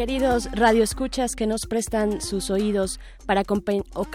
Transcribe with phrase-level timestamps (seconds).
[0.00, 3.42] Queridos radioescuchas que nos prestan sus oídos para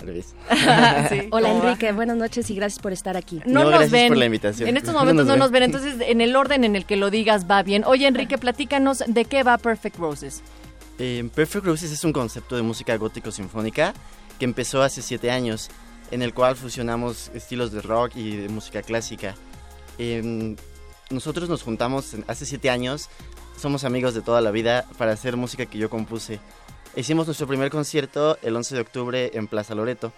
[1.30, 3.40] Hola Enrique, buenas noches y gracias por estar aquí.
[3.44, 4.08] No, nos ven.
[4.08, 4.68] por la invitación.
[4.68, 5.64] En estos momentos no nos, ven.
[5.64, 7.84] entonces en el orden en el que lo digas va bien.
[7.84, 10.42] Oye Enrique, platícanos de qué va Perfect Roses.
[10.98, 13.94] Eh, Perfect Roses es un concepto de música gótico sinfónica
[14.38, 15.68] que empezó hace siete años,
[16.10, 19.34] en el cual fusionamos estilos de rock y de música clásica.
[19.98, 20.56] Em,
[21.10, 23.08] nosotros nos juntamos hace siete años,
[23.58, 26.40] somos amigos de toda la vida para hacer música que yo compuse.
[26.96, 30.12] Hicimos nuestro primer concierto el 11 de octubre en Plaza Loreto.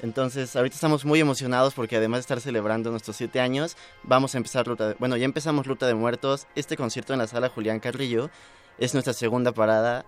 [0.00, 4.38] Entonces, ahorita estamos muy emocionados porque además de estar celebrando nuestros siete años, vamos a
[4.38, 6.46] empezar Ruta de, Bueno, ya empezamos Ruta de Muertos.
[6.54, 8.30] Este concierto en la sala Julián Carrillo
[8.78, 10.04] es nuestra segunda parada.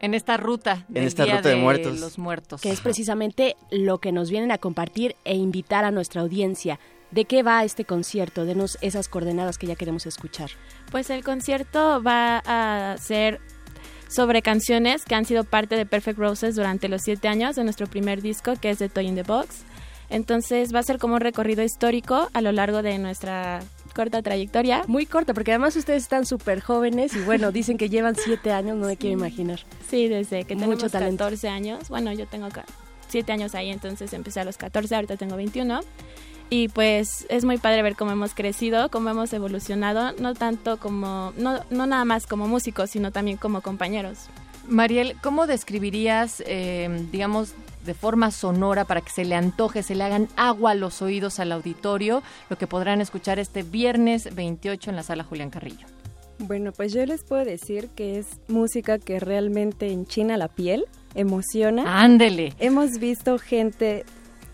[0.00, 2.00] En esta ruta, en esta ruta de, muertos.
[2.00, 2.62] los muertos.
[2.62, 6.78] Que es precisamente lo que nos vienen a compartir e invitar a nuestra audiencia.
[7.10, 8.44] ¿De qué va este concierto?
[8.44, 10.50] Denos esas coordenadas que ya queremos escuchar.
[10.90, 13.40] Pues el concierto va a ser
[14.08, 17.86] sobre canciones que han sido parte de Perfect Roses durante los siete años de nuestro
[17.86, 19.64] primer disco, que es The Toy in the Box.
[20.10, 23.60] Entonces va a ser como un recorrido histórico a lo largo de nuestra
[23.94, 24.84] corta trayectoria.
[24.86, 28.76] Muy corta, porque además ustedes están súper jóvenes y bueno, dicen que llevan siete años,
[28.76, 29.60] no me quiero imaginar.
[29.88, 31.88] Sí, desde que tenemos Mucho 14 años.
[31.88, 32.48] Bueno, yo tengo
[33.08, 35.80] siete años ahí, entonces empecé a los 14, ahorita tengo 21
[36.50, 41.32] y pues es muy padre ver cómo hemos crecido, cómo hemos evolucionado, no tanto como,
[41.36, 44.28] no, no nada más como músicos, sino también como compañeros.
[44.66, 47.54] Mariel, ¿cómo describirías, eh, digamos,
[47.84, 51.40] de forma sonora para que se le antoje, se le hagan agua a los oídos
[51.40, 55.86] al auditorio, lo que podrán escuchar este viernes 28 en la sala Julián Carrillo?
[56.38, 60.84] Bueno, pues yo les puedo decir que es música que realmente enchina la piel,
[61.14, 62.02] emociona.
[62.02, 62.54] Ándele.
[62.58, 64.04] Hemos visto gente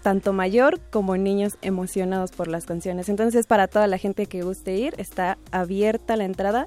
[0.04, 3.08] tanto mayor como niños emocionados por las canciones.
[3.08, 6.66] Entonces, para toda la gente que guste ir, está abierta la entrada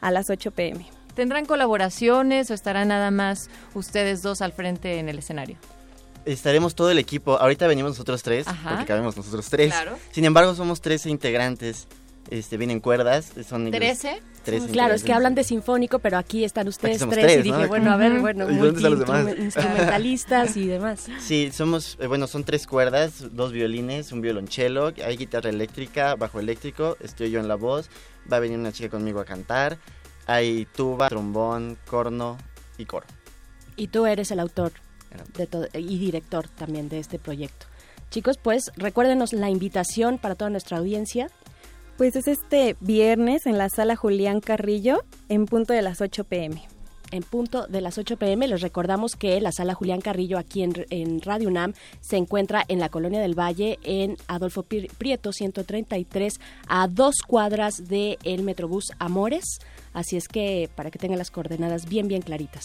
[0.00, 0.86] a las 8 pm.
[1.14, 5.58] ¿Tendrán colaboraciones o estarán nada más ustedes dos al frente en el escenario?
[6.24, 7.36] Estaremos todo el equipo.
[7.38, 9.74] Ahorita venimos nosotros tres, porque cabemos nosotros tres.
[10.10, 11.88] Sin embargo, somos 13 integrantes
[12.30, 13.32] este, vienen cuerdas.
[13.46, 14.20] Son ¿Trece?
[14.72, 17.96] claro, es que hablan de sinfónico, pero aquí están ustedes tres, y dije, bueno, a
[17.96, 21.08] ver, bueno, instrumentalistas y demás.
[21.20, 26.40] Sí, somos, eh, bueno, son tres cuerdas, dos violines, un violonchelo, hay guitarra eléctrica, bajo
[26.40, 27.90] eléctrico, estoy yo en la voz,
[28.30, 29.78] va a venir una chica conmigo a cantar,
[30.26, 32.38] hay tuba, trombón, corno
[32.78, 33.06] y coro.
[33.76, 34.72] Y tú eres el autor
[35.36, 37.66] de y director también de este proyecto.
[38.10, 41.30] Chicos, pues recuérdenos la invitación para toda nuestra audiencia
[41.98, 46.62] pues es este viernes en la sala Julián Carrillo en punto de las 8 pm.
[47.10, 51.20] En punto de las 8 pm les recordamos que la sala Julián Carrillo aquí en,
[51.22, 56.34] Radio UNAM se encuentra en la Colonia del Valle en Adolfo Prieto 133
[56.68, 59.58] a dos cuadras del el Metrobús Amores.
[59.92, 62.64] Así es que para que tengan las coordenadas bien bien claritas.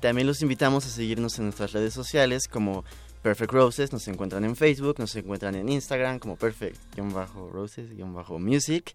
[0.00, 2.84] También los invitamos a seguirnos en nuestras redes sociales como
[3.24, 8.94] Perfect Roses, nos encuentran en Facebook, nos encuentran en Instagram como Perfect-Roses-Music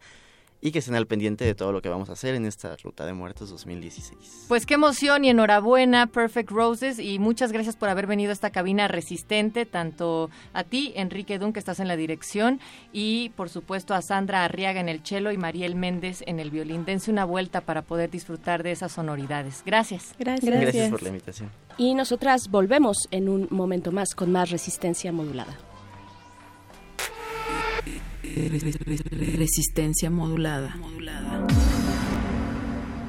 [0.62, 3.06] y que estén al pendiente de todo lo que vamos a hacer en esta Ruta
[3.06, 4.46] de Muertos 2016.
[4.48, 8.50] Pues qué emoción y enhorabuena Perfect Roses y muchas gracias por haber venido a esta
[8.50, 12.60] cabina resistente, tanto a ti, Enrique Dun, que estás en la dirección,
[12.92, 16.86] y por supuesto a Sandra Arriaga en el cello y Mariel Méndez en el violín.
[16.86, 19.63] Dense una vuelta para poder disfrutar de esas sonoridades.
[19.66, 20.16] Gracias.
[20.20, 20.60] Gracias.
[20.62, 21.50] Gracias por la invitación.
[21.78, 25.58] Y nosotras volvemos en un momento más con más resistencia modulada.
[29.38, 30.75] Resistencia modulada.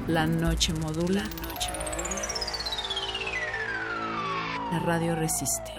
[0.07, 1.23] La noche modula.
[4.71, 5.71] La radio resiste.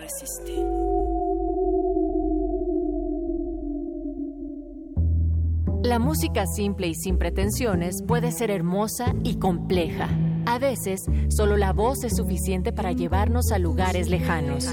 [5.82, 10.08] La música simple y sin pretensiones puede ser hermosa y compleja.
[10.46, 14.68] A veces, solo la voz es suficiente para llevarnos a lugares lejanos.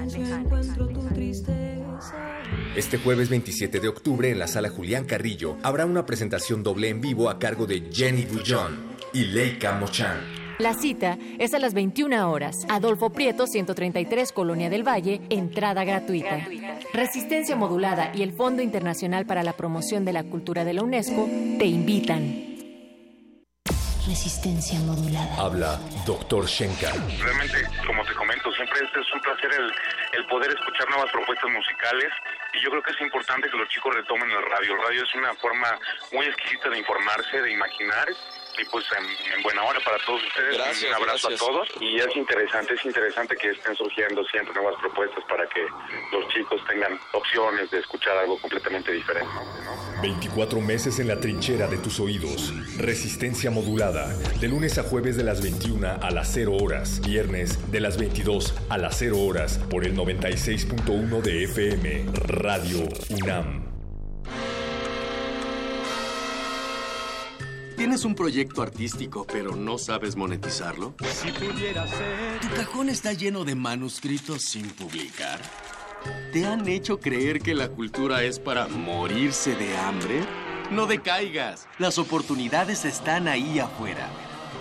[2.76, 7.02] Este jueves 27 de octubre en la sala Julián Carrillo habrá una presentación doble en
[7.02, 10.40] vivo a cargo de Jenny Bullón y Leica Mochan.
[10.60, 12.66] La cita es a las 21 horas.
[12.68, 16.46] Adolfo Prieto, 133, Colonia del Valle, entrada gratuita.
[16.94, 21.30] Resistencia Modulada y el Fondo Internacional para la Promoción de la Cultura de la UNESCO
[21.60, 22.49] te invitan.
[24.10, 25.38] Resistencia modulada.
[25.38, 26.90] Habla Doctor Shenka.
[27.22, 29.72] Realmente, como te comento, siempre es, es un placer el,
[30.18, 32.10] el, poder escuchar nuevas propuestas musicales
[32.56, 34.74] y yo creo que es importante que los chicos retomen el radio.
[34.74, 35.78] El radio es una forma
[36.12, 38.08] muy exquisita de informarse, de imaginar
[38.62, 40.84] y pues en, buena hora para todos ustedes.
[40.88, 41.68] un abrazo a todos.
[41.80, 45.62] Y es interesante, es interesante que estén surgiendo siempre nuevas propuestas para que
[46.12, 49.30] los chicos tengan opciones de escuchar algo completamente diferente.
[50.02, 52.54] 24 meses en la trinchera de tus oídos.
[52.78, 54.08] Resistencia modulada.
[54.40, 57.02] De lunes a jueves de las 21 a las 0 horas.
[57.06, 59.60] Viernes de las 22 a las 0 horas.
[59.70, 62.06] Por el 96.1 de FM.
[62.28, 63.69] Radio UNAM.
[67.80, 70.96] ¿Tienes un proyecto artístico pero no sabes monetizarlo?
[71.14, 72.42] Si pudiera ser...
[72.42, 75.40] ¿Tu cajón está lleno de manuscritos sin publicar?
[76.34, 80.20] ¿Te han hecho creer que la cultura es para morirse de hambre?
[80.72, 81.70] No decaigas.
[81.78, 84.10] Las oportunidades están ahí afuera.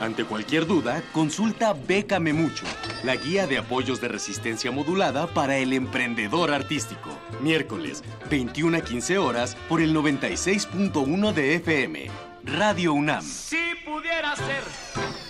[0.00, 2.66] Ante cualquier duda, consulta Bécame Mucho,
[3.02, 7.10] la guía de apoyos de resistencia modulada para el emprendedor artístico.
[7.40, 12.27] Miércoles, 21 a 15 horas, por el 96.1 de FM.
[12.44, 13.22] Radio UNAM.
[13.22, 14.62] Si pudiera ser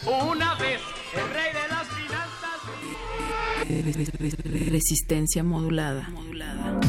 [0.07, 0.81] una vez
[1.15, 2.29] el rey de las finanzas.
[4.71, 6.09] Resistencia modulada.
[6.11, 6.81] modulada.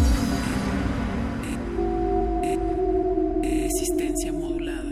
[3.41, 4.89] Resistencia modulada.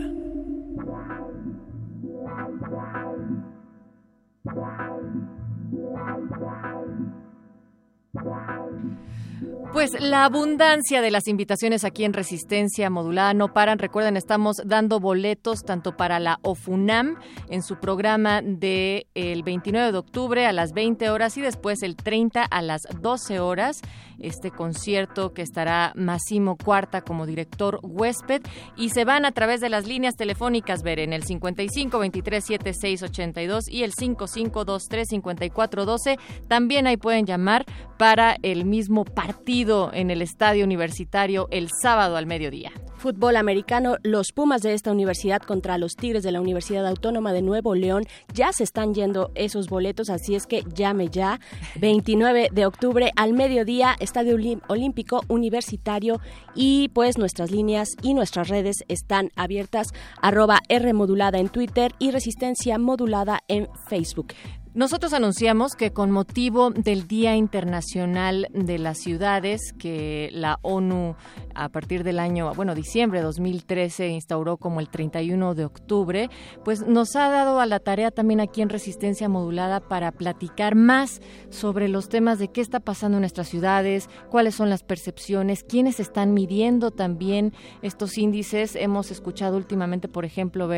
[9.72, 13.78] Pues la abundancia de las invitaciones aquí en Resistencia Modulada no paran.
[13.78, 17.16] Recuerden, estamos dando boletos tanto para la OFUNAM
[17.48, 21.96] en su programa del el 29 de octubre a las 20 horas y después el
[21.96, 23.82] 30 a las 12 horas.
[24.18, 28.42] Este concierto que estará Massimo Cuarta como director huésped
[28.76, 33.02] y se van a través de las líneas telefónicas, ver en el 55 23 76
[33.02, 36.18] 82 y el 5523 54 12.
[36.48, 37.64] También ahí pueden llamar
[37.98, 42.72] para el mismo partido en el estadio universitario el sábado al mediodía.
[42.98, 47.42] Fútbol americano, los Pumas de esta universidad contra los Tigres de la Universidad Autónoma de
[47.42, 48.04] Nuevo León.
[48.34, 51.38] Ya se están yendo esos boletos, así es que llame ya.
[51.76, 54.38] 29 de octubre al mediodía, Estadio
[54.68, 56.20] Olímpico Universitario
[56.54, 59.88] y pues nuestras líneas y nuestras redes están abiertas.
[60.22, 64.28] Arroba R modulada en Twitter y Resistencia modulada en Facebook.
[64.74, 71.16] Nosotros anunciamos que con motivo del Día Internacional de las Ciudades, que la ONU
[71.54, 76.30] a partir del año, bueno, diciembre de 2013 instauró como el 31 de octubre,
[76.64, 81.20] pues nos ha dado a la tarea también aquí en Resistencia Modulada para platicar más
[81.50, 85.98] sobre los temas de qué está pasando en nuestras ciudades, cuáles son las percepciones, quiénes
[85.98, 88.76] están midiendo también estos índices.
[88.76, 90.68] Hemos escuchado últimamente, por ejemplo,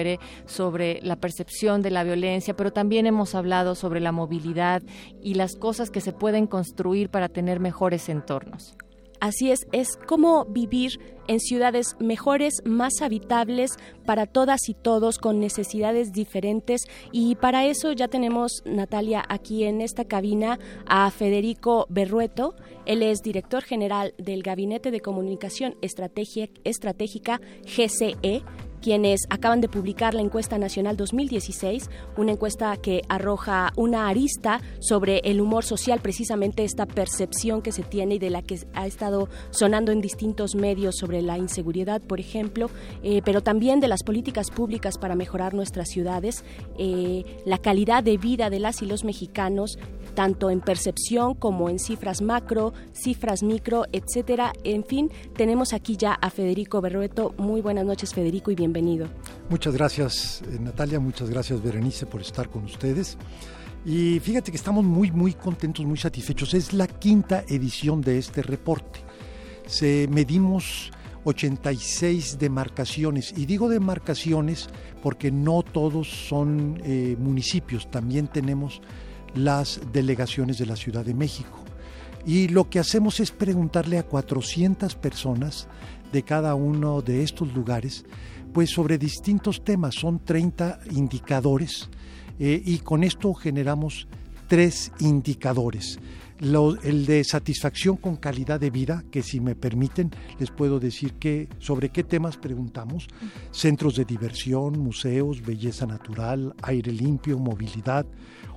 [0.47, 4.83] sobre la percepción de la violencia, pero también hemos hablado sobre la movilidad
[5.23, 8.77] y las cosas que se pueden construir para tener mejores entornos.
[9.21, 13.73] Así es, es como vivir en ciudades mejores, más habitables
[14.07, 16.81] para todas y todos con necesidades diferentes.
[17.13, 22.55] Y para eso ya tenemos Natalia aquí en esta cabina a Federico Berrueto,
[22.87, 28.43] él es director general del Gabinete de Comunicación Estratégica GCE
[28.81, 35.19] quienes acaban de publicar la encuesta nacional 2016, una encuesta que arroja una arista sobre
[35.25, 39.29] el humor social, precisamente esta percepción que se tiene y de la que ha estado
[39.51, 42.71] sonando en distintos medios sobre la inseguridad, por ejemplo,
[43.03, 46.45] eh, pero también de las políticas públicas para mejorar nuestras ciudades,
[46.79, 49.79] eh, la calidad de vida de las y los mexicanos,
[50.11, 54.53] tanto en percepción como en cifras macro, cifras micro, etcétera.
[54.65, 57.35] En fin, tenemos aquí ya a Federico Berrueto.
[57.39, 59.09] Muy buenas noches, Federico, y bienvenido.
[59.49, 61.01] Muchas gracias, eh, Natalia.
[61.01, 63.17] Muchas gracias, Berenice, por estar con ustedes.
[63.85, 66.55] Y fíjate que estamos muy, muy contentos, muy satisfechos.
[66.55, 69.01] Es la quinta edición de este reporte.
[69.67, 70.91] Se medimos
[71.25, 73.35] 86 demarcaciones.
[73.37, 74.69] Y digo demarcaciones
[75.03, 78.81] porque no todos son eh, municipios, también tenemos
[79.35, 81.59] las delegaciones de la Ciudad de México.
[82.27, 85.69] Y lo que hacemos es preguntarle a 400 personas
[86.13, 88.05] de cada uno de estos lugares,
[88.53, 89.95] pues sobre distintos temas.
[89.95, 91.89] Son 30 indicadores
[92.39, 94.07] eh, y con esto generamos
[94.49, 95.99] tres indicadores
[96.41, 101.49] el de satisfacción con calidad de vida, que si me permiten les puedo decir que
[101.59, 103.09] sobre qué temas preguntamos,
[103.51, 108.07] centros de diversión, museos, belleza natural, aire limpio, movilidad,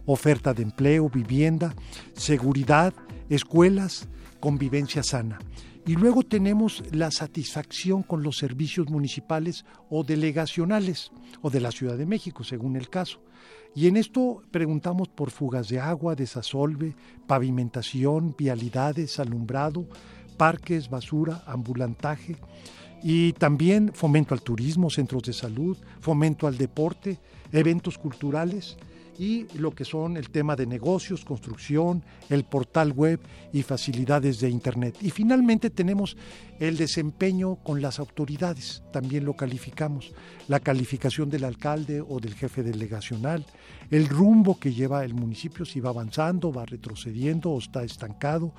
[0.06, 1.76] oferta de empleo, vivienda,
[2.14, 2.94] seguridad,
[3.30, 4.08] escuelas,
[4.40, 5.40] convivencia sana.
[5.86, 11.98] Y luego tenemos la satisfacción con los servicios municipales o delegacionales o de la Ciudad
[11.98, 13.20] de México, según el caso.
[13.76, 16.96] Y en esto preguntamos por fugas de agua, desasolve,
[17.28, 19.86] pavimentación, vialidades, alumbrado,
[20.38, 22.38] parques, basura, ambulantaje
[23.04, 27.20] y también fomento al turismo, centros de salud, fomento al deporte,
[27.52, 28.78] eventos culturales
[29.18, 33.20] y lo que son el tema de negocios, construcción, el portal web
[33.52, 34.98] y facilidades de Internet.
[35.02, 36.18] Y finalmente tenemos
[36.60, 40.14] el desempeño con las autoridades, también lo calificamos,
[40.48, 43.46] la calificación del alcalde o del jefe delegacional,
[43.92, 48.54] el rumbo que lleva el municipio, si va avanzando, va retrocediendo o está estancado,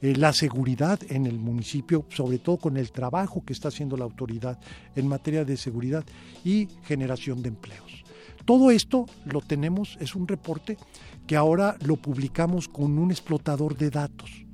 [0.00, 4.04] eh, la seguridad en el municipio, sobre todo con el trabajo que está haciendo la
[4.04, 4.58] autoridad
[4.94, 6.04] en materia de seguridad
[6.44, 8.07] y generación de empleos.
[8.48, 10.78] Todo esto lo tenemos, es un reporte
[11.26, 14.46] que ahora lo publicamos con un explotador de datos.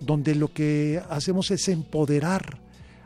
[0.00, 2.60] donde lo que hacemos es empoderar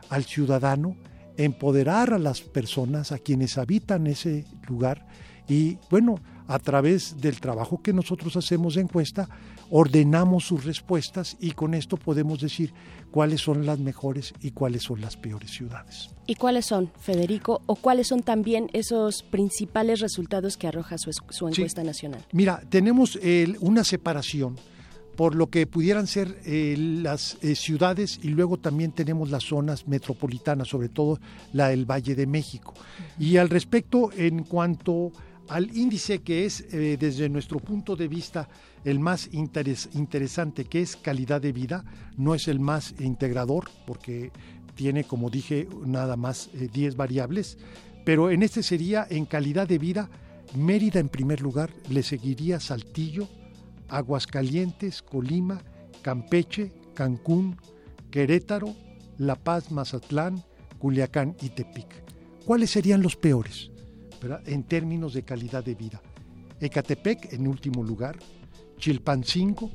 [0.09, 0.95] al ciudadano
[1.37, 5.05] empoderar a las personas, a quienes habitan ese lugar
[5.47, 9.29] y bueno, a través del trabajo que nosotros hacemos de encuesta,
[9.69, 12.73] ordenamos sus respuestas y con esto podemos decir
[13.11, 16.09] cuáles son las mejores y cuáles son las peores ciudades.
[16.27, 21.11] ¿Y cuáles son, Federico, o cuáles son también esos principales resultados que arroja su,
[21.47, 22.25] encuesta nacional?
[22.31, 23.19] Mira, tenemos
[23.59, 24.55] una separación
[25.15, 29.87] por lo que pudieran ser eh, las eh, ciudades y luego también tenemos las zonas
[29.87, 31.19] metropolitanas, sobre todo
[31.51, 32.73] la del Valle de México.
[33.19, 35.11] Y al respecto, en cuanto
[35.49, 38.49] al índice que es eh, desde nuestro punto de vista
[38.85, 41.85] el más interesante, que es calidad de vida,
[42.17, 44.31] no es el más integrador, porque
[44.75, 47.57] tiene, como dije, nada más 10 variables,
[48.03, 50.09] pero en este sería en calidad de vida,
[50.55, 53.27] Mérida en primer lugar, le seguiría Saltillo,
[53.93, 55.61] Aguascalientes, Colima,
[56.01, 57.57] Campeche, Cancún,
[58.09, 58.73] Querétaro,
[59.19, 60.43] La Paz, Mazatlán,
[60.79, 62.03] Culiacán y Tepic.
[62.43, 63.69] ¿Cuáles serían los peores
[64.45, 66.01] en términos de calidad de vida?
[66.59, 68.17] Ecatepec en último lugar,
[68.77, 69.69] Chilpancingo,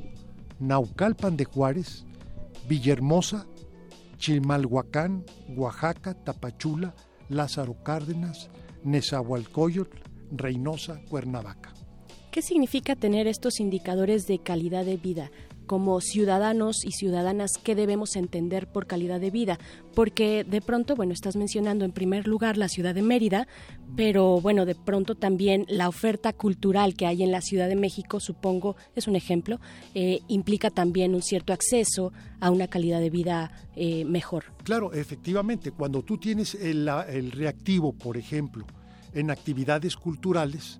[0.59, 2.04] Naucalpan de Juárez,
[2.68, 3.46] Villahermosa,
[4.16, 5.24] Chilmalhuacán,
[5.57, 6.92] Oaxaca, Tapachula,
[7.28, 8.50] Lázaro Cárdenas,
[8.83, 9.96] Nezahualcóyotl,
[10.33, 11.78] Reynosa, Cuernavaca.
[12.38, 15.33] ¿Qué significa tener estos indicadores de calidad de vida?
[15.66, 19.59] como ciudadanos y ciudadanas qué debemos entender por calidad de vida,
[19.94, 23.48] porque de pronto, bueno, estás mencionando en primer lugar la ciudad de Mérida,
[23.96, 28.18] pero bueno, de pronto también la oferta cultural que hay en la Ciudad de México,
[28.18, 29.61] supongo, es un ejemplo,
[29.94, 34.44] eh, implica también un cierto acceso a una calidad de vida eh, mejor.
[34.62, 38.64] Claro, efectivamente, cuando tú tienes el reactivo, por ejemplo,
[39.12, 40.79] en actividades culturales,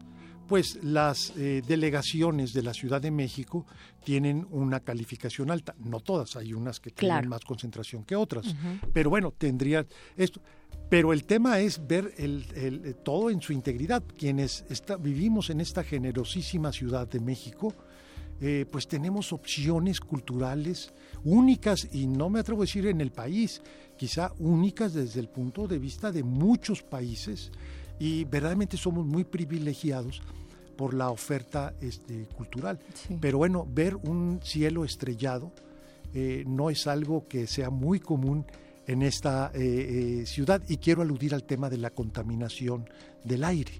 [0.49, 3.67] pues las eh, delegaciones de la Ciudad de México
[4.03, 5.75] tienen una calificación alta.
[5.79, 8.55] No todas, hay unas que tienen más concentración que otras.
[8.93, 10.41] Pero bueno, tendría esto.
[10.89, 14.03] Pero el tema es ver el, eh, todo en su integridad.
[14.19, 14.65] Quienes
[15.01, 17.75] vivimos en esta generosísima Ciudad de México,
[18.41, 23.61] eh, pues tenemos opciones culturales únicas y no me atrevo a decir en el país,
[23.99, 27.51] quizá únicas desde el punto de vista de muchos países
[27.99, 30.23] y verdaderamente somos muy privilegiados
[30.77, 32.79] por la oferta este, cultural.
[33.21, 35.53] Pero bueno, ver un cielo estrellado
[36.15, 38.47] eh, no es algo que sea muy común
[38.87, 42.89] en esta eh, eh, ciudad y quiero aludir al tema de la contaminación
[43.25, 43.73] del aire.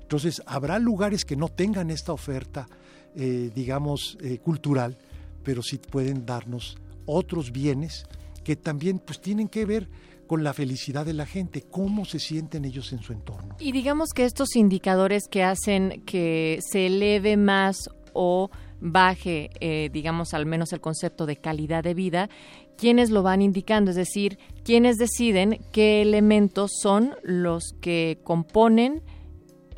[0.00, 2.66] Entonces, habrá lugares que no tengan esta oferta,
[3.14, 4.96] digamos, cultural,
[5.44, 8.06] pero sí pueden darnos otros bienes
[8.42, 9.86] que también pues tienen que ver
[10.28, 13.56] con la felicidad de la gente, cómo se sienten ellos en su entorno.
[13.58, 20.34] Y digamos que estos indicadores que hacen que se eleve más o baje, eh, digamos,
[20.34, 22.28] al menos el concepto de calidad de vida,
[22.76, 23.90] ¿quiénes lo van indicando?
[23.90, 29.02] Es decir, ¿quiénes deciden qué elementos son los que componen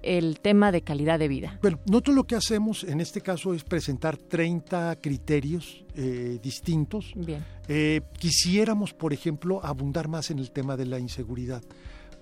[0.03, 1.59] el tema de calidad de vida?
[1.63, 7.13] Bueno, nosotros lo que hacemos en este caso es presentar 30 criterios eh, distintos.
[7.15, 7.45] Bien.
[7.69, 11.63] Eh, quisiéramos, por ejemplo, abundar más en el tema de la inseguridad,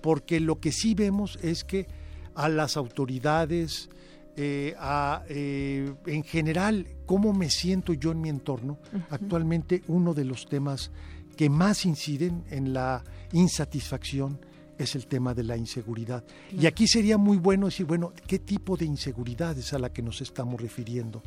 [0.01, 1.87] porque lo que sí vemos es que
[2.35, 3.89] a las autoridades,
[4.35, 10.47] eh, a, en general, cómo me siento yo en mi entorno, actualmente uno de los
[10.47, 10.91] temas
[11.35, 14.39] que más inciden en la insatisfacción
[14.79, 16.23] es el tema de la inseguridad.
[16.57, 20.01] Y aquí sería muy bueno decir, bueno, ¿qué tipo de inseguridad es a la que
[20.01, 21.21] nos estamos refiriendo?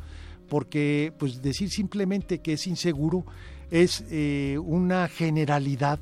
[0.49, 3.23] Porque pues decir simplemente que es inseguro
[3.69, 5.99] es eh, una generalidad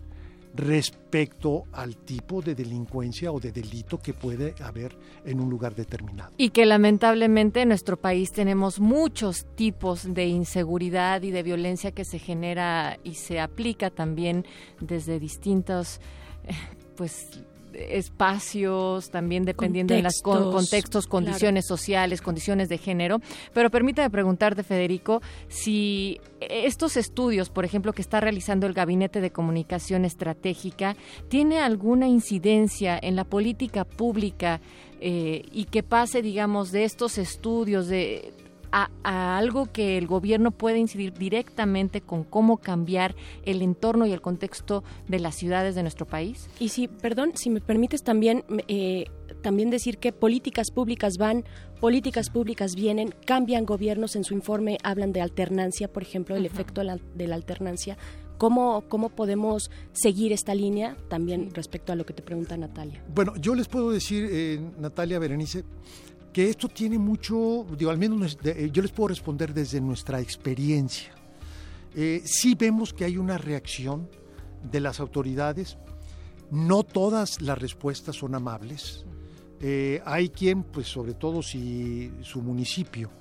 [0.54, 6.32] respecto al tipo de delincuencia o de delito que puede haber en un lugar determinado.
[6.38, 12.06] Y que lamentablemente en nuestro país tenemos muchos tipos de inseguridad y de violencia que
[12.06, 14.46] se genera y se aplica también
[14.80, 16.02] desde distintos
[16.44, 16.54] eh,
[17.02, 17.42] pues
[17.74, 23.22] espacios, también dependiendo de los contextos, condiciones sociales, condiciones de género.
[23.56, 29.32] Pero permítame preguntarte, Federico, si estos estudios, por ejemplo, que está realizando el Gabinete de
[29.32, 30.96] Comunicación Estratégica,
[31.28, 34.62] tiene alguna incidencia en la política pública
[35.00, 38.32] eh, y que pase, digamos, de estos estudios, de
[38.72, 44.22] a, algo que el gobierno puede incidir directamente con cómo cambiar el entorno y el
[44.22, 46.50] contexto de las ciudades de nuestro país?
[46.60, 49.06] Y si, perdón, si me permites también, eh,
[49.42, 51.44] también decir que políticas públicas van,
[51.80, 56.82] políticas públicas vienen, cambian gobiernos en su informe, hablan de alternancia, por ejemplo, el efecto
[56.82, 57.98] de la, alternancia.
[58.38, 63.04] ¿Cómo, ¿Cómo podemos seguir esta línea también respecto a lo que te pregunta Natalia?
[63.14, 65.64] Bueno, yo les puedo decir, eh, Natalia Berenice,
[66.32, 71.14] que esto tiene mucho, digo, al menos eh, yo les puedo responder desde nuestra experiencia.
[71.96, 74.10] Eh, sí vemos que hay una reacción
[74.64, 75.78] de las autoridades,
[76.50, 79.06] no todas las respuestas son amables.
[79.60, 83.12] Eh, hay quien, pues sobre todo si su municipio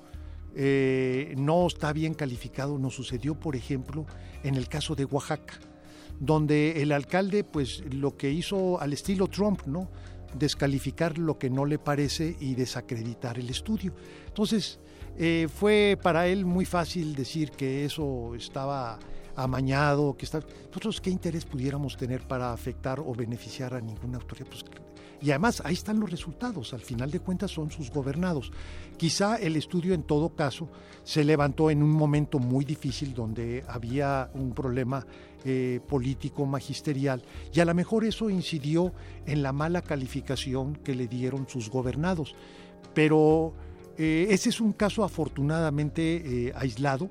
[0.53, 4.05] no está bien calificado, nos sucedió, por ejemplo,
[4.43, 5.53] en el caso de Oaxaca,
[6.19, 9.89] donde el alcalde, pues lo que hizo al estilo Trump, ¿no?
[10.37, 13.93] Descalificar lo que no le parece y desacreditar el estudio.
[14.27, 14.79] Entonces,
[15.17, 18.97] eh, fue para él muy fácil decir que eso estaba
[19.35, 20.39] amañado, que está...
[20.67, 24.47] Nosotros, ¿qué interés pudiéramos tener para afectar o beneficiar a ninguna autoridad?
[24.47, 24.63] Pues,
[25.21, 28.51] y además, ahí están los resultados, al final de cuentas son sus gobernados.
[28.97, 30.67] Quizá el estudio en todo caso
[31.03, 35.05] se levantó en un momento muy difícil donde había un problema
[35.43, 38.93] eh, político magisterial y a lo mejor eso incidió
[39.25, 42.35] en la mala calificación que le dieron sus gobernados.
[42.93, 43.55] Pero
[43.97, 47.09] eh, ese es un caso afortunadamente eh, aislado.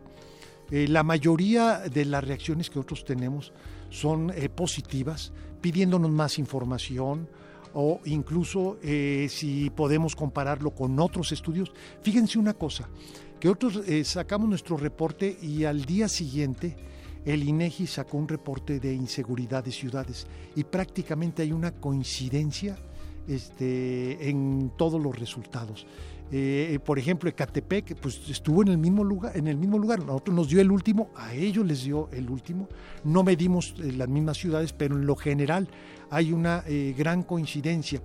[0.70, 3.52] la mayoría de las reacciones que nosotros tenemos
[3.88, 7.28] son positivas, pidiéndonos más información,
[7.74, 8.78] o incluso
[9.28, 11.72] si podemos compararlo con otros estudios.
[12.02, 12.88] Fíjense una cosa,
[13.40, 16.76] que nosotros sacamos nuestro reporte y al día siguiente
[17.24, 22.76] el INEGI sacó un reporte de inseguridad de ciudades y prácticamente hay una coincidencia
[23.28, 25.86] este, en todos los resultados.
[26.32, 30.04] Eh, por ejemplo, Ecatepec pues, estuvo en el mismo lugar, en el mismo lugar.
[30.04, 32.68] Nosotros nos dio el último, a ellos les dio el último.
[33.04, 35.68] No medimos eh, las mismas ciudades, pero en lo general
[36.08, 38.00] hay una eh, gran coincidencia.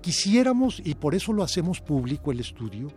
[0.00, 2.88] Quisiéramos, y por eso lo hacemos público el estudio,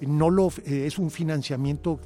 [0.00, 2.00] no lo, eh, es un financiamiento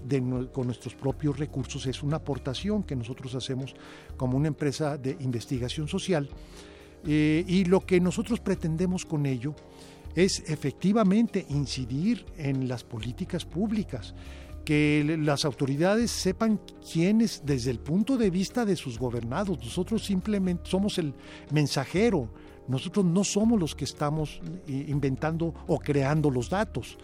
[0.53, 3.75] con nuestros propios recursos, es una aportación que nosotros hacemos
[4.17, 6.29] como una empresa de investigación social.
[7.07, 9.55] Eh, y lo que nosotros pretendemos con ello
[10.15, 14.15] es efectivamente incidir en las políticas públicas,
[14.65, 16.59] que las autoridades sepan
[16.91, 21.13] quiénes desde el punto de vista de sus gobernados, nosotros simplemente somos el
[21.51, 22.31] mensajero,
[22.67, 26.97] nosotros no somos los que estamos eh, inventando o creando los datos.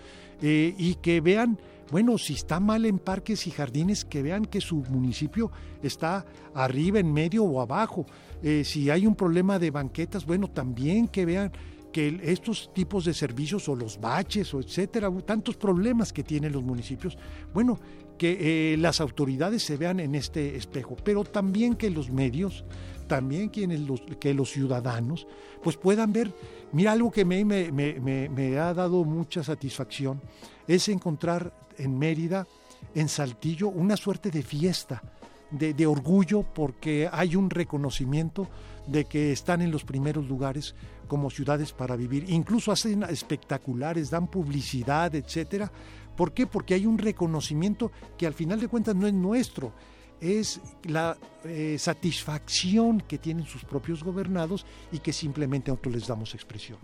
[0.42, 1.58] Eh, y que vean,
[1.90, 5.50] bueno, si está mal en parques y jardines, que vean que su municipio
[5.82, 6.24] está
[6.54, 8.06] arriba, en medio o abajo.
[8.42, 11.52] Eh, si hay un problema de banquetas, bueno, también que vean
[11.92, 16.62] que estos tipos de servicios o los baches o etcétera, tantos problemas que tienen los
[16.62, 17.18] municipios,
[17.52, 17.78] bueno,
[18.16, 22.64] que eh, las autoridades se vean en este espejo, pero también que los medios,
[23.10, 25.26] también quienes los, que los ciudadanos,
[25.64, 26.32] pues puedan ver,
[26.70, 30.22] mira, algo que me, me, me, me ha dado mucha satisfacción,
[30.68, 32.46] es encontrar en Mérida,
[32.94, 35.02] en Saltillo, una suerte de fiesta,
[35.50, 38.48] de, de orgullo, porque hay un reconocimiento
[38.86, 40.76] de que están en los primeros lugares
[41.08, 42.30] como ciudades para vivir.
[42.30, 45.72] Incluso hacen espectaculares, dan publicidad, etcétera.
[46.16, 46.46] ¿Por qué?
[46.46, 49.72] Porque hay un reconocimiento que al final de cuentas no es nuestro,
[50.20, 56.34] es la eh, satisfacción que tienen sus propios gobernados y que simplemente nosotros les damos
[56.34, 56.78] expresión.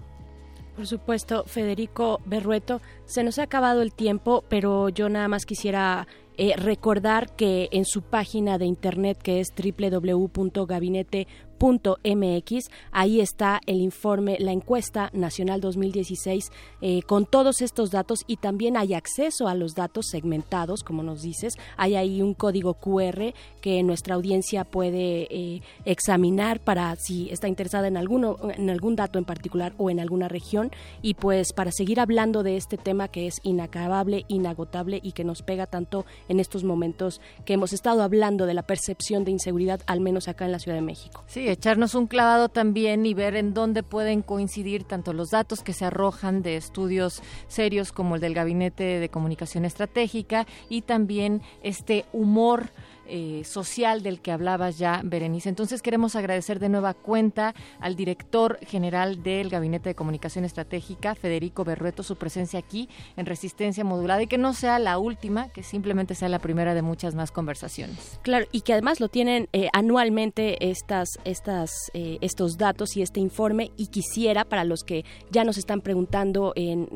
[0.76, 6.06] Por supuesto, Federico Berrueto, se nos ha acabado el tiempo, pero yo nada más quisiera
[6.36, 11.26] eh, recordar que en su página de internet que es www.gabinete
[11.60, 12.70] MX.
[12.92, 18.76] Ahí está el informe, la encuesta nacional 2016 eh, con todos estos datos y también
[18.76, 21.54] hay acceso a los datos segmentados, como nos dices.
[21.76, 27.88] Hay ahí un código QR que nuestra audiencia puede eh, examinar para si está interesada
[27.88, 30.70] en, alguno, en algún dato en particular o en alguna región
[31.02, 35.42] y pues para seguir hablando de este tema que es inacabable, inagotable y que nos
[35.42, 40.00] pega tanto en estos momentos que hemos estado hablando de la percepción de inseguridad, al
[40.00, 41.24] menos acá en la Ciudad de México.
[41.26, 45.72] Sí, echarnos un clavado también y ver en dónde pueden coincidir tanto los datos que
[45.72, 52.04] se arrojan de estudios serios como el del Gabinete de Comunicación Estratégica y también este
[52.12, 52.70] humor
[53.08, 55.48] eh, social del que hablabas ya, Berenice.
[55.48, 61.64] Entonces queremos agradecer de nueva cuenta al director general del Gabinete de Comunicación Estratégica, Federico
[61.64, 66.14] Berrueto, su presencia aquí en Resistencia Modulada y que no sea la última, que simplemente
[66.14, 68.18] sea la primera de muchas más conversaciones.
[68.22, 73.20] Claro, y que además lo tienen eh, anualmente estas, estas, eh, estos datos y este
[73.20, 76.88] informe y quisiera para los que ya nos están preguntando en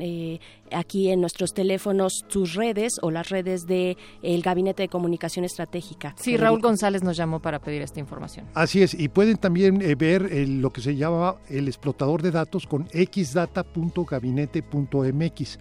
[0.73, 6.13] aquí en nuestros teléfonos sus redes o las redes del el Gabinete de Comunicación Estratégica.
[6.17, 8.45] Sí, Raúl González nos llamó para pedir esta información.
[8.53, 12.65] Así es, y pueden también eh, ver lo que se llama el explotador de datos
[12.67, 15.59] con xdata.gabinete.mx.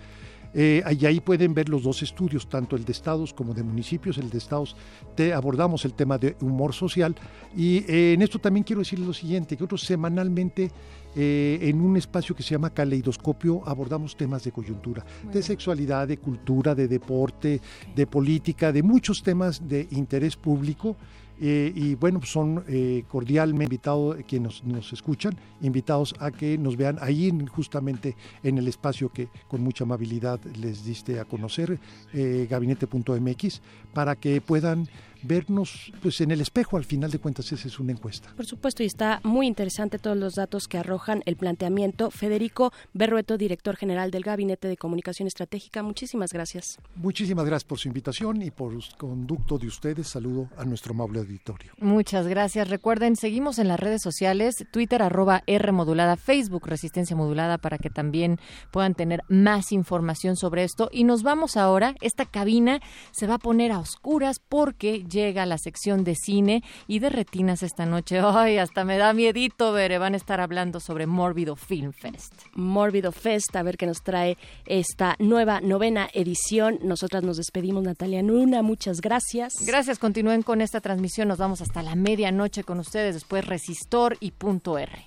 [0.52, 4.18] Eh, y ahí pueden ver los dos estudios, tanto el de estados como de municipios.
[4.18, 4.76] El de estados
[5.14, 7.14] te abordamos el tema de humor social.
[7.56, 10.70] Y eh, en esto también quiero decirles lo siguiente, que nosotros semanalmente
[11.16, 16.18] eh, en un espacio que se llama Caleidoscopio abordamos temas de coyuntura, de sexualidad, de
[16.18, 17.60] cultura, de deporte,
[17.96, 20.96] de política, de muchos temas de interés público.
[21.40, 26.76] Eh, y bueno, pues son eh, cordialmente invitados quienes nos, escuchan, invitados a que nos
[26.76, 31.78] vean ahí justamente en el espacio que con mucha amabilidad les diste a conocer,
[32.12, 33.60] gabinete.mx,
[33.94, 34.88] para que puedan
[35.22, 38.32] vernos pues en el espejo al final de cuentas esa es una encuesta.
[38.36, 42.10] Por supuesto y está muy interesante todos los datos que arrojan el planteamiento.
[42.10, 46.78] Federico Berrueto, director general del Gabinete de Comunicación Estratégica, muchísimas gracias.
[46.94, 50.08] Muchísimas gracias por su invitación y por el conducto de ustedes.
[50.08, 51.72] Saludo a nuestro amable auditorio.
[51.78, 52.68] Muchas gracias.
[52.68, 57.90] Recuerden, seguimos en las redes sociales, Twitter arroba R modulada, Facebook Resistencia Modulada para que
[57.90, 58.38] también
[58.70, 60.88] puedan tener más información sobre esto.
[60.92, 62.80] Y nos vamos ahora, esta cabina
[63.12, 67.62] se va a poner a oscuras porque llega la sección de cine y de retinas
[67.62, 68.20] esta noche.
[68.20, 72.32] Ay, hasta me da miedito, ver, van a estar hablando sobre Mórbido Film Fest.
[72.54, 76.78] Mórbido Fest, a ver qué nos trae esta nueva novena edición.
[76.82, 79.54] Nosotras nos despedimos, Natalia Nuna, muchas gracias.
[79.66, 81.28] Gracias, continúen con esta transmisión.
[81.28, 85.06] Nos vamos hasta la medianoche con ustedes, después Resistor y Punto R.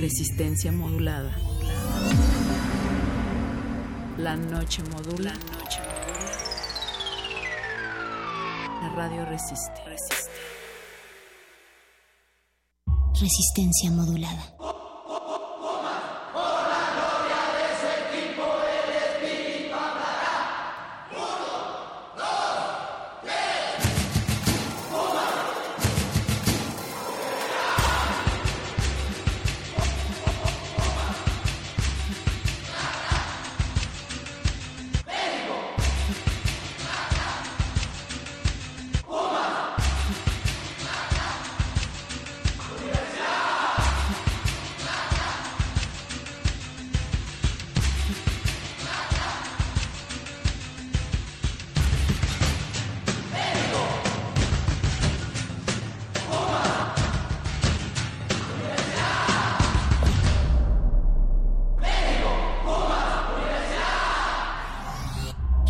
[0.00, 1.30] Resistencia modulada.
[4.16, 5.32] La noche modula.
[5.32, 5.97] La noche
[8.80, 9.82] la radio resiste.
[9.84, 10.30] resiste.
[13.20, 14.54] Resistencia modulada.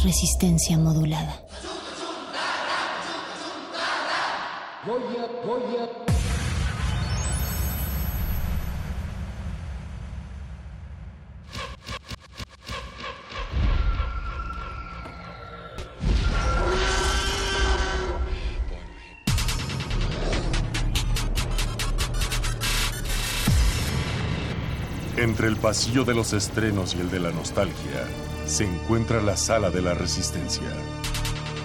[0.08, 1.44] resistencia modulada.
[25.18, 28.06] Entre el pasillo de los estrenos y el de la nostalgia,
[28.48, 30.68] se encuentra la sala de la resistencia.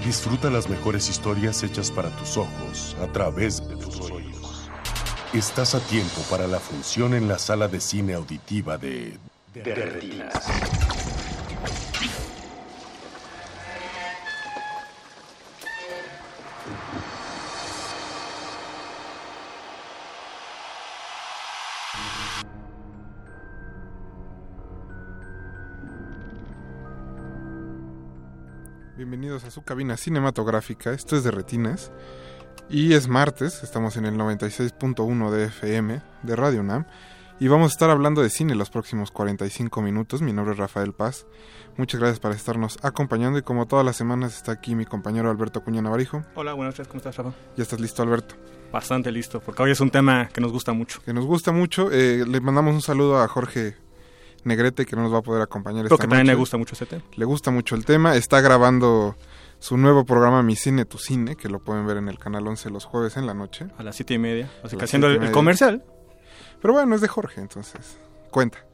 [0.05, 4.69] Disfruta las mejores historias hechas para tus ojos a través de tus oídos.
[5.33, 9.17] Estás a tiempo para la función en la sala de cine auditiva de...
[9.53, 10.82] De.
[29.13, 30.91] Bienvenidos a su cabina cinematográfica.
[30.91, 31.91] Esto es de Retinas.
[32.67, 36.87] Y es martes, estamos en el 96.1 de FM de Radio Nam.
[37.39, 40.23] Y vamos a estar hablando de cine los próximos 45 minutos.
[40.23, 41.27] Mi nombre es Rafael Paz.
[41.77, 43.37] Muchas gracias por estarnos acompañando.
[43.37, 46.23] Y como todas las semanas está aquí mi compañero Alberto Cuña Navarijo.
[46.33, 47.37] Hola, buenas noches, ¿cómo estás, Rafa?
[47.55, 48.33] ¿Ya estás listo, Alberto?
[48.71, 51.03] Bastante listo, porque hoy es un tema que nos gusta mucho.
[51.03, 51.91] Que nos gusta mucho.
[51.91, 53.75] Eh, le mandamos un saludo a Jorge
[54.43, 56.75] Negrete que no nos va a poder acompañar Creo esta que también le gusta mucho
[56.75, 57.03] ese tema.
[57.15, 58.15] Le gusta mucho el tema.
[58.15, 59.15] Está grabando
[59.59, 62.69] su nuevo programa Mi Cine, Tu Cine, que lo pueden ver en el canal 11
[62.69, 63.67] los jueves en la noche.
[63.77, 64.51] A las siete y media.
[64.63, 65.83] Así A que haciendo el, comercial.
[66.61, 67.97] Pero bueno, es de Jorge, entonces
[68.29, 68.65] cuenta.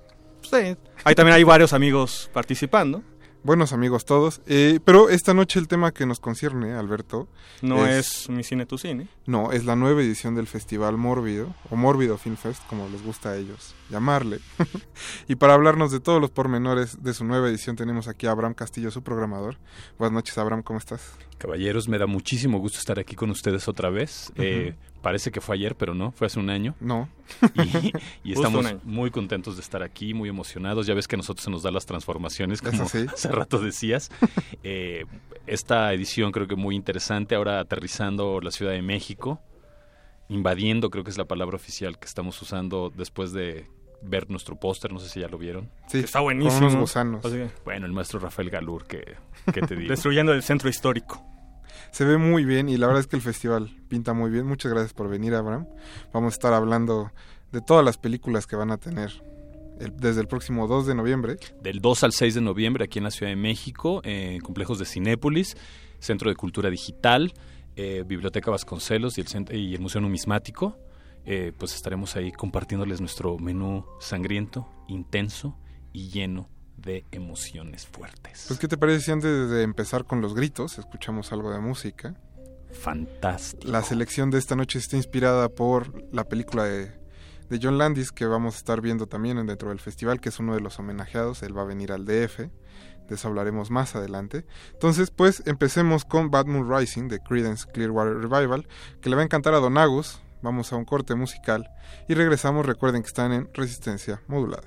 [0.42, 0.78] Sí.
[1.04, 3.04] Ahí también hay varios amigos participando.
[3.42, 4.42] Buenos amigos todos.
[4.48, 7.30] Eh, pero esta noche el tema que nos concierne, Alberto.
[7.62, 9.08] No es, mi cine, tu cine.
[9.26, 13.30] No, es la nueva edición del Festival Mórbido, o Mórbido Film Fest, como les gusta
[13.30, 14.40] a ellos llamarle.
[15.30, 18.56] y para hablarnos de todos los pormenores de su nueva edición, tenemos aquí a Abraham
[18.56, 19.58] Castillo, su programador.
[19.98, 21.14] Buenas noches, Abraham, ¿cómo estás?
[21.38, 24.34] Caballeros, me da muchísimo gusto estar aquí con ustedes otra vez.
[24.36, 26.76] Eh, parece que fue ayer, pero no, fue hace un año.
[26.80, 27.10] No.
[28.24, 30.88] Y, estamos muy contentos de estar aquí, muy emocionados.
[30.88, 33.06] Ya ves que a nosotros se nos dan las transformaciones, como sí.
[33.14, 34.12] hace rato decías.
[34.64, 35.06] Eh,
[35.48, 39.42] esta edición creo que muy interesante, ahora aterrizando la Ciudad de México,
[40.28, 43.68] invadiendo creo que es la palabra oficial que estamos usando después de
[44.02, 45.70] ver nuestro póster, no sé si ya lo vieron.
[45.88, 46.54] Sí, Está buenísimo.
[46.54, 47.22] Con unos gusanos.
[47.66, 49.16] Bueno, el maestro Rafael Galur, que,
[49.54, 49.90] que te digo.
[49.90, 51.24] destruyendo el centro histórico.
[51.92, 54.46] Se ve muy bien y la verdad es que el festival pinta muy bien.
[54.46, 55.68] Muchas gracias por venir, Abraham.
[56.14, 57.12] Vamos a estar hablando
[57.52, 59.24] de todas las películas que van a tener
[59.80, 61.38] desde el próximo 2 de noviembre.
[61.62, 64.86] Del 2 al 6 de noviembre aquí en la Ciudad de México, en complejos de
[64.86, 65.56] Cinépolis,
[66.00, 67.34] Centro de Cultura Digital,
[67.76, 70.78] eh, Biblioteca Vasconcelos y el, y el Museo Numismático.
[71.26, 75.58] Eh, pues estaremos ahí compartiéndoles nuestro menú sangriento, intenso
[75.94, 76.50] y lleno
[76.82, 78.46] de emociones fuertes.
[78.48, 82.16] Pues, ¿qué te parece si antes de empezar con los gritos, escuchamos algo de música?
[82.72, 83.72] Fantástico.
[83.72, 86.92] La selección de esta noche está inspirada por la película de,
[87.50, 90.40] de John Landis que vamos a estar viendo también en- dentro del festival, que es
[90.40, 91.42] uno de los homenajeados.
[91.44, 92.40] Él va a venir al DF.
[93.08, 94.46] De eso hablaremos más adelante.
[94.74, 98.68] Entonces, pues empecemos con Bad Moon Rising de Creedence Clearwater Revival,
[99.02, 100.22] que le va a encantar a Don Agus.
[100.44, 101.68] Vamos a un corte musical
[102.08, 102.68] y regresamos.
[102.68, 104.64] Recuerden que están en resistencia modulada.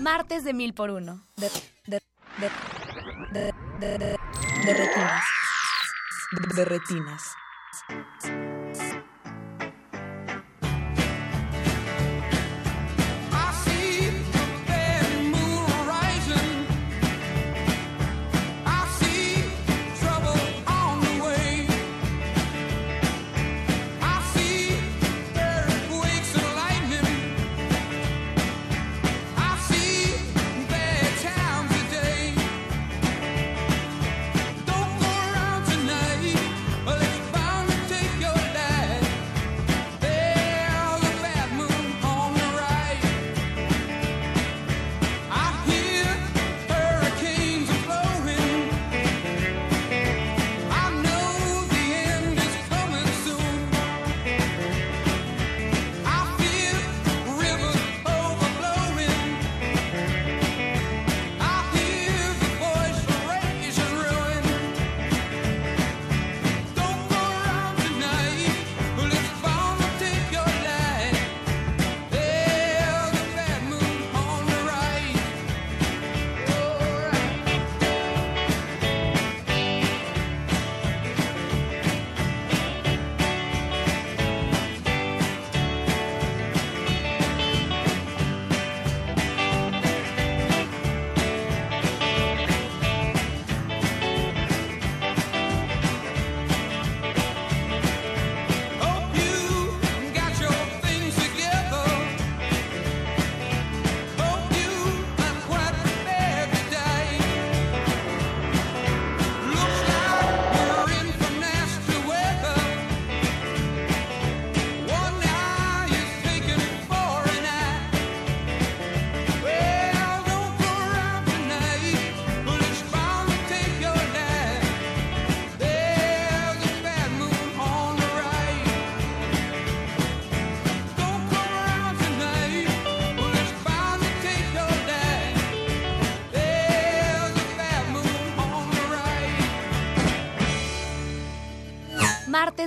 [0.00, 1.22] Martes de mil por uno.
[1.36, 1.50] De,
[1.86, 2.00] de,
[3.32, 3.98] de, de,
[4.64, 5.24] de, retinas.
[6.56, 7.22] De retinas.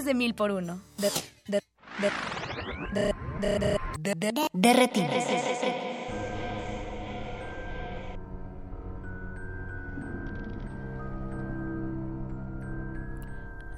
[0.03, 0.81] De mil por uno.
[0.97, 1.09] De,
[1.47, 1.61] de,
[2.01, 2.11] de,
[2.93, 5.07] de, de, de, de, de retiro.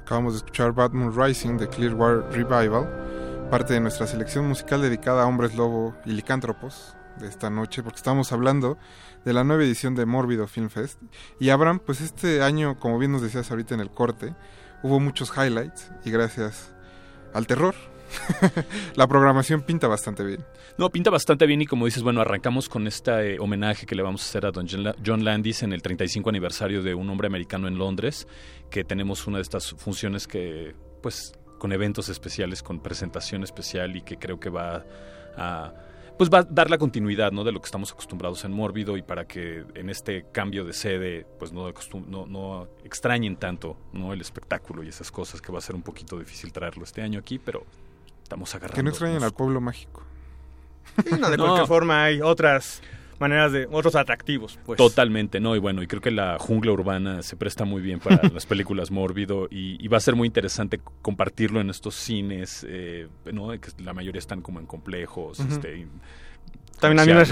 [0.01, 5.23] Acabamos de escuchar Bad Moon Rising de Clearwater Revival, parte de nuestra selección musical dedicada
[5.23, 8.79] a hombres lobo y licántropos de esta noche, porque estamos hablando
[9.25, 10.99] de la nueva edición de Mórbido Film Fest.
[11.39, 14.33] Y Abraham, pues este año, como bien nos decías ahorita en el corte,
[14.85, 16.71] hubo muchos highlights y gracias
[17.33, 17.73] al terror,
[18.95, 20.45] la programación pinta bastante bien.
[20.77, 24.03] No, pinta bastante bien y como dices, bueno, arrancamos con este eh, homenaje que le
[24.03, 24.67] vamos a hacer a Don
[25.03, 28.27] John Landis en el 35 aniversario de Un hombre americano en Londres,
[28.69, 34.03] que tenemos una de estas funciones que, pues, con eventos especiales, con presentación especial y
[34.03, 34.85] que creo que va
[35.35, 35.73] a
[36.17, 37.43] pues va a dar la continuidad ¿no?
[37.43, 41.25] de lo que estamos acostumbrados en Mórbido y para que en este cambio de sede
[41.39, 41.71] pues no,
[42.07, 44.13] no, no, extrañen tanto ¿no?
[44.13, 47.19] el espectáculo y esas cosas que va a ser un poquito difícil traerlo este año
[47.19, 47.65] aquí, pero
[48.23, 48.75] estamos agarrando.
[48.75, 50.03] Que no extrañen al pueblo mágico.
[51.19, 52.81] no, de cualquier forma hay otras
[53.19, 54.59] maneras de otros atractivos.
[54.65, 54.77] Pues.
[54.77, 55.55] Totalmente, ¿no?
[55.55, 58.91] Y bueno, y creo que la jungla urbana se presta muy bien para las películas
[58.91, 63.49] Mórbido y, va a ser muy interesante compartirlo en estos cines, eh, ¿no?
[63.51, 65.39] Que la mayoría están como en complejos.
[65.39, 65.87] este,
[66.79, 67.25] También la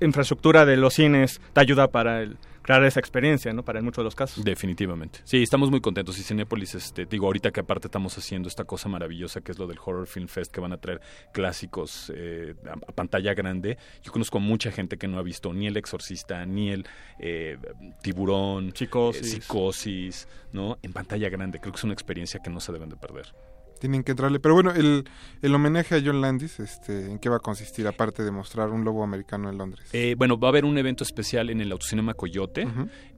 [0.00, 3.64] infraestructura de los cines te ayuda para el crear esa experiencia, ¿no?
[3.64, 4.44] Para en muchos de los casos.
[4.44, 5.20] Definitivamente.
[5.22, 6.18] Sí, estamos muy contentos.
[6.18, 9.68] Y Cinépolis, este, digo, ahorita que aparte estamos haciendo esta cosa maravillosa que es lo
[9.68, 11.00] del Horror Film Fest, que van a traer
[11.32, 13.78] clásicos eh, a, pantalla grande.
[14.02, 16.86] Yo conozco a mucha gente que no ha visto ni El Exorcista, ni el
[17.20, 17.56] eh,
[18.02, 19.22] Tiburón, Psicosis.
[19.22, 20.78] Eh, psicosis, ¿no?
[20.82, 21.60] En pantalla grande.
[21.60, 23.32] Creo que es una experiencia que no se deben de perder
[23.78, 24.40] tienen que entrarle.
[24.40, 25.04] Pero bueno, el,
[25.42, 28.84] el, homenaje a John Landis, este, ¿en qué va a consistir, aparte de mostrar un
[28.84, 29.88] lobo americano en Londres?
[29.92, 32.66] Eh, bueno, va a haber un evento especial en el Autocinema Coyote,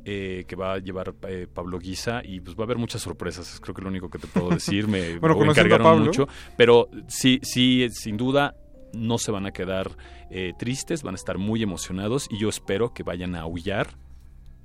[0.05, 3.61] eh, que va a llevar eh, Pablo Guisa, y pues va a haber muchas sorpresas,
[3.61, 7.41] creo que lo único que te puedo decir, me, bueno, me encargaron mucho, pero sí,
[7.43, 8.55] sí, sin duda,
[8.93, 9.97] no se van a quedar
[10.59, 13.97] tristes, van a estar muy emocionados, y yo espero que vayan a aullar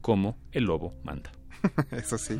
[0.01, 1.31] como el lobo manda.
[1.91, 2.39] Eso sí.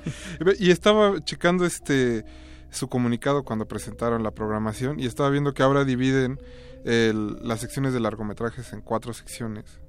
[0.60, 2.26] Y estaba checando este
[2.74, 6.40] su comunicado cuando presentaron la programación y estaba viendo que ahora dividen
[6.84, 9.80] las secciones de largometrajes en cuatro secciones.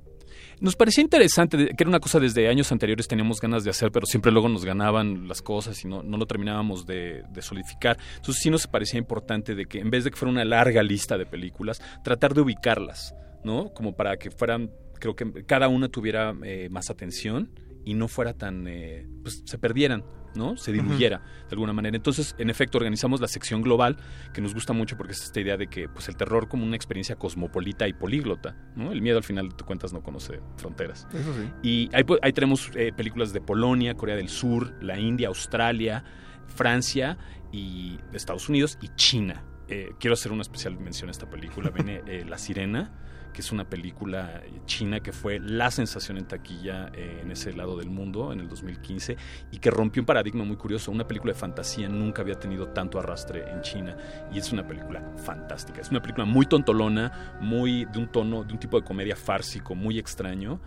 [0.60, 4.06] Nos parecía interesante, que era una cosa desde años anteriores teníamos ganas de hacer, pero
[4.06, 7.98] siempre luego nos ganaban las cosas y no, no lo terminábamos de, de, solidificar.
[8.16, 11.18] Entonces sí nos parecía importante de que en vez de que fuera una larga lista
[11.18, 13.72] de películas, tratar de ubicarlas, ¿no?
[13.74, 14.70] Como para que fueran,
[15.00, 17.50] creo que cada una tuviera eh, más atención
[17.84, 20.04] y no fuera tan, eh, pues se perdieran
[20.34, 20.56] ¿no?
[20.56, 21.96] Se diluyera de alguna manera.
[21.96, 23.96] Entonces, en efecto, organizamos la sección global,
[24.32, 26.76] que nos gusta mucho porque es esta idea de que pues, el terror como una
[26.76, 28.92] experiencia cosmopolita y políglota, ¿no?
[28.92, 31.06] El miedo al final de cuentas no conoce fronteras.
[31.12, 31.50] Eso sí.
[31.62, 36.04] Y ahí, ahí tenemos eh, películas de Polonia, Corea del Sur, la India, Australia,
[36.46, 37.18] Francia
[37.52, 39.44] y Estados Unidos y China.
[39.68, 41.70] Eh, quiero hacer una especial mención a esta película.
[41.74, 42.92] Viene eh, La Sirena
[43.34, 47.76] que es una película china que fue la sensación en taquilla eh, en ese lado
[47.76, 49.16] del mundo en el 2015
[49.52, 50.90] y que rompió un paradigma muy curioso.
[50.90, 53.96] Una película de fantasía nunca había tenido tanto arrastre en China
[54.32, 55.82] y es una película fantástica.
[55.82, 59.74] Es una película muy tontolona, muy de un tono, de un tipo de comedia fársico
[59.74, 60.60] muy extraño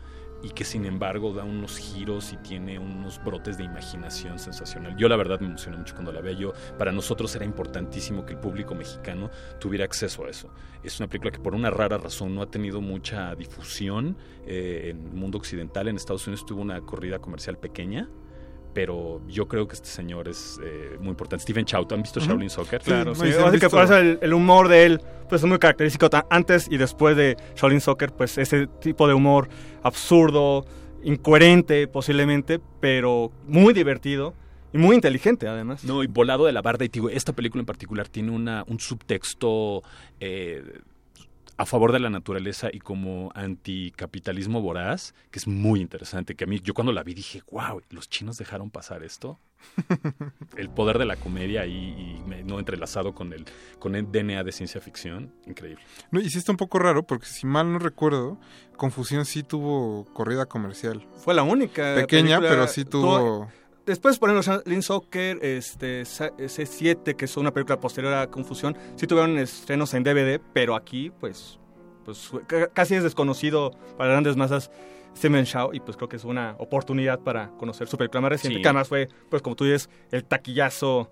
[0.44, 4.96] y que sin embargo da unos giros y tiene unos brotes de imaginación sensacional.
[4.98, 6.38] Yo la verdad me emocioné mucho cuando la veía.
[6.38, 9.30] Yo, para nosotros era importantísimo que el público mexicano
[9.60, 10.50] tuviera acceso a eso.
[10.84, 15.08] Es una película que por una rara razón no ha tenido mucha difusión eh, en
[15.08, 15.88] el mundo occidental.
[15.88, 18.08] En Estados Unidos tuvo una corrida comercial pequeña
[18.78, 21.42] pero yo creo que este señor es eh, muy importante.
[21.42, 22.80] Steven Chow, ¿han visto Shaolin Soccer?
[22.80, 27.38] Claro, sí, que el, humor de él pues es muy característico antes y después de
[27.56, 29.50] Shaolin Soccer, pues ese tipo de humor
[29.82, 30.64] absurdo,
[31.02, 34.36] incoherente posiblemente, pero muy divertido.
[34.72, 35.84] Y muy inteligente, además.
[35.84, 36.86] No, y volado de la barda.
[36.86, 39.82] Y digo, esta película en particular tiene una, un subtexto
[40.20, 40.62] eh,
[41.58, 46.48] a favor de la naturaleza y como anticapitalismo voraz, que es muy interesante, que a
[46.48, 49.40] mí yo cuando la vi dije, wow, los chinos dejaron pasar esto.
[50.56, 53.46] el poder de la comedia y, no entrelazado con el,
[53.80, 55.84] con el DNA de ciencia ficción, increíble.
[56.12, 58.40] No, y sí está un poco raro, porque si mal no recuerdo,
[58.78, 61.04] Confusión sí tuvo corrida comercial.
[61.18, 61.96] Fue la única.
[61.96, 63.50] Pequeña, pero sí tuvo
[63.88, 69.08] después por ejemplo Lin Soccer, este, C7, que es una película posterior a Confusión, sí
[69.08, 71.58] tuvieron estrenos en DVD, pero aquí pues,
[72.06, 72.32] pues
[72.74, 74.70] casi es desconocido para grandes masas
[75.16, 78.62] Steven Shaw y pues creo que es una oportunidad para conocer su película más reciente,
[78.62, 81.12] que además fue, pues como tú dices, el taquillazo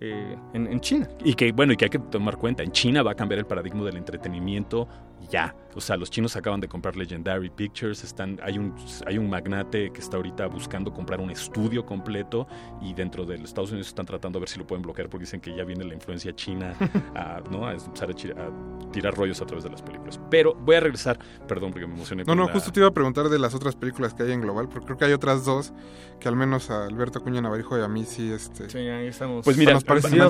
[0.00, 1.08] eh, en, en, China.
[1.22, 3.46] Y que, bueno, y que hay que tomar cuenta, en China va a cambiar el
[3.46, 4.88] paradigma del entretenimiento
[5.30, 5.54] ya.
[5.74, 8.74] O sea, los chinos acaban de comprar Legendary Pictures, están, hay, un,
[9.06, 12.46] hay un magnate que está ahorita buscando comprar un estudio completo
[12.82, 15.24] y dentro de los Estados Unidos están tratando de ver si lo pueden bloquear porque
[15.24, 16.74] dicen que ya viene la influencia china
[17.14, 17.66] a, ¿no?
[17.66, 20.20] a empezar a, tirar rollos a través de las películas.
[20.30, 21.18] Pero voy a regresar,
[21.48, 22.24] perdón porque me emocioné.
[22.24, 24.68] No, no, justo te iba a preguntar de las otras películas que hay en Global,
[24.68, 25.72] porque creo que hay otras dos
[26.20, 28.68] que al menos a Alberto Acuña Navarijo y a mí sí, este...
[28.68, 29.44] Sí, ahí estamos.
[29.44, 29.78] Pues mira,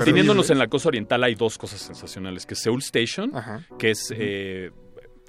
[0.03, 3.31] teniéndonos en la cosa oriental hay dos cosas sensacionales, que es Seoul Station,
[3.77, 4.13] que es...
[4.15, 4.71] Eh,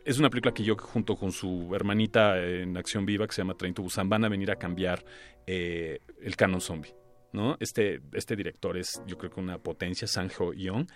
[0.04, 3.54] es una película que yo junto con su hermanita en Acción Viva, que se llama
[3.54, 5.04] Train to Busan, van a venir a cambiar
[5.46, 6.94] eh, el canon zombie.
[7.32, 7.56] ¿no?
[7.58, 10.86] Este, este director es, yo creo que una potencia, Sanjo Young.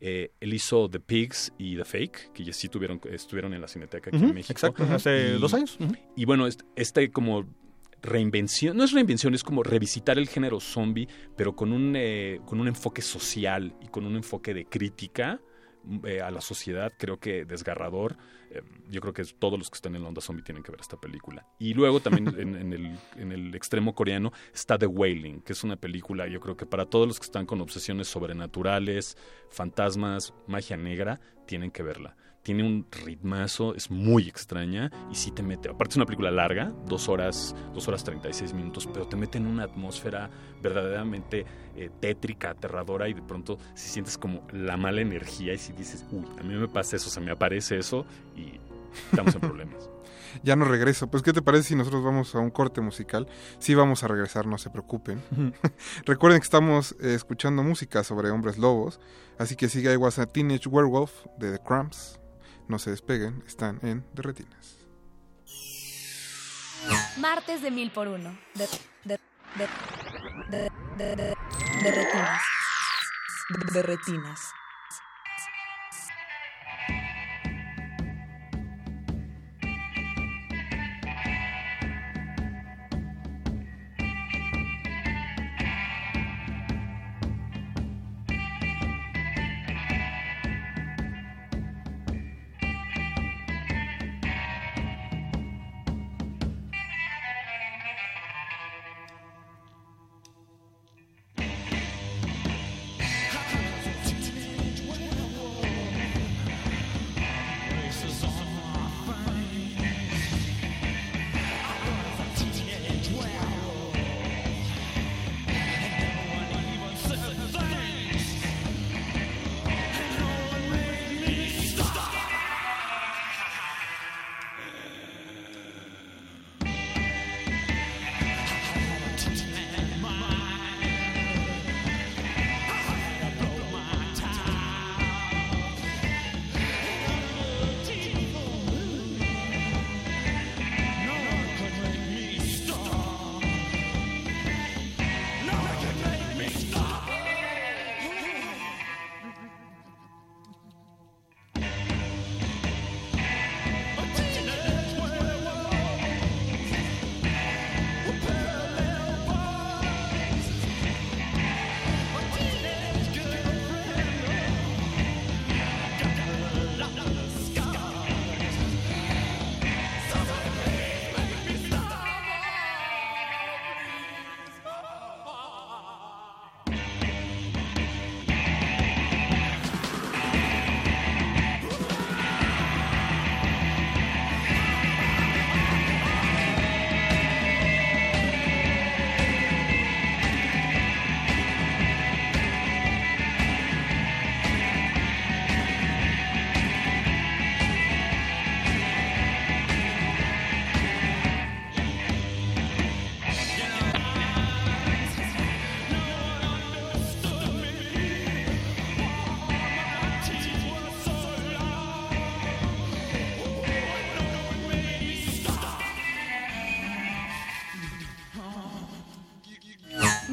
[0.00, 3.68] Eh, él hizo The Pigs y The Fake, que ya sí tuvieron, estuvieron en la
[3.68, 4.52] Cineteca aquí en México.
[4.52, 5.76] Exacto, hace dos años.
[6.16, 7.46] Y bueno, este, este, como
[8.00, 12.60] reinvención, no es reinvención, es como revisitar el género zombie, pero con un, eh, con
[12.60, 15.40] un enfoque social y con un enfoque de crítica
[16.04, 18.16] eh, a la sociedad, creo que desgarrador.
[18.50, 20.80] Eh, yo creo que todos los que están en la onda zombie tienen que ver
[20.80, 21.46] esta película.
[21.58, 25.76] Y luego también en, el, en el extremo coreano está The Wailing, que es una
[25.76, 29.16] película, yo creo que para todos los que están con obsesiones sobrenaturales,
[29.50, 35.42] fantasmas, magia negra, tienen que verla tiene un ritmazo, es muy extraña y sí te
[35.42, 39.38] mete, aparte es una película larga, dos horas, dos horas 36 minutos, pero te mete
[39.38, 40.30] en una atmósfera
[40.62, 41.44] verdaderamente
[41.76, 46.06] eh, tétrica, aterradora y de pronto si sientes como la mala energía y si dices,
[46.10, 48.60] uy, a mí me pasa eso, o sea, me aparece eso y
[49.10, 49.90] estamos en problemas.
[50.42, 51.08] ya no regreso.
[51.08, 53.26] Pues, ¿qué te parece si nosotros vamos a un corte musical?
[53.58, 55.22] Sí, vamos a regresar, no se preocupen.
[56.04, 59.00] Recuerden que estamos eh, escuchando música sobre hombres lobos,
[59.38, 62.18] así que sigue ahí a Teenage Werewolf de The Cramps.
[62.68, 64.76] No se despeguen, están en Derretinas.
[67.18, 68.38] Martes de mil por uno.
[68.54, 68.68] De,
[69.04, 69.18] de,
[70.50, 71.34] de, de, de,
[71.82, 72.42] de retinas.
[73.72, 74.40] De retinas.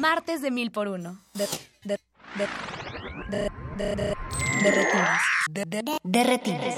[0.08, 1.18] Martes de mil por uno.
[1.34, 1.48] De,
[1.82, 1.98] de,
[2.36, 2.46] de,
[3.28, 4.14] de, de, de,
[4.62, 5.20] de retinas.
[5.50, 6.76] De, de, de retinas.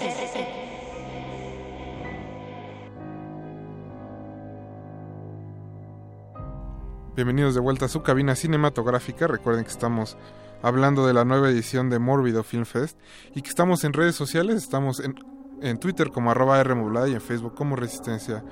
[7.15, 9.27] Bienvenidos de vuelta a su cabina cinematográfica.
[9.27, 10.17] Recuerden que estamos
[10.63, 12.99] hablando de la nueva edición de Mórbido Film Fest
[13.35, 14.57] y que estamos en redes sociales.
[14.57, 15.15] Estamos en,
[15.61, 18.43] en Twitter como arroba R modulada y en Facebook como Resistencia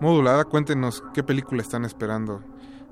[0.00, 0.46] Modulada.
[0.46, 2.42] Cuéntenos qué película están esperando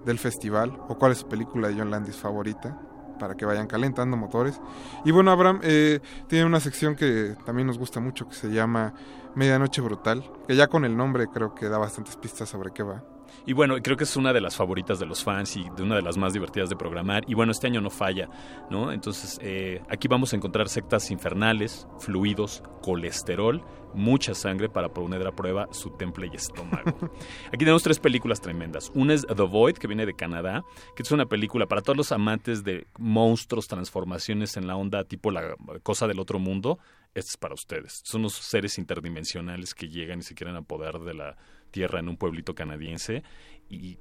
[0.05, 2.79] del festival o cuál es su película de John Landis favorita
[3.19, 4.61] para que vayan calentando motores.
[5.05, 8.95] Y bueno, Abraham eh, tiene una sección que también nos gusta mucho que se llama
[9.35, 13.03] Medianoche Brutal, que ya con el nombre creo que da bastantes pistas sobre qué va.
[13.47, 15.97] Y bueno, creo que es una de las favoritas de los fans y de una
[15.97, 17.25] de las más divertidas de programar.
[17.27, 18.29] Y bueno, este año no falla,
[18.71, 18.93] ¿no?
[18.93, 23.63] Entonces, eh, aquí vamos a encontrar sectas infernales, fluidos, colesterol,
[23.95, 27.11] mucha sangre para poner a prueba su temple y estómago.
[27.49, 28.91] Aquí tenemos tres películas tremendas.
[28.95, 30.65] Una es The Void, que viene de Canadá,
[30.95, 35.31] que es una película para todos los amantes de monstruos, transformaciones en la onda tipo
[35.31, 36.79] la cosa del otro mundo.
[37.15, 38.01] Esta es para ustedes.
[38.05, 41.37] Son unos seres interdimensionales que llegan y se quieren apoderar de la
[41.75, 43.25] tierra en un pueblito canadiense
[43.69, 43.99] y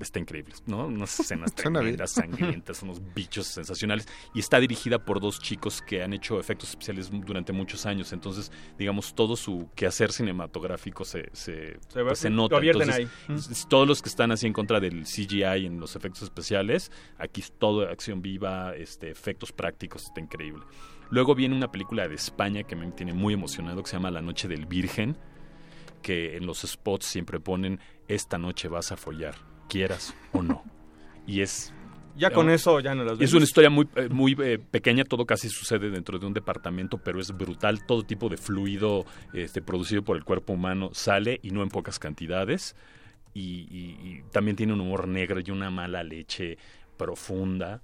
[0.00, 0.86] está increíble, ¿no?
[0.86, 4.08] Unas escenas tremendas, sangrientas, unos bichos sensacionales.
[4.34, 8.12] Y está dirigida por dos chicos que han hecho efectos especiales durante muchos años.
[8.12, 12.58] Entonces, digamos, todo su quehacer cinematográfico se, se, pues, se nota.
[12.58, 13.66] Entonces, ahí.
[13.68, 17.52] todos los que están así en contra del CGI en los efectos especiales, aquí es
[17.52, 20.64] todo acción viva, este, efectos prácticos, está increíble.
[21.10, 24.22] Luego viene una película de España que me tiene muy emocionado que se llama La
[24.22, 25.16] Noche del Virgen,
[26.02, 29.34] que en los spots siempre ponen esta noche vas a follar,
[29.68, 30.62] quieras o no.
[31.26, 31.72] Y es
[32.16, 35.24] Ya con eso ya no las es una historia muy, eh, muy eh, pequeña, todo
[35.24, 37.86] casi sucede dentro de un departamento, pero es brutal.
[37.86, 41.98] Todo tipo de fluido este, producido por el cuerpo humano sale y no en pocas
[41.98, 42.76] cantidades.
[43.34, 46.58] Y, y- y también tiene un humor negro y una mala leche
[46.98, 47.80] profunda.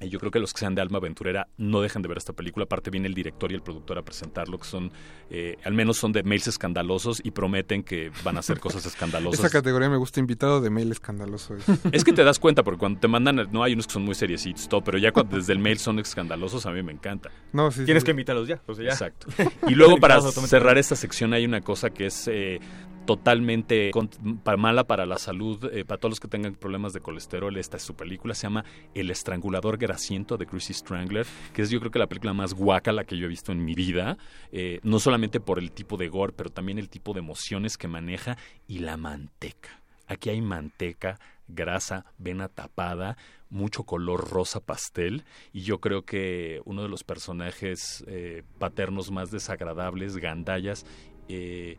[0.00, 2.32] Y yo creo que los que sean de alma aventurera no dejan de ver esta
[2.32, 2.64] película.
[2.64, 4.92] Aparte viene el director y el productor a presentarlo, que son,
[5.30, 9.40] eh, al menos son de mails escandalosos y prometen que van a hacer cosas escandalosas.
[9.40, 11.56] Esa categoría me gusta, invitado de mail escandaloso.
[11.56, 14.04] es- Es que te das cuenta, porque cuando te mandan, no hay unos que son
[14.04, 17.30] muy seriecitos, todo, pero ya cuando desde el mail son escandalosos, a mí me encanta.
[17.52, 18.04] No, sí, Tienes sí.
[18.06, 18.60] que invitarlos ya.
[18.66, 18.90] o sea, ya.
[18.92, 19.26] Exacto.
[19.66, 22.60] Y luego para cerrar esta sección hay una cosa que es eh,
[23.08, 24.08] totalmente con-
[24.44, 27.56] pa- mala para la salud, eh, para todos los que tengan problemas de colesterol.
[27.56, 31.80] Esta es su película, se llama El estrangulador grasiento de Chrissy Strangler, que es yo
[31.80, 34.18] creo que la película más guaca la que yo he visto en mi vida,
[34.52, 37.88] eh, no solamente por el tipo de gore, pero también el tipo de emociones que
[37.88, 38.36] maneja
[38.66, 39.80] y la manteca.
[40.06, 43.16] Aquí hay manteca, grasa, vena tapada,
[43.48, 49.30] mucho color rosa pastel y yo creo que uno de los personajes eh, paternos más
[49.30, 50.84] desagradables, gandallas
[51.30, 51.78] eh,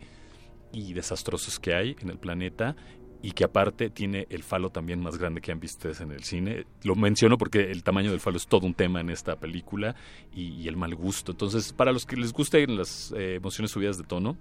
[0.72, 2.76] y desastrosos que hay en el planeta
[3.22, 6.24] y que aparte tiene el falo también más grande que han visto ustedes en el
[6.24, 6.66] cine.
[6.84, 9.96] Lo menciono porque el tamaño del falo es todo un tema en esta película
[10.34, 11.34] y, y el mal gusto.
[11.34, 14.38] Entonces, para los que les gusten las eh, emociones subidas de tono,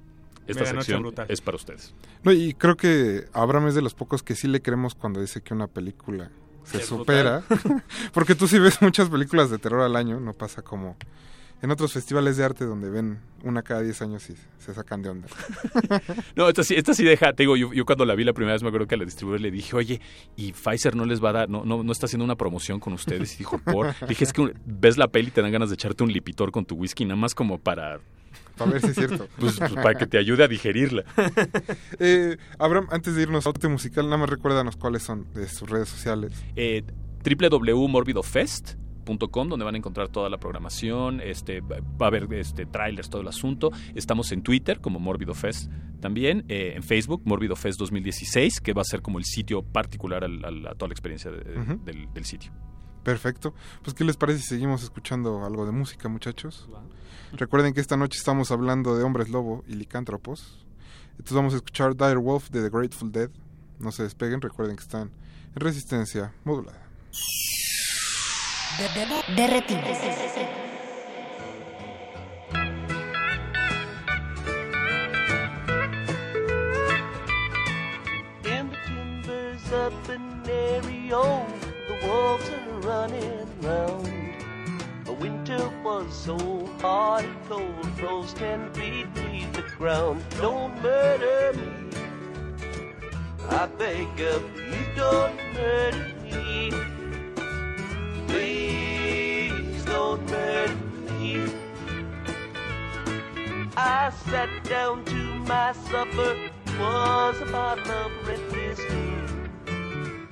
[0.47, 1.27] esta Medianoche sección brutal.
[1.29, 1.95] es para ustedes.
[2.23, 5.43] No, y creo que Abraham es de los pocos que sí le creemos cuando dice
[5.43, 6.31] que una película
[6.65, 7.43] se Es supera.
[8.13, 10.97] Porque tú sí ves muchas películas de terror al año, no pasa como
[11.61, 15.11] en otros festivales de arte donde ven una cada 10 años y se sacan de
[15.11, 15.29] onda.
[16.37, 18.53] No, esta sí, esta sí deja, te digo, yo, yo cuando la vi la primera
[18.53, 20.01] vez me acuerdo que a la distribuidora le dije, oye,
[20.37, 22.93] y Pfizer no les va a dar, no, no, no está haciendo una promoción con
[22.93, 23.35] ustedes.
[23.35, 23.87] Y dijo, por.
[23.87, 26.53] Le dije, es que ves la peli y te dan ganas de echarte un lipitor
[26.53, 28.01] con tu whisky, nada más como para.
[28.57, 29.29] Para ver si es cierto.
[29.39, 31.05] Pues, pues, para que te ayude a digerirla.
[31.99, 35.69] Eh, Abraham, antes de irnos a otro musical, nada más recuérdanos cuáles son de sus
[35.69, 36.33] redes sociales.
[36.57, 36.85] Eh,
[37.25, 43.23] www.morbidofest.com donde van a encontrar toda la programación, este va a haber este trailers, todo
[43.23, 43.71] el asunto.
[43.95, 48.83] Estamos en Twitter como Morbido Fest también, eh, en Facebook Morbido Fest 2016, que va
[48.83, 51.85] a ser como el sitio particular al- al- a toda la experiencia de- Ujú.
[51.85, 52.53] del, del sitio.
[53.03, 53.55] Perfecto.
[53.83, 56.69] Pues, ¿qué les parece si seguimos escuchando algo de música, muchachos?
[57.33, 60.67] Recuerden que esta noche estamos hablando de hombres lobo y licántropos.
[61.13, 63.31] Entonces vamos a escuchar Dire Wolf de The Grateful Dead.
[63.81, 65.11] No se despeguen, recuerden que están
[65.55, 66.87] en resistencia modulada.
[68.71, 68.85] In
[78.71, 81.47] the timbers up in Ario,
[81.89, 84.07] the wolves are running round.
[85.05, 90.23] The winter was so hard and cold, froze ten feet beneath the ground.
[90.41, 91.91] Don't murder me.
[93.49, 96.98] I beg of you, don't murder me.
[98.39, 100.77] Please don't murder
[101.11, 101.43] me.
[103.77, 105.23] I sat down to
[105.53, 106.37] my supper,
[106.79, 109.13] was a bottle of red whiskey.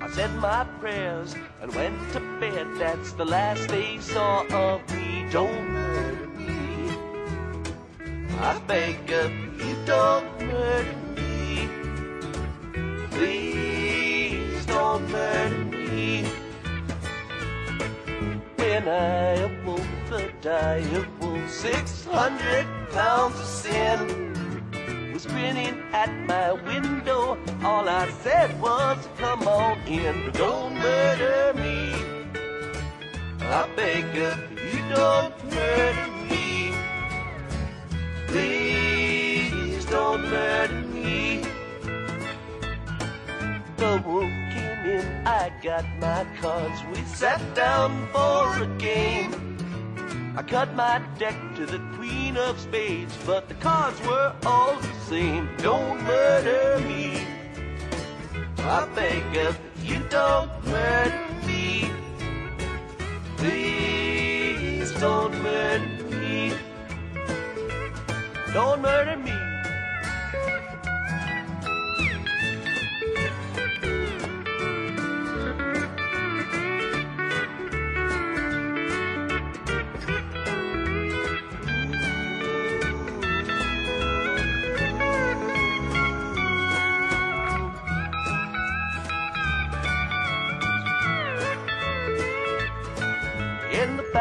[0.01, 2.69] I said my prayers and went to bed.
[2.79, 5.27] That's the last they saw of me.
[5.33, 6.91] Don't murder me.
[8.39, 11.69] I beg of you, don't murder me.
[13.11, 16.25] Please don't murder me.
[18.67, 27.39] When I awoke, the dire wolf, 600 pounds of sin was grinning at my window.
[27.63, 31.95] All I said was, come on in, don't murder me.
[33.41, 36.75] I beg of you, don't murder me.
[38.27, 41.45] Please don't murder me.
[43.77, 44.46] The wolf
[44.87, 46.81] in, I got my cards.
[46.93, 49.33] We sat down for a game.
[50.37, 54.95] I cut my deck to the queen of spades, but the cards were all the
[55.09, 55.49] same.
[55.59, 57.19] Don't murder me.
[58.59, 61.91] I beg of you, don't murder me.
[63.37, 66.53] Please don't murder me.
[68.53, 69.46] Don't murder me.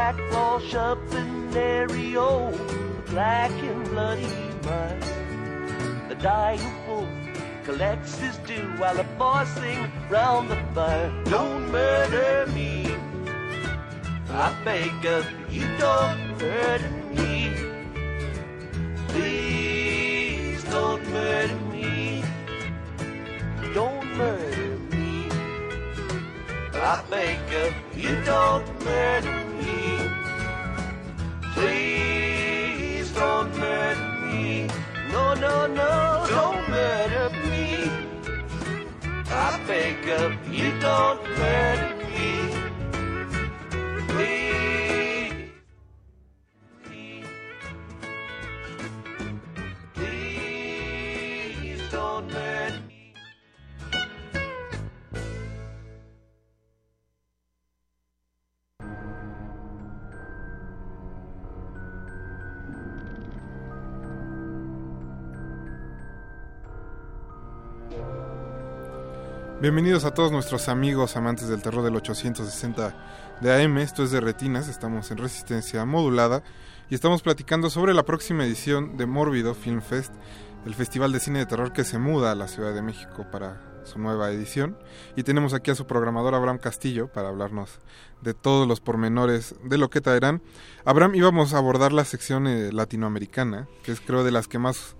[0.05, 2.53] Back wash up in Ario,
[3.07, 4.27] black and bloody
[4.63, 5.01] mud.
[6.09, 7.09] The dying wolf
[7.63, 11.11] collects his due while the boys sing round the fire.
[11.23, 12.95] Don't murder me.
[14.29, 17.51] I beg of you, don't murder me.
[19.07, 22.23] Please don't murder me.
[23.73, 25.29] Don't murder me.
[26.75, 29.94] I beg of you, don't murder me.
[31.55, 34.67] Please don't murder me.
[35.11, 37.89] No, no, no, don't murder me.
[39.29, 42.29] I beg of you, don't murder me.
[44.09, 45.49] Please.
[49.93, 52.94] Please don't murder me.
[69.65, 73.79] Bienvenidos a todos nuestros amigos amantes del terror del 860 de AM.
[73.79, 76.43] Esto es de Retinas, estamos en resistencia modulada
[76.87, 80.13] y estamos platicando sobre la próxima edición de Mórbido Film Fest,
[80.67, 83.81] el festival de cine de terror que se muda a la Ciudad de México para
[83.85, 84.77] su nueva edición.
[85.15, 87.79] Y tenemos aquí a su programador Abraham Castillo para hablarnos
[88.21, 90.43] de todos los pormenores de lo que traerán.
[90.85, 94.95] Abraham, íbamos a abordar la sección eh, latinoamericana, que es creo de las que más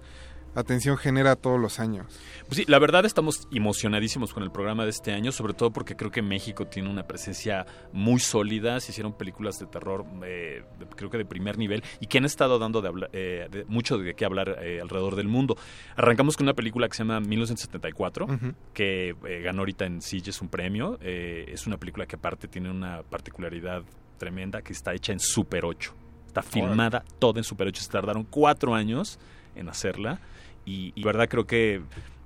[0.56, 2.08] atención genera todos los años.
[2.48, 5.96] Pues sí, la verdad estamos emocionadísimos con el programa de este año, sobre todo porque
[5.96, 10.64] creo que México tiene una presencia muy sólida, se hicieron películas de terror eh,
[10.96, 13.98] creo que de primer nivel y que han estado dando de habla- eh, de- mucho
[13.98, 15.58] de qué hablar eh, alrededor del mundo.
[15.96, 18.54] Arrancamos con una película que se llama 1974, Ujú.
[18.74, 20.98] que eh, ganó ahorita en Sitges un premio.
[21.02, 23.84] Eh, es una película que aparte tiene una particularidad
[24.18, 25.94] tremenda, que está hecha en Super 8.
[26.28, 27.82] Está filmada toda en Super 8.
[27.82, 29.20] Se tardaron cuatro años
[29.56, 30.20] en hacerla.
[30.66, 31.82] Y, y verdad creo que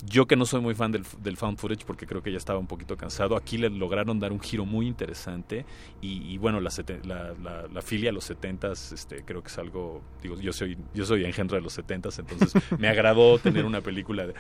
[0.05, 2.57] yo que no soy muy fan del, del found footage porque creo que ya estaba
[2.57, 5.65] un poquito cansado, aquí le lograron dar un giro muy interesante
[6.01, 9.49] y, y bueno, la, sete- la, la, la filia a los 70s este, creo que
[9.49, 13.65] es algo, digo, yo soy, yo soy engendro de los 70s, entonces me agradó tener
[13.65, 14.33] una película de,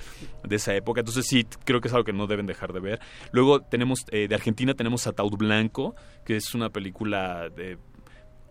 [0.45, 3.01] de esa época, entonces sí, creo que es algo que no deben dejar de ver.
[3.33, 5.93] Luego tenemos, eh, de Argentina tenemos Ataúd Blanco,
[6.23, 7.77] que es una película de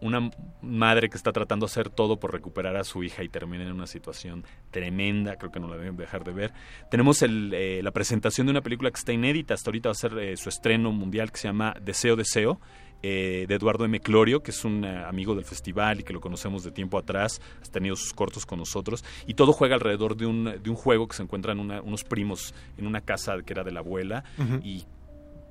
[0.01, 0.30] una
[0.62, 3.72] madre que está tratando de hacer todo por recuperar a su hija y termina en
[3.72, 6.53] una situación tremenda, creo que no la deben dejar de ver.
[6.90, 9.94] Tenemos el, eh, la presentación de una película que está inédita, hasta ahorita va a
[9.94, 12.61] ser eh, su estreno mundial que se llama Deseo, Deseo.
[13.03, 14.01] eh, de Eduardo M.
[14.01, 17.70] Clorio, que es un amigo del festival y que lo conocemos de tiempo atrás, ha
[17.70, 21.14] tenido sus cortos con nosotros, y todo juega alrededor de un, de un juego que
[21.16, 24.24] se encuentran unos primos en una casa que era de la abuela,
[24.64, 24.84] y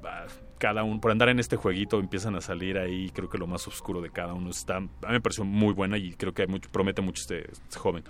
[0.03, 0.25] ah,
[0.57, 3.67] cada uno, por andar en este jueguito empiezan a salir ahí, creo que lo más
[3.67, 6.47] oscuro de cada uno está, a mí me pareció muy buena y creo que hay
[6.47, 8.03] mucho, promete mucho este, este joven.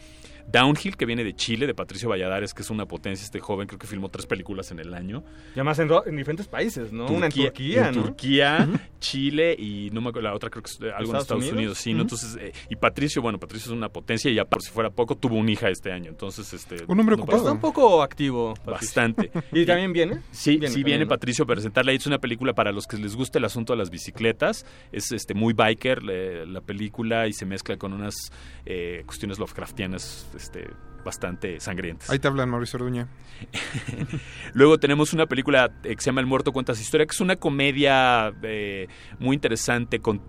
[0.50, 3.78] Downhill, que viene de Chile, de Patricio Valladares, que es una potencia este joven, creo
[3.78, 5.24] que filmó tres películas en el año.
[5.50, 7.08] Y además en, en diferentes países, ¿no?
[7.08, 8.04] Una en Turquía, en ¿no?
[8.04, 8.70] Turquía,
[9.02, 11.58] Chile y no me acuerdo, la otra creo que es eh, algo en ¿Estados Unidos,
[11.58, 11.78] Unidos?
[11.80, 12.04] sí, ¿no?
[12.04, 15.16] Entonces, eh, y Patricio, bueno, Patricio es una potencia y ya por si fuera poco,
[15.18, 16.78] tuvo una hija este año, entonces, este...
[16.88, 17.40] Un hombre no ocupado.
[17.40, 18.54] Está un poco activo.
[18.54, 18.72] Patricio.
[18.72, 19.32] Bastante.
[19.52, 20.22] ¿Y también viene?
[20.32, 21.10] Sí, Viene sí viene ¿no?
[21.10, 21.92] Patricio a presentarla.
[21.92, 24.66] Es una película para los que les guste el asunto de las bicicletas.
[24.92, 28.16] Es este muy biker le- la película y se mezcla con unas
[28.66, 30.70] eh, cuestiones Lovecraftianas este,
[31.04, 32.10] bastante sangrientas.
[32.10, 33.08] Ahí te hablan Mauricio Orduña.
[34.54, 37.36] Luego tenemos una película eh, que se llama El Muerto Cuentas Historia, que es una
[37.36, 38.88] comedia eh,
[39.20, 40.22] muy interesante con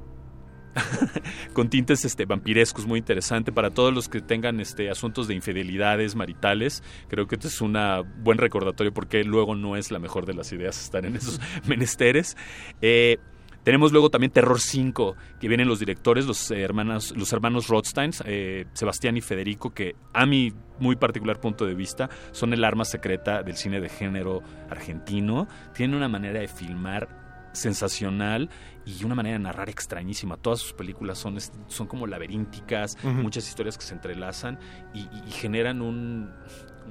[1.53, 6.15] con tintes este vampirescos muy interesante para todos los que tengan este asuntos de infidelidades
[6.15, 7.77] maritales creo que este es un
[8.23, 12.37] buen recordatorio porque luego no es la mejor de las ideas estar en esos menesteres
[12.81, 13.19] Eh,
[13.65, 18.65] Tenemos luego también Terror 5, que vienen los directores, los hermanos, los hermanos Rothsteins, eh,
[18.73, 23.43] Sebastián y Federico, que a mi muy particular punto de vista son el arma secreta
[23.43, 25.49] del cine de género argentino.
[25.75, 28.51] Tienen una manera de filmar sensacional
[28.85, 30.37] y una manera de narrar extrañísima.
[30.37, 34.59] Todas sus películas son, son como laberínticas, muchas historias que se entrelazan
[34.95, 36.31] y generan un,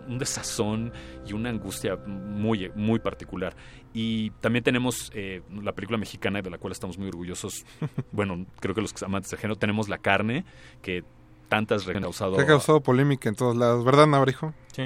[0.08, 0.92] un desazón
[1.26, 3.56] y una angustia muy, muy particular.
[3.94, 7.66] Y también tenemos eh, la película mexicana de la cual estamos muy orgullosos.
[8.12, 10.46] bueno, creo que los amantes del género tenemos La Carne,
[10.82, 11.04] que
[11.48, 12.40] tantas ha causado...
[12.40, 14.54] ha causado polémica en todos lados, ¿verdad, Nabrijo?
[14.74, 14.84] Sí,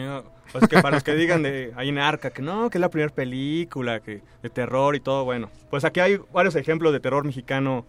[0.51, 2.89] pues que para los que digan de ahí en Arca que no, que es la
[2.89, 7.25] primera película que, de terror y todo, bueno, pues aquí hay varios ejemplos de terror
[7.25, 7.85] mexicano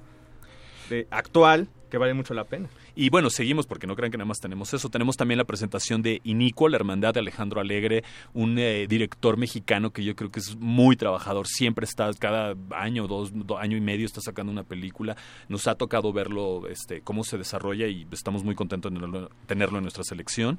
[0.88, 2.70] de actual que vale mucho la pena.
[2.94, 4.88] Y bueno, seguimos porque no crean que nada más tenemos eso.
[4.88, 9.90] Tenemos también la presentación de Inicuo, la hermandad de Alejandro Alegre, un eh, director mexicano
[9.90, 11.46] que yo creo que es muy trabajador.
[11.46, 15.18] Siempre está, cada año, dos, año y medio está sacando una película.
[15.50, 19.84] Nos ha tocado verlo, este, cómo se desarrolla y estamos muy contentos de tenerlo en
[19.84, 20.58] nuestra selección.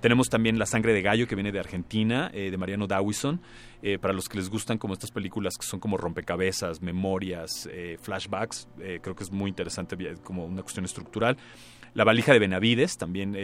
[0.00, 3.40] Tenemos también La sangre de gallo que viene de Argentina, eh, de Mariano Dawison,
[3.82, 7.96] eh, para los que les gustan como estas películas que son como rompecabezas, memorias, eh,
[8.00, 11.36] flashbacks, creo que es muy interesante como una cuestión estructural.
[11.94, 13.36] La valija de Benavides, también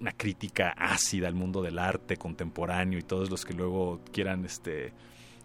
[0.00, 4.92] una crítica ácida al mundo del arte contemporáneo y todos los que luego quieran este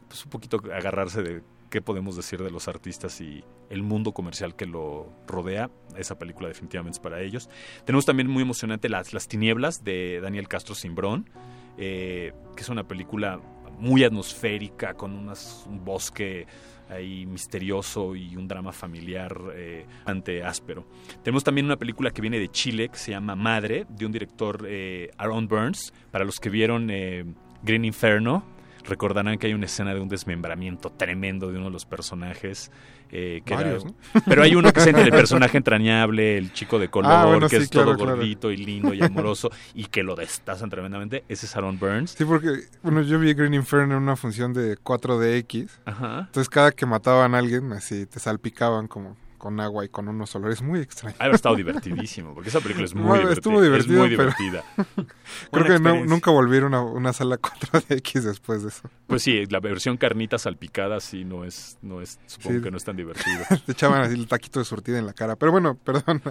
[0.08, 4.56] pues un poquito agarrarse de qué podemos decir de los artistas y el mundo comercial
[4.56, 5.70] que lo rodea.
[5.98, 7.50] Esa película definitivamente es para ellos.
[7.86, 11.30] Tenemos también muy emocionante Las, Las Tinieblas de Daniel Castro Simbrón,
[11.78, 13.40] eh, que es una película
[13.80, 16.46] muy atmosférica, con un bosque
[16.90, 20.88] ahí misterioso y un drama familiar eh, ante áspero.
[21.24, 24.66] Tenemos también una película que viene de Chile que se llama Madre, de un director
[24.68, 25.94] eh, Aaron Burns.
[26.12, 26.88] Para los que vieron
[27.62, 28.44] Green Inferno,
[28.84, 32.72] recordarán que hay una escena de un desmembramiento tremendo de uno de los personajes.
[33.12, 33.42] Eh,
[34.26, 37.70] Pero hay uno que es el personaje entrañable, el chico de color, ah, que es
[37.70, 41.24] todo gordito y lindo y amoroso, y que lo destazan tremendamente.
[41.28, 42.12] Ese es Aaron Burns.
[42.12, 45.70] Sí, porque bueno, yo vi Green Inferno en una función de 4DX.
[45.86, 46.20] Ajá.
[46.28, 50.36] Entonces, cada que mataban a alguien, así te salpicaban como con agua y con unos
[50.36, 51.20] olores muy extraños.
[51.20, 53.34] Ha estado divertidísimo, porque esa película es muy divertida.
[53.34, 53.94] Estuvo divertida.
[53.94, 54.64] Es muy divertida.
[55.52, 58.90] Creo que nunca volvieron a una sala 4DX después de eso.
[59.08, 62.84] Pues sí, la versión carnita salpicada sí no es, no es supongo que no es
[62.84, 63.40] tan divertido.
[63.66, 66.22] Te echaban así el taquito de surtida en la cara, pero bueno, perdón.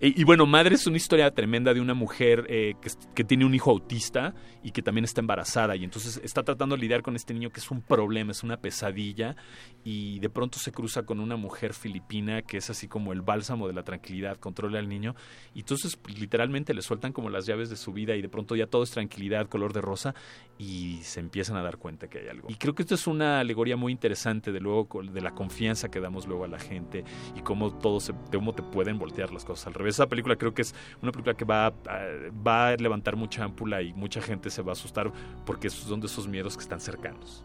[0.00, 3.54] Y, bueno, Madre es una historia tremenda de una mujer eh, que, que tiene un
[3.54, 7.32] hijo autista y que también está embarazada y entonces está tratando de lidiar con este
[7.32, 9.36] niño que es un problema, es una pesadilla
[9.84, 12.09] y de pronto se cruza con una mujer filipina
[12.46, 15.14] que es así como el bálsamo de la tranquilidad, controla al niño
[15.54, 18.56] y entonces pues, literalmente le sueltan como las llaves de su vida y de pronto
[18.56, 20.14] ya todo es tranquilidad, color de rosa
[20.58, 22.48] y se empiezan a dar cuenta que hay algo.
[22.50, 26.00] Y creo que esto es una alegoría muy interesante de luego de la confianza que
[26.00, 27.04] damos luego a la gente
[27.36, 29.94] y cómo todo se, cómo te pueden voltear las cosas al revés.
[29.94, 33.92] Esa película creo que es una película que va va a levantar mucha ámpula y
[33.92, 35.12] mucha gente se va a asustar
[35.46, 37.44] porque son de esos miedos que están cercanos.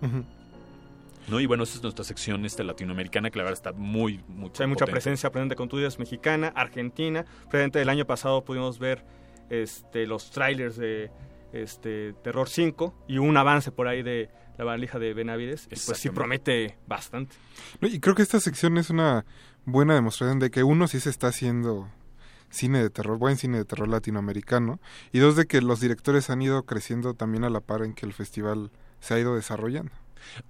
[1.28, 1.40] ¿No?
[1.40, 4.68] Y bueno, esa es nuestra sección este, latinoamericana, que la verdad está muy, muy Hay
[4.68, 7.26] mucha presencia presente con es mexicana, argentina.
[7.50, 9.04] Presente el año pasado pudimos ver
[9.50, 11.12] este, los trailers de
[11.54, 15.68] este, Terror 5 y un avance por ahí de la valija de Benavides.
[15.68, 17.36] pues sí promete bastante.
[17.82, 19.26] y creo que esta sección es una
[19.66, 21.90] buena demostración de que uno sí se está haciendo
[22.50, 24.80] cine de terror, buen cine de terror latinoamericano,
[25.12, 28.06] y dos de que los directores han ido creciendo también a la par en que
[28.06, 29.92] el festival se ha ido desarrollando.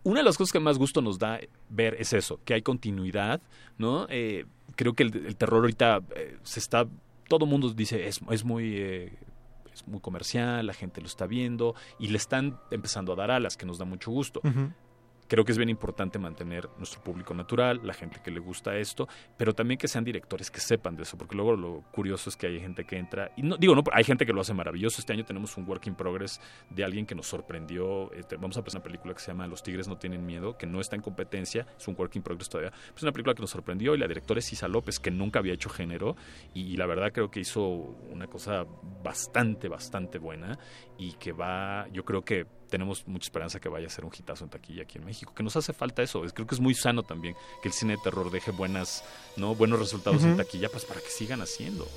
[0.03, 3.41] Una de las cosas que más gusto nos da ver es eso, que hay continuidad,
[3.77, 4.07] ¿no?
[4.09, 4.45] Eh,
[4.75, 6.87] creo que el, terror ahorita eh, se está,
[7.27, 8.77] todo mundo dice, es, es muy...
[8.77, 9.13] Eh,
[9.73, 13.57] es muy comercial, la gente lo está viendo y le están empezando a dar alas,
[13.57, 14.39] que nos da mucho gusto
[15.27, 19.07] creo que es bien importante mantener nuestro público natural, la gente que le gusta esto,
[19.37, 22.47] pero también que sean directores que sepan de eso, porque luego lo curioso es que
[22.47, 24.99] hay gente que entra, y no digo, no, hay gente que lo hace maravilloso.
[24.99, 28.11] Este año tenemos un work in progress de alguien que nos sorprendió.
[28.13, 30.67] Este, vamos a presentar una película que se llama Los Tigres no tienen miedo, que
[30.67, 32.73] no está en competencia, es un work in progress todavía.
[32.95, 35.53] Es una película que nos sorprendió y la directora es Isa López, que nunca había
[35.53, 36.15] hecho género,
[36.53, 38.65] y la verdad creo que hizo una cosa
[39.03, 40.57] bastante, bastante buena
[40.97, 42.45] y que va, yo creo que
[42.75, 45.43] tenemos mucha esperanza que vaya a ser un hitazo en taquilla aquí en México, que
[45.43, 48.29] nos hace falta eso, creo que es muy sano también que el cine de terror
[48.29, 49.01] deje buenas,
[49.37, 49.55] ¿no?
[49.55, 51.87] buenos resultados en taquilla pues para que sigan haciendo.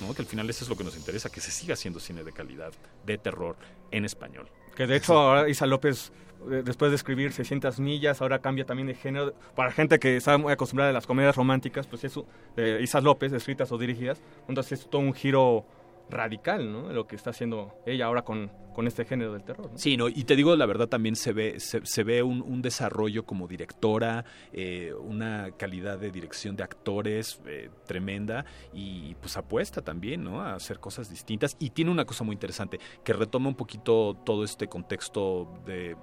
[0.00, 0.12] ¿no?
[0.12, 2.32] Que al final eso es lo que nos interesa, que se siga haciendo cine de
[2.32, 2.72] calidad,
[3.06, 3.54] de terror,
[3.92, 4.48] en español.
[4.74, 6.10] Que de hecho ahora Isa López,
[6.50, 9.34] eh, después de escribir 600 millas, ahora cambia también de género.
[9.54, 12.26] Para gente que está muy acostumbrada a las comedias románticas, pues eso,
[12.56, 15.64] de Isa López, escritas o dirigidas, entonces es todo un giro
[16.10, 16.92] radical, ¿no?
[16.92, 19.70] Lo que está haciendo ella ahora con, con este género del terror.
[19.74, 22.62] Sí, no, y te digo la verdad también se ve se, se ve un, un,
[22.62, 29.82] desarrollo como directora, eh, una calidad de dirección de actores eh, tremenda y pues apuesta
[29.82, 30.40] también, ¿no?
[30.40, 34.44] A hacer cosas distintas y tiene una cosa muy interesante que retoma un poquito todo
[34.44, 35.96] este contexto de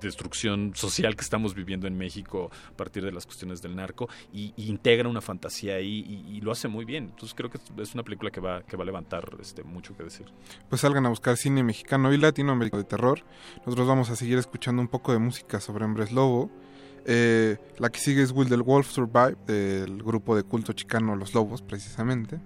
[0.00, 4.52] destrucción social que estamos viviendo en México a partir de las cuestiones del narco y,
[4.56, 7.04] y integra una fantasía ahí y, y, lo hace muy bien.
[7.04, 10.04] Entonces creo que es una película que va, que va a levantar este, mucho que
[10.04, 10.26] decir.
[10.68, 13.24] Pues salgan a buscar cine mexicano y latinoamericano de terror.
[13.64, 16.50] Nosotros vamos a seguir escuchando un poco de música sobre hombres lobo.
[17.04, 21.34] Eh, la que sigue es Will the Wolf Survive del grupo de culto chicano Los
[21.34, 22.38] Lobos, precisamente.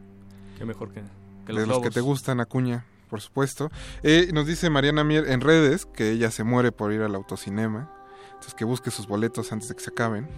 [0.58, 1.02] Qué mejor que,
[1.44, 1.82] que los de los lobos.
[1.82, 3.70] que te gustan, Acuña por supuesto.
[4.02, 7.92] Eh, nos dice Mariana Mier en redes que ella se muere por ir al autocinema.
[8.26, 10.28] Entonces que busque sus boletos antes de que se acaben.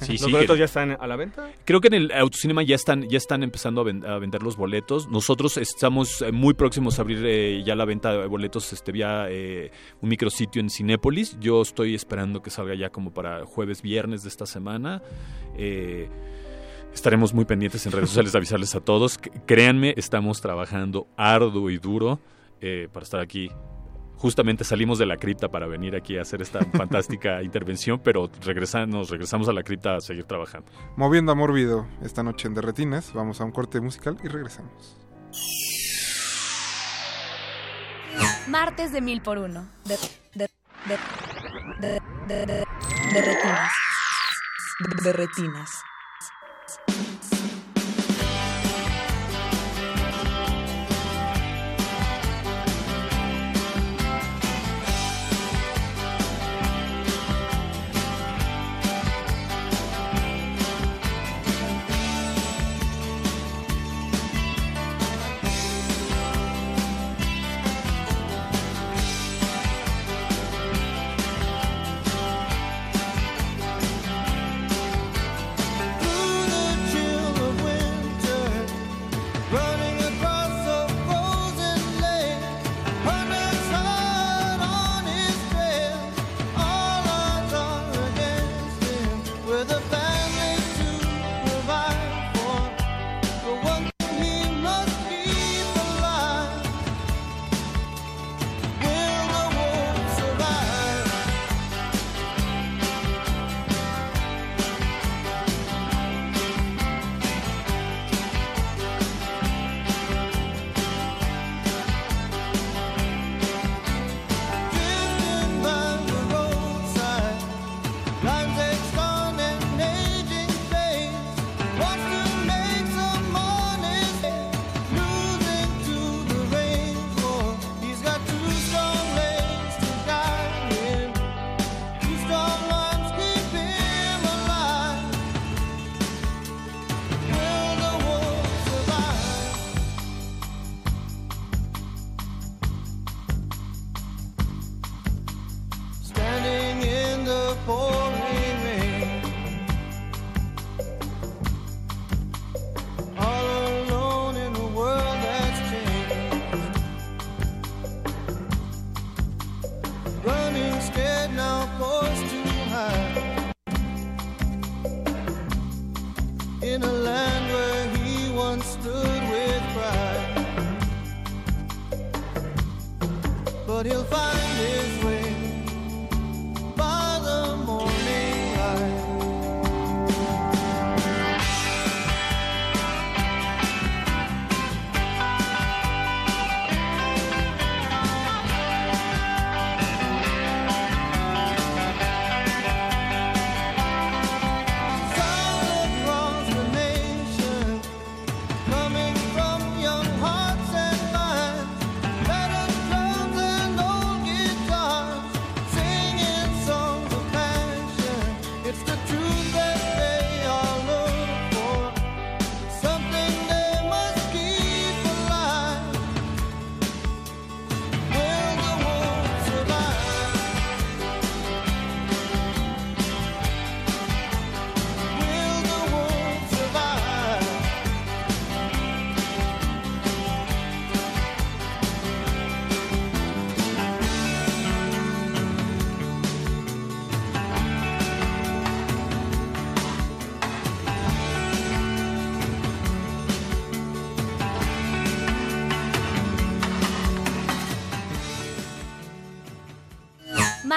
[0.00, 1.50] Sí, ¿Los sí, boletos que, ya están a la venta?
[1.64, 4.56] Creo que en el autocinema ya están, ya están empezando a, ven, a vender los
[4.56, 5.08] boletos.
[5.08, 9.70] Nosotros estamos muy próximos a abrir eh, ya la venta de boletos este, vía eh,
[10.00, 11.38] un micrositio en Cinépolis.
[11.40, 15.02] Yo estoy esperando que salga ya como para jueves, viernes de esta semana.
[15.56, 16.08] Eh,
[16.96, 19.20] Estaremos muy pendientes en redes sociales de avisarles a todos.
[19.44, 22.20] Créanme, estamos trabajando arduo y duro
[22.62, 23.50] eh, para estar aquí.
[24.16, 28.86] Justamente salimos de la cripta para venir aquí a hacer esta fantástica intervención, pero regresa,
[28.86, 30.72] nos regresamos a la cripta a seguir trabajando.
[30.96, 34.96] Moviendo a Mórbido esta noche en Derretinas, vamos a un corte musical y regresamos.
[38.48, 39.68] Martes de mil por uno.
[39.84, 39.98] De,
[40.34, 40.48] de,
[40.86, 42.64] de, de, de,
[43.12, 43.72] de retinas.
[45.04, 45.70] De retinas.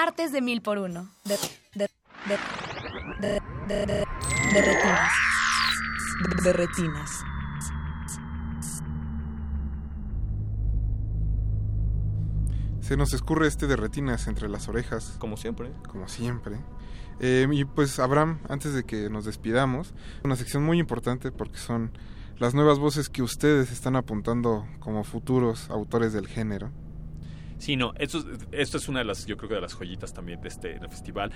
[0.01, 1.09] Martes de mil por uno.
[1.25, 1.35] De,
[1.75, 1.89] de,
[2.29, 2.37] de,
[3.19, 4.05] de, de, de,
[4.53, 5.11] de retinas.
[6.41, 7.11] De retinas.
[12.79, 15.17] Se nos escurre este de retinas entre las orejas.
[15.19, 15.73] Como siempre.
[15.89, 16.55] Como siempre.
[17.19, 19.93] Eh, y pues Abraham, antes de que nos despidamos,
[20.23, 21.91] una sección muy importante porque son
[22.37, 26.71] las nuevas voces que ustedes están apuntando como futuros autores del género.
[27.59, 30.39] Sí, no, esto, esto es una de las, yo creo que de las joyitas también
[30.41, 31.31] de este festival.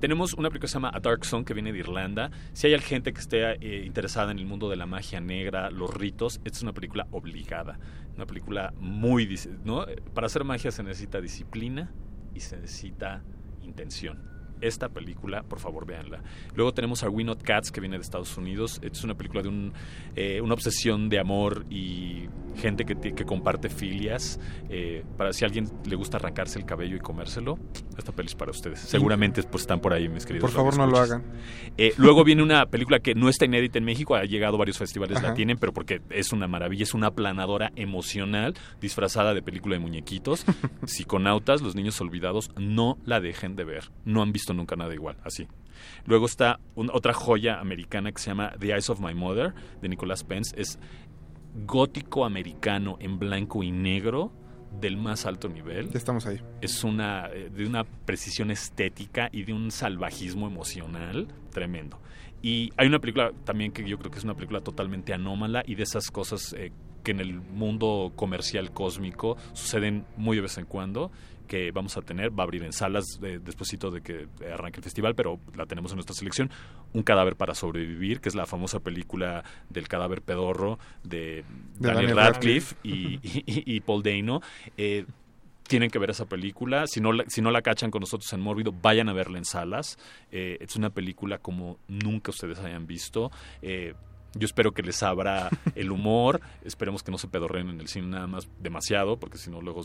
[0.00, 2.30] Tenemos una película que se llama A Dark Song que viene de Irlanda.
[2.52, 5.92] Si hay gente que esté eh, interesada en el mundo de la magia negra, los
[5.92, 7.80] ritos, esta es una película obligada.
[8.14, 9.28] Una película muy...
[9.64, 9.84] ¿no?
[10.14, 11.92] Para hacer magia se necesita disciplina
[12.32, 13.24] y se necesita
[13.62, 16.22] intención esta película, por favor, véanla.
[16.54, 18.80] Luego tenemos a We Not Cats, que viene de Estados Unidos.
[18.82, 19.72] Es una película de un,
[20.14, 24.40] eh, una obsesión de amor y gente que, que comparte filias.
[24.68, 27.58] Eh, para si a alguien le gusta arrancarse el cabello y comérselo,
[27.96, 28.80] esta peli es para ustedes.
[28.80, 30.50] Seguramente pues, están por ahí, mis queridos.
[30.50, 31.22] Por favor, no lo hagan.
[31.76, 34.78] Eh, luego viene una película que no está inédita en México, ha llegado a varios
[34.78, 39.74] festivales, la tienen, pero porque es una maravilla, es una planadora emocional disfrazada de película
[39.74, 40.44] de muñequitos.
[40.86, 43.90] Psiconautas, los niños olvidados, no la dejen de ver.
[44.04, 45.46] No han visto nunca nada igual, así.
[46.04, 50.24] Luego está otra joya americana que se llama The Eyes of My Mother, de Nicholas
[50.24, 50.54] Pence.
[50.58, 50.78] Es
[51.66, 54.32] gótico americano en blanco y negro
[54.80, 55.90] del más alto nivel.
[55.90, 56.40] Ya estamos ahí.
[56.60, 61.98] Es una eh, de una precisión estética y de un salvajismo emocional tremendo.
[62.42, 65.74] Y hay una película también que yo creo que es una película totalmente anómala y
[65.74, 66.72] de esas cosas eh,
[67.02, 71.10] que en el mundo comercial cósmico suceden muy de vez en cuando
[71.46, 74.84] que vamos a tener, va a abrir en salas de, despuesito de que arranque el
[74.84, 76.50] festival, pero la tenemos en nuestra selección,
[76.92, 81.44] Un cadáver para sobrevivir, que es la famosa película del cadáver pedorro de,
[81.78, 84.40] Daniel, Radcliffe, Y, Paul Dano.
[84.76, 85.04] Eh,
[85.66, 86.86] tienen que ver esa película.
[86.86, 89.44] Si no, la, si no la cachan con nosotros en Mórbido, vayan a verla en
[89.44, 89.98] salas.
[90.30, 93.30] Eh, es una película como nunca ustedes hayan visto.
[93.62, 93.94] Eh,
[94.34, 96.40] yo espero que les abra el humor.
[96.64, 99.82] Esperemos que no se pedorren en el cine nada más demasiado, porque si no, luego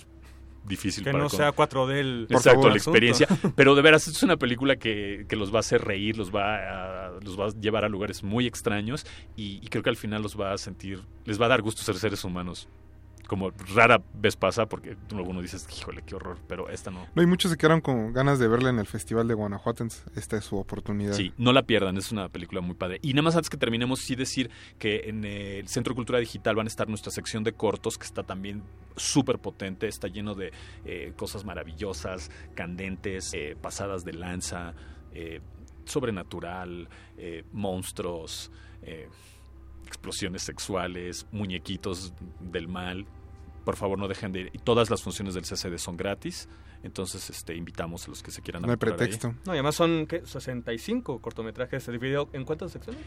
[0.63, 3.27] difícil que no sea 4D el exacto la experiencia.
[3.55, 7.07] Pero de veras es una película que, que, los va a hacer reír los va
[7.07, 9.05] a, los va a llevar a lugares muy extraños
[9.35, 11.81] y, y, creo que al final los va a sentir les va a dar gusto
[11.81, 12.67] ser seres humanos
[13.31, 17.07] como rara vez pasa, porque uno dices, híjole, qué horror, pero esta no.
[17.15, 19.85] No, y muchos se quedaron con ganas de verla en el Festival de Guanajuato,
[20.17, 21.13] esta es su oportunidad.
[21.13, 22.99] Sí, no la pierdan, es una película muy padre.
[23.01, 26.57] Y nada más antes que terminemos, sí decir que en el Centro de Cultura Digital
[26.57, 28.63] van a estar nuestra sección de cortos, que está también
[28.97, 30.51] súper potente, está lleno de
[30.83, 34.73] eh, cosas maravillosas, candentes, eh, pasadas de lanza,
[35.13, 35.39] eh,
[35.85, 36.89] sobrenatural,
[37.53, 38.51] monstruos
[39.87, 43.05] explosiones sexuales, muñequitos del mal,
[43.63, 44.49] por favor no dejen de ir.
[44.53, 46.47] Y todas las funciones del CCD son gratis.
[46.83, 49.35] Entonces, este, invitamos a los que se quieran No hay pretexto.
[49.45, 50.23] No, y además son ¿qué?
[50.25, 51.83] 65 cortometrajes.
[51.83, 53.01] ¿Se dividió en cuántas secciones?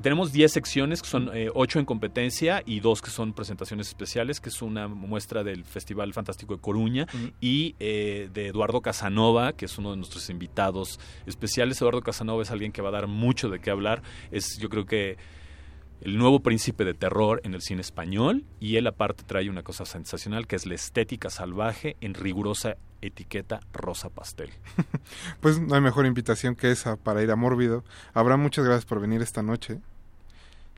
[0.00, 4.40] tenemos 10 secciones, que son 8 eh, en competencia y 2 que son presentaciones especiales,
[4.40, 7.06] que es una muestra del Festival Fantástico de Coruña
[7.40, 11.80] y eh, de Eduardo Casanova, que es uno de nuestros invitados especiales.
[11.80, 14.02] Eduardo Casanova es alguien que va a dar mucho de qué hablar.
[14.30, 15.18] Es, yo creo que
[16.00, 19.84] el nuevo príncipe de terror en el cine español y él aparte trae una cosa
[19.84, 24.50] sensacional que es la estética salvaje en rigurosa etiqueta rosa pastel.
[25.40, 27.84] pues no hay mejor invitación que esa para ir a Mórbido.
[28.14, 29.78] Habrá muchas gracias por venir esta noche.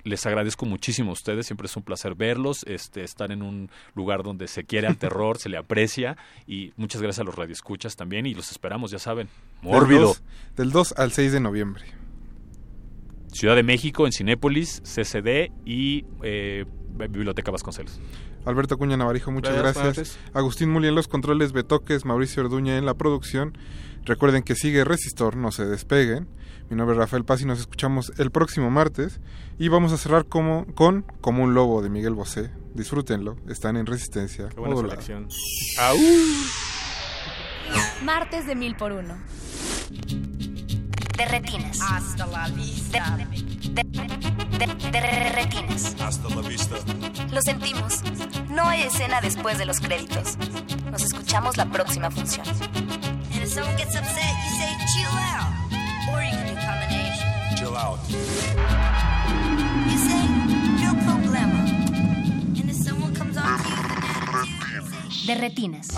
[0.04, 4.24] Les agradezco muchísimo a ustedes, siempre es un placer verlos, este, estar en un lugar
[4.24, 8.26] donde se quiere al terror, se le aprecia y muchas gracias a los radioescuchas también
[8.26, 9.28] y los esperamos, ya saben.
[9.60, 10.16] Mórbido.
[10.56, 11.84] del 2 al 6 de noviembre.
[13.32, 16.66] Ciudad de México, en Cinépolis, CCD y eh,
[17.08, 18.00] Biblioteca Vasconcelos.
[18.44, 20.18] Alberto Cuña Navarijo, muchas gracias.
[20.34, 23.56] Agustín Muli en los controles, Betoques, Mauricio Orduña en la producción.
[24.04, 26.28] Recuerden que sigue Resistor, no se despeguen.
[26.68, 29.20] Mi nombre es Rafael Paz y nos escuchamos el próximo martes.
[29.58, 32.50] Y vamos a cerrar como, con Como un Lobo de Miguel Bosé.
[32.74, 34.48] Disfrútenlo, están en Resistencia.
[34.48, 35.28] Qué buena selección.
[38.04, 39.14] Martes de mil por uno
[41.16, 41.80] de retinas.
[41.80, 43.16] Hasta la vista.
[43.16, 45.94] De, de, de, retinas.
[46.00, 46.76] Hasta la vista.
[47.30, 48.00] Lo sentimos.
[48.48, 50.36] No hay escena después de los créditos.
[50.90, 52.46] Nos escuchamos la próxima función.
[52.46, 55.52] And if someone gets upset, you say chill out.
[56.12, 57.56] Or you can do combination.
[57.56, 57.98] Chill out.
[59.88, 60.28] You say
[60.82, 61.60] no problema.
[62.58, 65.88] And if someone comes on to you, de retinas.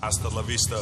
[0.00, 0.76] Hasta la vista.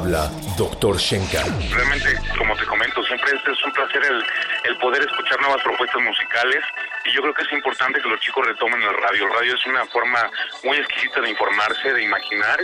[0.00, 0.96] Habla Dr.
[0.96, 1.44] Shenka.
[1.74, 4.24] Realmente, como te comento, siempre es, es un placer el,
[4.64, 6.64] el poder escuchar nuevas propuestas musicales
[7.04, 9.26] y yo creo que es importante que los chicos retomen el radio.
[9.26, 10.30] El radio es una forma
[10.64, 12.60] muy exquisita de informarse, de imaginar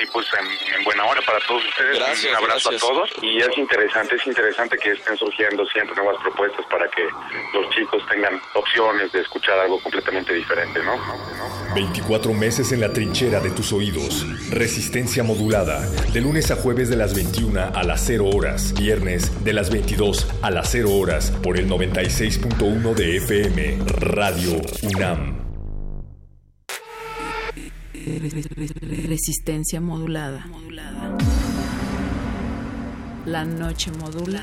[0.00, 1.96] y pues en, en buena hora para todos ustedes.
[1.96, 2.90] Gracias, un abrazo gracias.
[2.90, 7.06] a todos y es interesante, es interesante que estén surgiendo siempre nuevas propuestas para que
[7.52, 10.98] los chicos tengan opciones de escuchar algo completamente diferente, ¿no?
[11.74, 14.26] 24 meses en la trinchera de tus oídos.
[14.50, 15.88] Resistencia modulada.
[16.12, 18.74] De lunes a jueves de las 21 a las 0 horas.
[18.78, 21.30] Viernes de las 22 a las 0 horas.
[21.42, 23.78] Por el 96.1 de FM.
[23.98, 25.40] Radio UNAM.
[29.06, 30.46] Resistencia modulada.
[33.26, 34.42] La noche modula.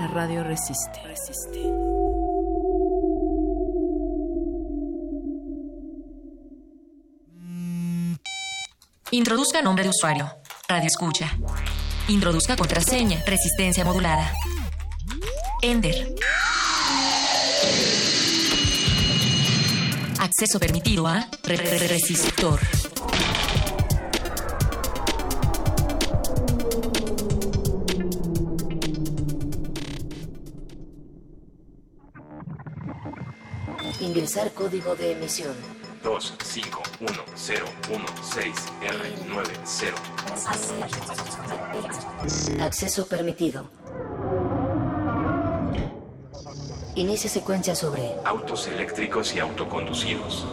[0.00, 1.00] La radio resiste.
[9.12, 10.30] Introduzca nombre de usuario.
[10.68, 11.30] Radio escucha.
[12.08, 13.22] Introduzca contraseña.
[13.26, 14.32] Resistencia modulada.
[15.62, 16.14] Ender.
[20.20, 22.60] Acceso permitido a re- re- re- resistor.
[34.00, 35.54] Ingresar código de emisión.
[36.02, 38.98] 2, 5, 1, 0, 1, 6, R,
[39.28, 39.96] 9, 0.
[42.60, 43.70] Acceso permitido.
[46.94, 50.46] Inicia secuencia sobre Autos eléctricos y autoconducidos.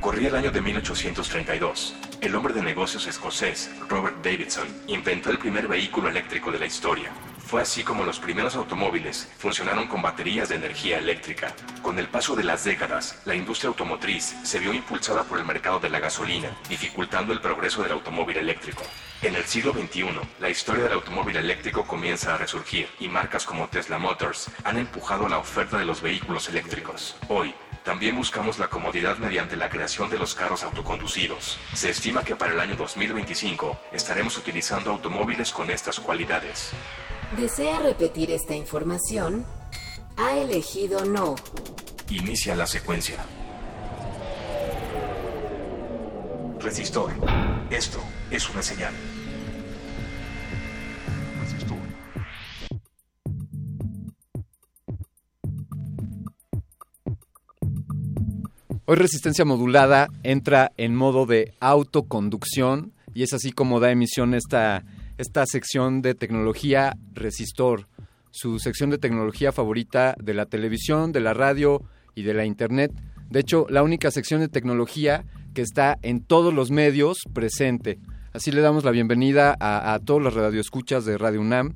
[0.00, 1.94] Corría el año de 1832.
[2.20, 7.12] El hombre de negocios escocés, Robert Davidson, inventó el primer vehículo eléctrico de la historia.
[7.46, 11.54] Fue así como los primeros automóviles funcionaron con baterías de energía eléctrica.
[11.82, 15.78] Con el paso de las décadas, la industria automotriz se vio impulsada por el mercado
[15.78, 18.82] de la gasolina, dificultando el progreso del automóvil eléctrico.
[19.20, 20.06] En el siglo XXI,
[20.40, 25.28] la historia del automóvil eléctrico comienza a resurgir y marcas como Tesla Motors han empujado
[25.28, 27.16] la oferta de los vehículos eléctricos.
[27.28, 27.54] Hoy,
[27.84, 31.58] también buscamos la comodidad mediante la creación de los carros autoconducidos.
[31.74, 36.72] Se estima que para el año 2025 estaremos utilizando automóviles con estas cualidades.
[37.36, 39.46] ¿Desea repetir esta información?
[40.18, 41.34] Ha elegido no.
[42.10, 43.16] Inicia la secuencia.
[46.60, 47.10] Resistor.
[47.70, 48.00] Esto
[48.30, 48.92] es una señal.
[51.40, 51.78] Resistor.
[58.84, 64.84] Hoy Resistencia Modulada entra en modo de autoconducción y es así como da emisión esta,
[65.18, 67.88] esta sección de tecnología Resistor,
[68.30, 71.82] su sección de tecnología favorita de la televisión, de la radio
[72.14, 72.92] y de la internet.
[73.28, 75.24] De hecho, la única sección de tecnología
[75.54, 77.98] que está en todos los medios presente.
[78.32, 81.74] Así le damos la bienvenida a, a todos los radioescuchas de Radio UNAM.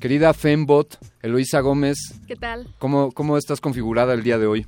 [0.00, 2.72] Querida Fembot, Eloísa Gómez, ¿Qué tal?
[2.78, 4.66] ¿cómo, ¿cómo estás configurada el día de hoy?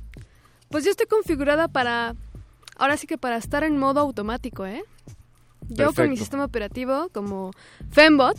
[0.69, 2.15] Pues yo estoy configurada para,
[2.77, 4.83] ahora sí que para estar en modo automático, ¿eh?
[5.69, 7.51] Yo con mi sistema operativo como
[7.91, 8.37] Fembot,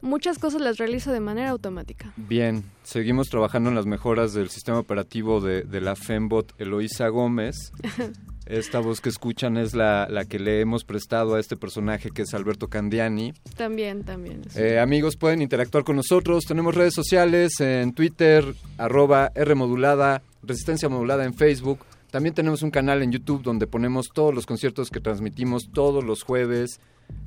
[0.00, 2.12] muchas cosas las realizo de manera automática.
[2.16, 7.72] Bien, seguimos trabajando en las mejoras del sistema operativo de, de la Fembot Eloísa Gómez.
[8.46, 12.22] Esta voz que escuchan es la, la que le hemos prestado a este personaje que
[12.22, 13.32] es Alberto Candiani.
[13.56, 14.42] También, también.
[14.54, 16.44] Eh, amigos, pueden interactuar con nosotros.
[16.44, 18.44] Tenemos redes sociales en Twitter,
[18.76, 21.78] arroba Rmodulada, Resistencia Modulada en Facebook.
[22.14, 26.22] También tenemos un canal en YouTube donde ponemos todos los conciertos que transmitimos todos los
[26.22, 26.78] jueves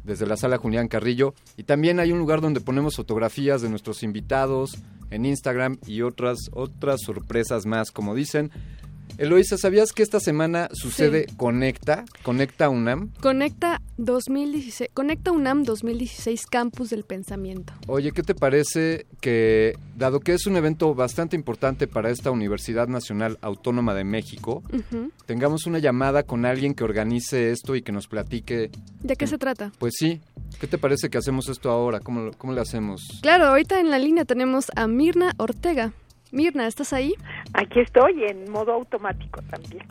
[0.05, 1.33] desde la sala Julián Carrillo.
[1.57, 4.77] Y también hay un lugar donde ponemos fotografías de nuestros invitados
[5.09, 8.49] en Instagram y otras, otras sorpresas más, como dicen.
[9.17, 12.05] Eloisa, ¿sabías que esta semana sucede Conecta?
[12.21, 13.11] Conecta UNAM.
[13.19, 17.73] Conecta 2016, Conecta UNAM 2016 Campus del Pensamiento.
[17.87, 22.87] Oye, ¿qué te parece que, dado que es un evento bastante importante para esta Universidad
[22.87, 24.61] Nacional Autónoma de México,
[25.25, 28.69] tengamos una llamada con alguien que organice esto y que nos platique?
[29.01, 29.71] ¿De qué se trata?
[29.79, 30.21] Pues sí.
[30.59, 32.01] ¿Qué te parece que hacemos esto ahora?
[32.01, 33.01] ¿Cómo, cómo le hacemos?
[33.23, 35.91] Claro, ahorita en la línea tenemos a Mirna Ortega.
[36.31, 37.13] Mirna, ¿estás ahí?
[37.53, 39.85] Aquí estoy, en modo automático también.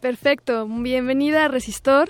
[0.00, 2.08] Perfecto, bienvenida a Resistor.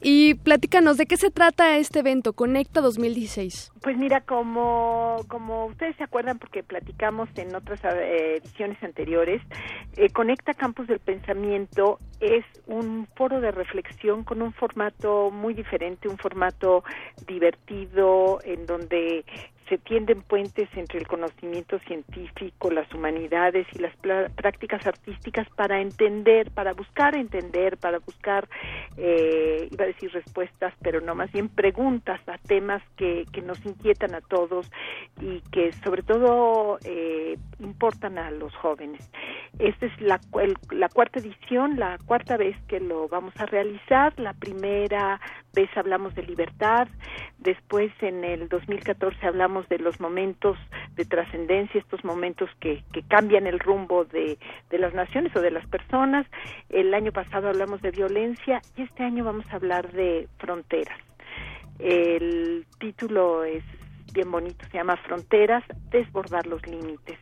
[0.00, 3.72] Y platícanos, ¿de qué se trata este evento, Conecta 2016?
[3.82, 9.42] Pues mira, como, como ustedes se acuerdan, porque platicamos en otras eh, ediciones anteriores,
[9.96, 16.08] eh, Conecta Campus del Pensamiento es un foro de reflexión con un formato muy diferente,
[16.08, 16.84] un formato
[17.26, 19.24] divertido, en donde
[19.68, 26.50] se tienden puentes entre el conocimiento científico, las humanidades y las prácticas artísticas para entender,
[26.50, 28.48] para buscar entender, para buscar,
[28.96, 33.64] eh, iba a decir respuestas, pero no más bien preguntas a temas que, que nos
[33.64, 34.70] inquietan a todos
[35.20, 39.10] y que sobre todo eh, importan a los jóvenes.
[39.58, 40.20] Esta es la,
[40.70, 44.12] la cuarta edición, la cuarta vez que lo vamos a realizar.
[44.18, 45.20] La primera
[45.54, 46.88] vez hablamos de libertad,
[47.38, 50.58] después en el 2014 hablamos de los momentos
[50.94, 54.38] de trascendencia, estos momentos que, cambian el rumbo de,
[54.70, 56.26] de las naciones o de las personas.
[56.68, 60.98] El año pasado hablamos de violencia y este año vamos a hablar de fronteras.
[61.78, 63.64] El título es
[64.12, 67.18] bien bonito, se llama Fronteras, desbordar los límites.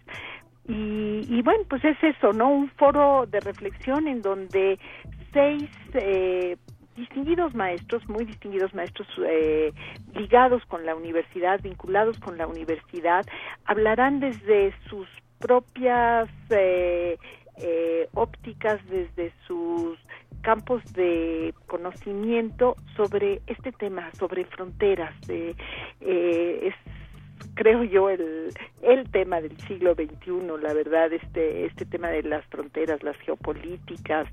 [0.68, 2.50] Y, y, bueno, pues es eso, ¿no?
[2.50, 4.78] Un foro de reflexión en donde
[5.32, 6.56] seis eh,
[6.96, 9.72] distinguidos maestros, muy distinguidos maestros eh,
[10.14, 13.24] ligados con la universidad, vinculados con la universidad,
[13.64, 15.08] hablarán desde sus
[15.38, 17.18] propias eh,
[17.58, 19.98] eh, ópticas, desde sus
[20.42, 25.14] campos de conocimiento sobre este tema, sobre fronteras.
[25.28, 25.54] Eh,
[26.62, 26.74] es
[27.54, 28.50] creo yo el,
[28.82, 34.28] el tema del siglo XXI, la verdad, este, este tema de las fronteras, las geopolíticas,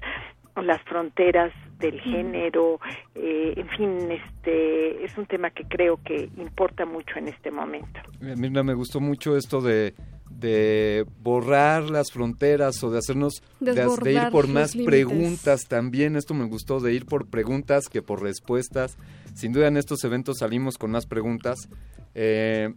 [0.61, 2.79] las fronteras del género,
[3.15, 7.99] eh, en fin, este es un tema que creo que importa mucho en este momento.
[8.19, 9.93] Mirna, me gustó mucho esto de,
[10.29, 16.33] de borrar las fronteras o de hacernos, de, de, ir por más preguntas también, esto
[16.33, 18.97] me gustó, de ir por preguntas que por respuestas.
[19.33, 21.67] Sin duda en estos eventos salimos con más preguntas.
[22.15, 22.73] Eh,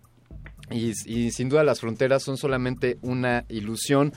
[0.71, 4.13] y, y sin duda las fronteras son solamente una ilusión.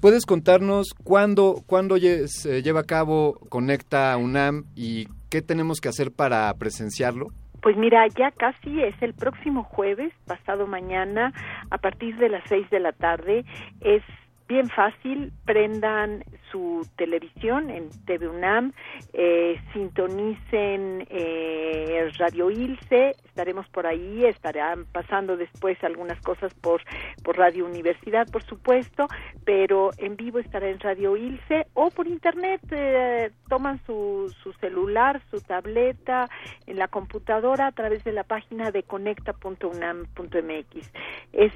[0.00, 6.10] ¿Puedes contarnos cuándo, cuándo se lleva a cabo Conecta UNAM y qué tenemos que hacer
[6.10, 7.28] para presenciarlo?
[7.62, 11.32] Pues mira, ya casi es el próximo jueves, pasado mañana,
[11.70, 13.44] a partir de las seis de la tarde.
[13.80, 14.02] Es
[14.50, 18.72] bien fácil, prendan su televisión en TV UNAM,
[19.12, 26.82] eh, sintonicen eh, Radio Ilse, estaremos por ahí, estarán pasando después algunas cosas por,
[27.22, 29.06] por Radio Universidad, por supuesto,
[29.44, 35.22] pero en vivo estará en Radio Ilse o por internet, eh, toman su, su celular,
[35.30, 36.28] su tableta,
[36.66, 40.92] en la computadora a través de la página de conecta.unam.mx.
[41.32, 41.52] Es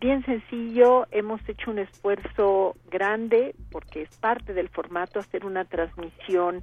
[0.00, 2.23] bien sencillo, hemos hecho un esfuerzo
[2.90, 6.62] grande porque es parte del formato hacer una transmisión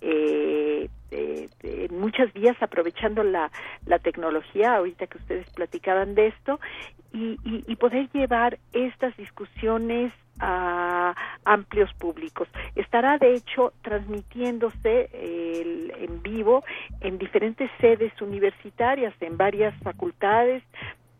[0.00, 3.50] eh, en muchas vías aprovechando la,
[3.86, 6.58] la tecnología, ahorita que ustedes platicaban de esto,
[7.12, 11.14] y, y, poder llevar estas discusiones a
[11.44, 12.48] amplios públicos.
[12.74, 16.64] Estará de hecho transmitiéndose el, en vivo
[17.00, 20.62] en diferentes sedes universitarias, en varias facultades,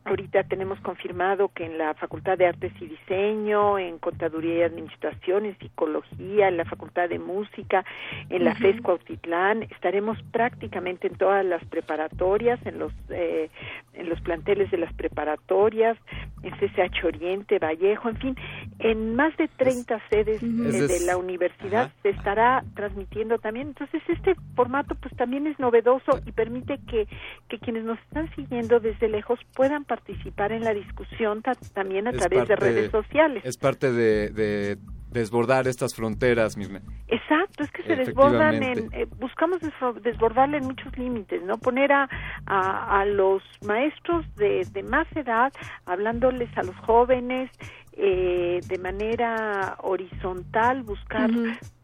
[0.04, 5.46] Ahorita tenemos confirmado que en la Facultad de Artes y Diseño, en Contaduría y Administración,
[5.46, 7.84] en Psicología, en la Facultad de Música,
[8.28, 13.48] en la FES Cuautitlán, estaremos prácticamente en todas las preparatorias, en los eh,
[13.94, 15.96] en los planteles de las preparatorias,
[16.42, 18.36] en CCH Oriente, Vallejo, en fin,
[18.78, 23.68] en más de 30 sedes eh, de la universidad se estará transmitiendo también.
[23.68, 27.06] Entonces, este formato pues también es novedoso y permite que,
[27.48, 31.42] que quienes nos están siguiendo desde lejos puedan participar en la discusión
[31.74, 33.44] también a través de redes sociales.
[33.44, 34.78] Es parte de,
[35.10, 36.80] desbordar estas fronteras, Mirna.
[37.08, 39.58] Exacto, es que se desbordan en, eh, buscamos
[40.02, 41.58] desbordarle en muchos límites, ¿no?
[41.58, 42.08] Poner a,
[42.46, 45.52] a, los maestros de, de, más edad,
[45.84, 47.50] hablándoles a los jóvenes
[47.92, 51.30] eh, de manera horizontal, buscar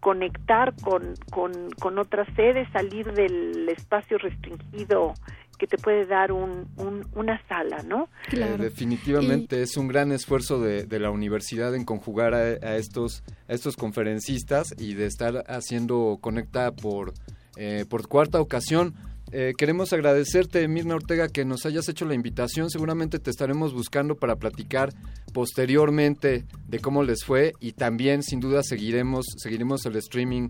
[0.01, 5.12] conectar con, con, con otras sedes, salir del espacio restringido
[5.59, 6.68] que te puede dar un,
[7.14, 8.09] una sala, ¿no?
[8.32, 13.52] Eh, definitivamente es un gran esfuerzo de, de la universidad en conjugar a, estos, a
[13.52, 17.12] estos conferencistas y de estar haciendo Conecta por,
[17.56, 18.94] eh, por cuarta ocasión.
[19.30, 22.70] Eh, queremos agradecerte, Mirna Ortega, que nos hayas hecho la invitación.
[22.70, 24.90] Seguramente te estaremos buscando para platicar
[25.35, 30.48] posteriormente de cómo les fue y también, sin duda, seguiremos, seguiremos el streaming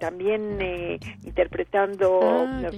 [0.00, 0.58] también
[1.22, 2.74] interpretando ah, las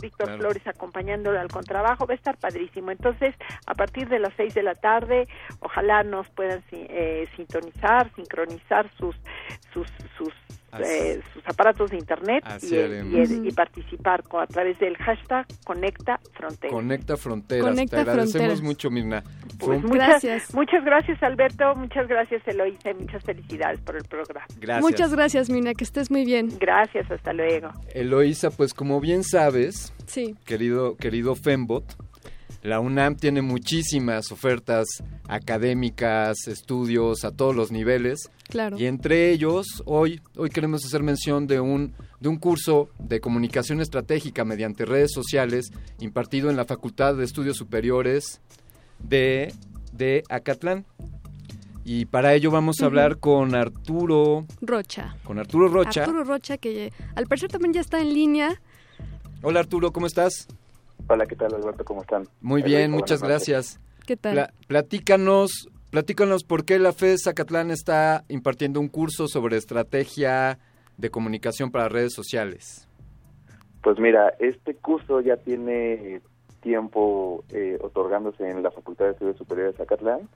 [0.00, 2.90] Víctor Flores acompañándolo al contrabajo, va a estar padrísimo.
[2.90, 3.34] Entonces,
[3.66, 5.28] a partir de las seis de la tarde,
[5.60, 9.16] ojalá nos puedan eh, sintonizar, sincronizar sus
[9.72, 10.32] sus sus
[10.78, 16.72] eh, sus aparatos de internet y, participar a través del hashtag Conecta Fronteras.
[16.72, 17.76] Conecta Fronteras.
[17.88, 19.22] Te agradecemos mucho, Mirna.
[19.58, 20.54] Pues muchas, gracias.
[20.54, 21.74] Muchas gracias, Alberto.
[21.74, 22.94] Muchas gracias, Eloísa.
[22.94, 24.46] Muchas felicidades por el programa.
[24.58, 24.82] Gracias.
[24.82, 25.74] Muchas gracias, Mirna.
[25.74, 26.48] Que estés muy bien.
[26.58, 27.10] Gracias.
[27.10, 27.70] Hasta luego.
[27.94, 30.36] Eloísa, pues como bien sabes, sí.
[30.44, 31.84] querido, querido Fembot,
[32.62, 34.86] la UNAM tiene muchísimas ofertas
[35.28, 38.30] académicas, estudios a todos los niveles.
[38.48, 38.78] Claro.
[38.78, 43.80] Y entre ellos, hoy, hoy queremos hacer mención de un, de un curso de comunicación
[43.80, 45.70] estratégica mediante redes sociales
[46.00, 48.40] impartido en la Facultad de Estudios Superiores
[48.98, 49.54] de,
[49.92, 50.84] de Acatlán.
[51.82, 55.16] Y para ello vamos a hablar con Arturo Rocha.
[55.24, 56.02] Con Arturo Rocha.
[56.02, 58.60] Arturo Rocha, que al parecer también ya está en línea.
[59.42, 60.46] Hola Arturo, ¿cómo estás?
[61.12, 61.84] Hola, ¿qué tal Alberto?
[61.84, 62.22] ¿Cómo están?
[62.40, 63.80] Muy bien, muchas gracias.
[64.06, 64.52] ¿Qué tal?
[64.68, 70.60] platícanos, platícanos por qué la FED Zacatlán está impartiendo un curso sobre estrategia
[70.98, 72.86] de comunicación para redes sociales.
[73.82, 76.20] Pues mira, este curso ya tiene
[76.60, 80.28] tiempo eh, otorgándose en la Facultad de Estudios Superiores de Zacatlán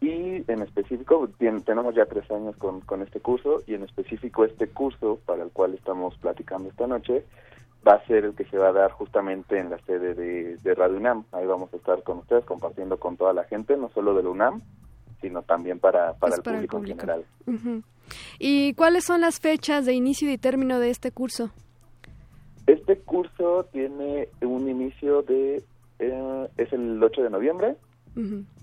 [0.00, 1.28] y en específico
[1.64, 5.50] tenemos ya tres años con, con este curso y en específico este curso para el
[5.50, 7.24] cual estamos platicando esta noche
[7.86, 10.96] va a ser el que se va a dar justamente en la sede de, Radio
[10.96, 11.24] UNAM.
[11.32, 14.30] Ahí vamos a estar con ustedes compartiendo con toda la gente, no solo de la
[14.30, 14.62] UNAM,
[15.20, 17.24] sino también para, para, el, público en general.
[18.38, 21.50] ¿Y cuáles son las fechas de inicio y término de este curso?
[22.66, 25.64] Este curso tiene un inicio de,
[25.98, 27.76] eh, es el 8 de noviembre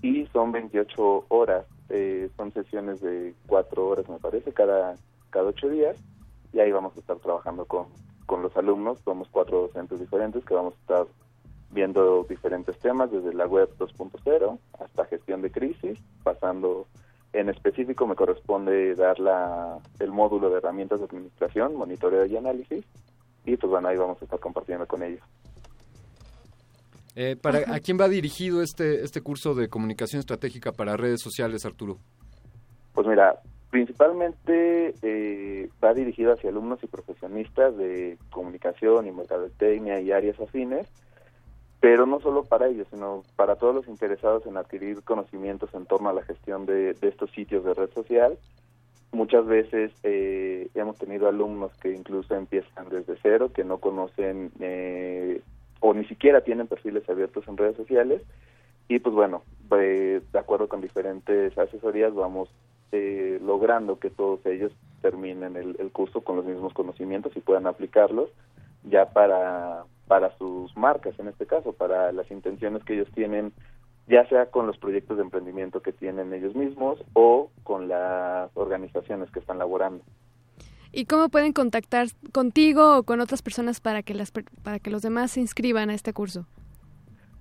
[0.02, 4.94] y son 28 horas, eh, son sesiones de 4 horas me parece, cada,
[5.30, 5.96] cada 8 días
[6.52, 7.86] y ahí vamos a estar trabajando con,
[8.26, 11.06] con los alumnos, somos cuatro docentes diferentes que vamos a estar
[11.70, 16.86] viendo diferentes temas, desde la web 2.0 hasta gestión de crisis, pasando
[17.32, 22.84] en específico me corresponde dar la, el módulo de herramientas de administración, monitoreo y análisis,
[23.44, 25.22] y pues bueno, ahí vamos a estar compartiendo con ellos.
[27.14, 31.64] Eh, para, ¿A quién va dirigido este, este curso de comunicación estratégica para redes sociales,
[31.64, 31.98] Arturo?
[32.92, 33.40] Pues mira,
[33.76, 40.86] Principalmente eh, va dirigido hacia alumnos y profesionistas de comunicación y mercadotecnia y áreas afines,
[41.78, 46.08] pero no solo para ellos, sino para todos los interesados en adquirir conocimientos en torno
[46.08, 48.38] a la gestión de, estos sitios de red social.
[49.12, 55.42] Muchas veces eh, hemos tenido alumnos que incluso empiezan desde cero, que no conocen eh,
[55.80, 58.22] o ni siquiera tienen perfiles abiertos en redes sociales.
[58.88, 62.48] Y pues bueno, de acuerdo con diferentes asesorías vamos
[62.92, 64.72] eh, logrando que todos ellos
[65.02, 68.30] terminen el, curso con los mismos conocimientos y puedan aplicarlos
[68.84, 73.52] ya para, para sus marcas, en este caso, para las intenciones que ellos tienen,
[74.08, 79.30] ya sea con los proyectos de emprendimiento que tienen ellos mismos o con las organizaciones
[79.30, 80.02] que están laborando.
[80.92, 85.02] ¿Y cómo pueden contactar contigo o con otras personas para que, las, para que los
[85.02, 86.46] demás se inscriban a este curso?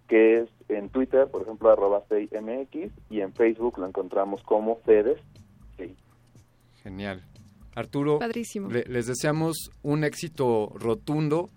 [0.09, 5.19] que es en Twitter, por ejemplo, arroba MX, y en Facebook lo encontramos como FEDES.
[6.83, 7.23] Genial.
[7.75, 8.21] Arturo,
[8.87, 11.51] les deseamos un éxito rotundo,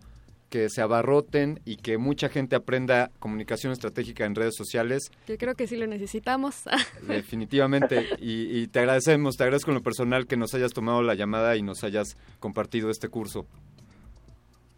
[0.49, 5.11] que se abarroten y que mucha gente aprenda comunicación estratégica en redes sociales.
[5.27, 6.63] Yo creo que sí lo necesitamos.
[7.07, 8.07] Definitivamente.
[8.19, 11.55] Y, y te agradecemos, te agradezco en lo personal que nos hayas tomado la llamada
[11.55, 13.45] y nos hayas compartido este curso.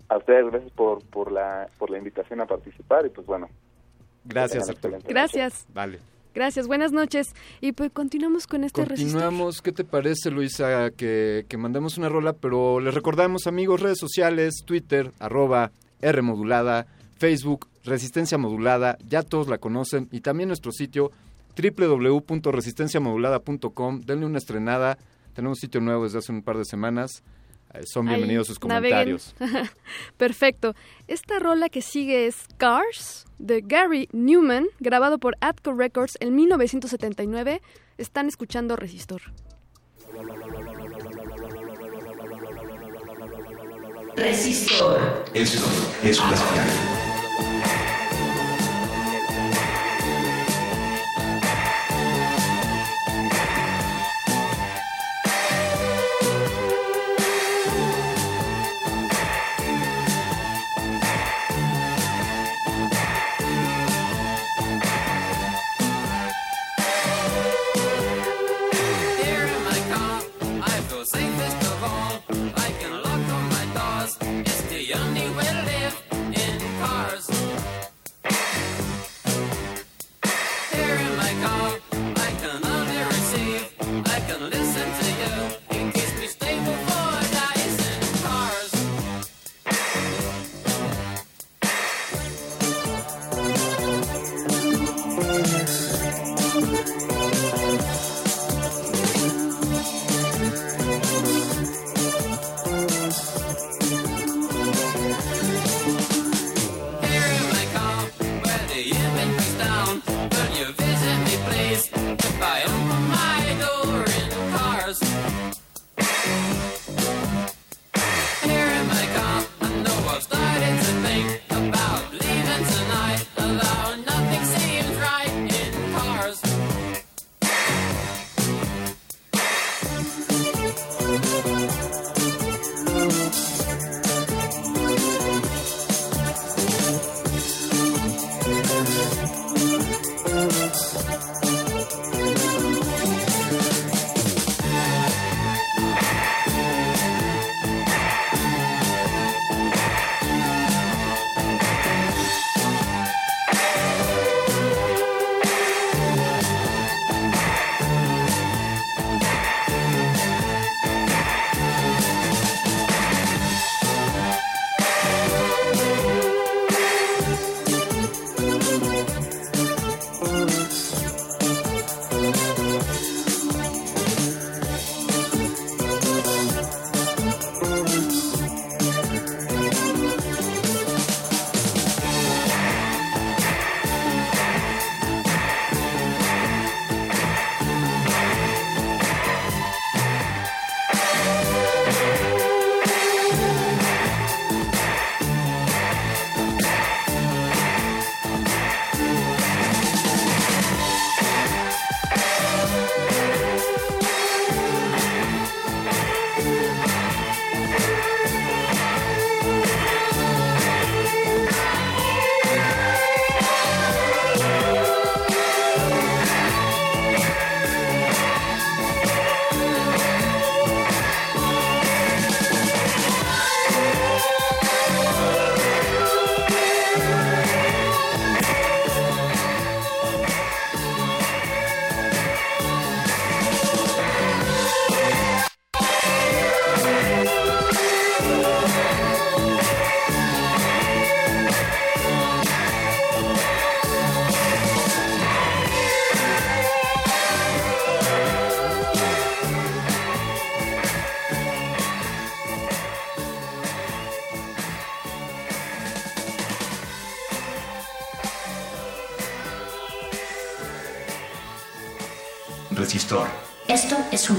[0.10, 3.48] A ustedes gracias por, por, la, por la invitación a participar y pues bueno.
[4.26, 4.98] Gracias, Arturo.
[5.08, 5.66] Gracias.
[5.74, 6.00] Vale.
[6.40, 7.36] Gracias, buenas noches.
[7.60, 10.90] Y pues continuamos con este Continuamos, ¿qué te parece, Luisa?
[10.92, 16.88] Que, que mandemos una rola, pero les recordamos, amigos, redes sociales, Twitter, arroba R modulada,
[17.18, 21.12] Facebook, Resistencia Modulada, ya todos la conocen, y también nuestro sitio
[21.62, 24.00] www.resistenciamodulada.com.
[24.00, 24.98] Denle una estrenada.
[25.34, 27.22] Tenemos sitio nuevo desde hace un par de semanas.
[27.74, 29.36] Eh, son bienvenidos sus comentarios.
[30.18, 30.76] Perfecto.
[31.08, 37.62] Esta rola que sigue es Cars de Gary Newman, grabado por Atco Records en 1979.
[37.98, 39.22] Están escuchando Resistor.
[44.16, 45.26] Resistor.
[45.34, 45.66] Esto
[46.04, 46.99] es una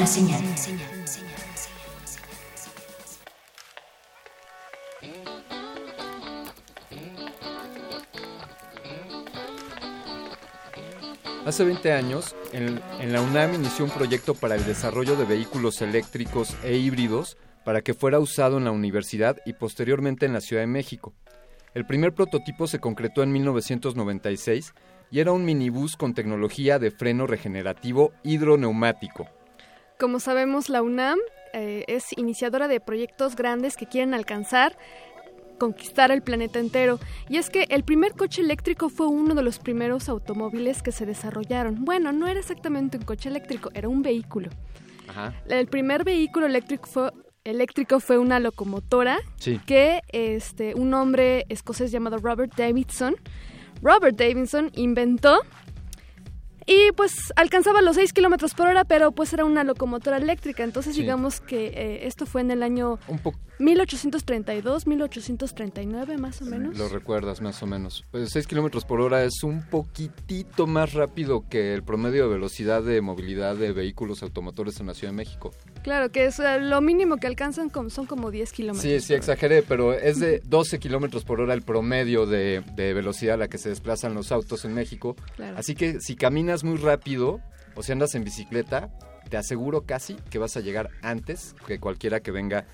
[0.00, 0.42] una señal.
[11.44, 15.82] Hace 20 años, en, en, la UNAM inició un proyecto para el desarrollo de vehículos
[15.82, 20.62] eléctricos e híbridos para que fuera usado en la universidad y posteriormente en la Ciudad
[20.62, 21.12] de México.
[21.74, 24.72] El primer prototipo se concretó en 1996
[25.10, 29.28] y era un minibús con tecnología de freno regenerativo hidroneumático.
[30.00, 31.18] Como sabemos, la UNAM
[31.52, 34.78] eh, es iniciadora de proyectos grandes que quieren alcanzar
[35.58, 36.98] conquistar el planeta entero.
[37.28, 41.04] Y es que el primer coche eléctrico fue uno de los primeros automóviles que se
[41.04, 41.84] desarrollaron.
[41.84, 44.48] Bueno, no era exactamente un coche eléctrico, era un vehículo.
[45.06, 45.34] Ajá.
[45.46, 47.12] El primer vehículo eléctrico fue,
[47.44, 49.60] eléctrico fue una locomotora sí.
[49.66, 53.16] que este, un hombre escocés llamado Robert Davidson,
[53.82, 55.42] Robert Davidson inventó
[56.66, 60.64] y pues alcanzaba los 6 kilómetros por hora, pero pues era una locomotora eléctrica.
[60.64, 61.02] Entonces sí.
[61.02, 62.98] digamos que eh, esto fue en el año
[63.58, 66.76] 1832, 1839 más o menos.
[66.78, 68.04] Lo recuerdas más o menos.
[68.10, 72.82] Pues 6 kilómetros por hora es un poquitito más rápido que el promedio de velocidad
[72.82, 75.50] de movilidad de vehículos automotores en la Ciudad de México.
[75.82, 78.82] Claro, que es lo mínimo que alcanzan son como 10 kilómetros.
[78.82, 83.34] Sí, sí, exageré, pero es de 12 kilómetros por hora el promedio de, de, velocidad
[83.34, 85.16] a la que se desplazan los autos en México.
[85.36, 85.56] Claro.
[85.56, 87.40] Así que si caminas muy rápido
[87.74, 88.90] o si andas en bicicleta,
[89.28, 92.66] te aseguro casi que vas a llegar antes que cualquiera que venga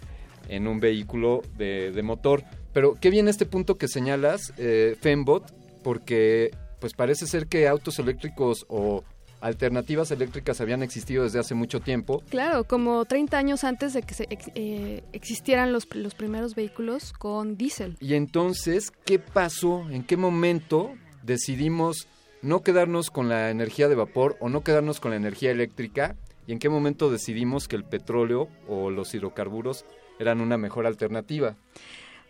[0.48, 2.42] en un vehículo de, de motor.
[2.72, 5.44] Pero qué bien este punto que señalas, eh, Fembot,
[5.82, 6.50] porque
[6.80, 9.04] pues parece ser que autos eléctricos o
[9.40, 12.22] alternativas eléctricas habían existido desde hace mucho tiempo.
[12.28, 17.56] Claro, como 30 años antes de que se, eh, existieran los, los primeros vehículos con
[17.56, 17.96] diésel.
[18.00, 19.88] Y entonces, ¿qué pasó?
[19.90, 20.92] ¿En qué momento
[21.22, 22.08] decidimos
[22.42, 26.16] no quedarnos con la energía de vapor o no quedarnos con la energía eléctrica?
[26.46, 29.84] ¿Y en qué momento decidimos que el petróleo o los hidrocarburos
[30.18, 31.56] eran una mejor alternativa?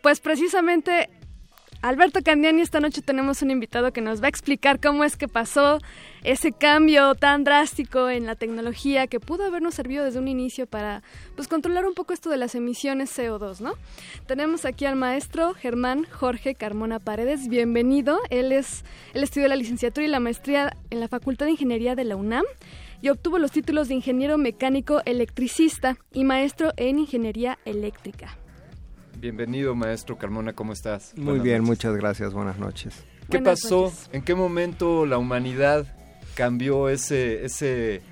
[0.03, 1.11] Pues precisamente
[1.83, 5.29] Alberto Candiani, esta noche tenemos un invitado que nos va a explicar cómo es que
[5.29, 5.79] pasó
[6.25, 11.03] ese cambio tan drástico en la tecnología que pudo habernos servido desde un inicio para
[11.37, 13.75] pues controlar un poco esto de las emisiones CO2, ¿no?
[14.27, 18.19] Tenemos aquí al maestro Germán Jorge Carmona Paredes, bienvenido.
[18.31, 22.05] Él es él estudió la licenciatura y la maestría en la Facultad de Ingeniería de
[22.05, 22.45] la UNAM
[23.03, 28.37] y obtuvo los títulos de ingeniero mecánico electricista y maestro en ingeniería eléctrica.
[29.19, 31.15] Bienvenido, maestro Carmona, ¿cómo estás?
[31.17, 31.69] Muy Buenas bien, noches.
[31.69, 33.05] muchas gracias, buenas noches.
[33.31, 33.83] ¿Qué Buenas pasó?
[33.85, 34.11] noches.
[34.13, 35.87] ¿En qué momento la humanidad
[36.35, 38.03] cambió ese, ese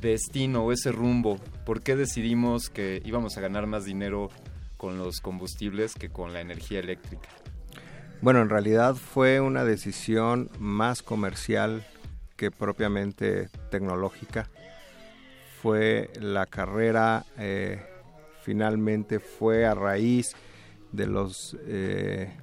[0.00, 1.38] destino o ese rumbo?
[1.66, 4.30] ¿Por qué decidimos que íbamos a ganar más dinero
[4.78, 7.28] con los combustibles que con la energía eléctrica?
[8.22, 11.86] Bueno, en realidad fue una decisión más comercial
[12.36, 14.48] que propiamente tecnológica.
[15.60, 17.26] Fue la carrera...
[17.36, 17.80] Eh,
[18.48, 20.34] finalmente fue a raíz
[20.90, 22.34] de los eh,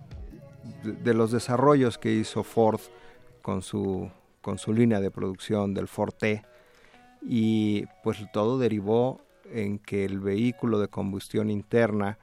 [0.84, 2.80] de, los desarrollos que hizo Ford
[3.41, 6.44] con su con su línea de producción del Ford T.
[7.23, 9.19] Y pues todo derivó
[9.52, 12.19] en que el vehículo de combustión interna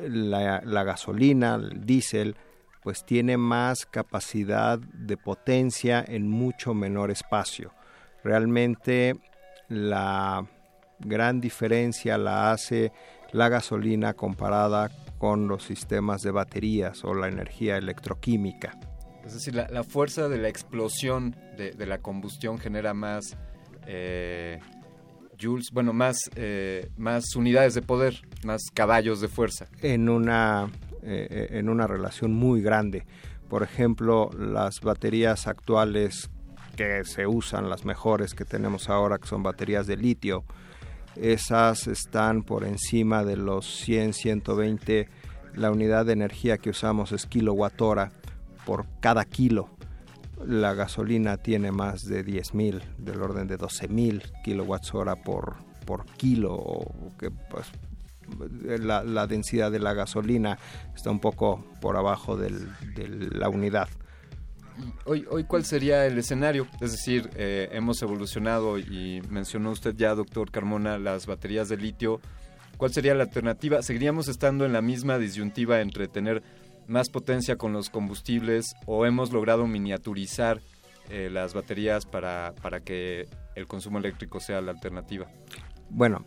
[0.00, 2.36] la, la gasolina el diésel
[2.84, 7.72] pues tiene más capacidad de potencia en mucho menor espacio.
[8.22, 9.16] Realmente
[9.68, 10.46] la
[11.00, 12.92] gran diferencia la hace
[13.32, 18.78] la gasolina comparada con los sistemas de baterías o la energía electroquímica.
[19.24, 23.36] Es decir, la, la fuerza de la explosión de, de, la combustión genera más
[23.86, 24.60] eh,
[25.40, 29.66] joules, bueno, más, eh, más unidades de poder, más caballos de fuerza.
[29.82, 30.70] En una,
[31.02, 33.06] eh, en una relación muy grande.
[33.48, 36.30] Por ejemplo, las baterías actuales
[36.76, 40.44] que se usan, las mejores que tenemos ahora, que son baterías de litio,
[41.16, 45.08] esas están por encima de los 100, 120.
[45.54, 48.12] La unidad de energía que usamos es kilowatt hora
[48.64, 49.68] por cada kilo.
[50.44, 55.54] La gasolina tiene más de 10.000, del orden de 12.000 kilowatts hora por,
[55.86, 56.86] por kilo,
[57.18, 57.68] que pues
[58.80, 60.58] la, la, densidad de la gasolina
[60.94, 62.50] está un poco por abajo de
[63.32, 63.88] la unidad.
[65.04, 66.66] Hoy, hoy, ¿cuál sería el escenario?
[66.80, 72.20] Es decir, eh, hemos evolucionado y mencionó usted ya, doctor Carmona, las baterías de litio.
[72.76, 73.82] ¿Cuál sería la alternativa?
[73.82, 76.42] ¿Seguiríamos estando en la misma disyuntiva entre tener
[76.88, 80.60] más potencia con los combustibles o hemos logrado miniaturizar
[81.08, 85.26] eh, las baterías para, para que el consumo eléctrico sea la alternativa?
[85.88, 86.24] Bueno,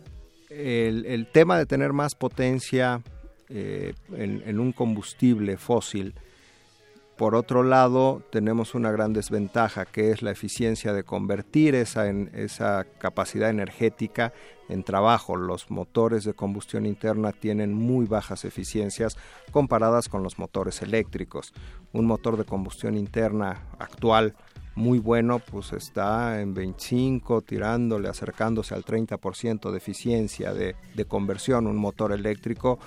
[0.48, 3.02] el, el tema de tener más potencia
[3.48, 6.14] eh, en, en un combustible fósil
[7.18, 13.50] Por otro lado, tenemos una gran desventaja que es la eficiencia de convertir esa, capacidad
[13.50, 14.32] energética
[14.68, 15.34] en trabajo.
[15.34, 19.16] Los motores de combustión interna tienen muy bajas eficiencias
[19.50, 21.52] comparadas con los motores eléctricos.
[21.92, 24.36] Un motor de combustión interna actual
[24.76, 30.76] muy bueno, pues está en 25, tirándole, acercándose al 30% de eficiencia de
[31.08, 31.66] conversión.
[31.66, 32.78] Un motor eléctrico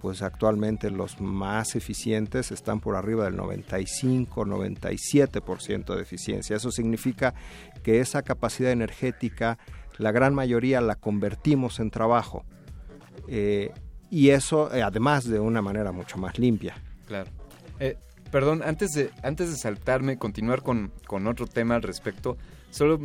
[0.00, 6.56] pues actualmente los más eficientes están por arriba del 95-97% de eficiencia.
[6.56, 7.34] Eso significa
[7.82, 9.58] que esa capacidad energética,
[9.98, 12.46] la gran mayoría la convertimos en trabajo.
[13.26, 13.72] Eh,
[14.10, 16.76] y eso eh, además de una manera mucho más limpia.
[17.06, 17.28] Claro.
[17.80, 17.98] Eh,
[18.30, 22.38] perdón, antes de, antes de saltarme, continuar con, con otro tema al respecto,
[22.70, 22.98] solo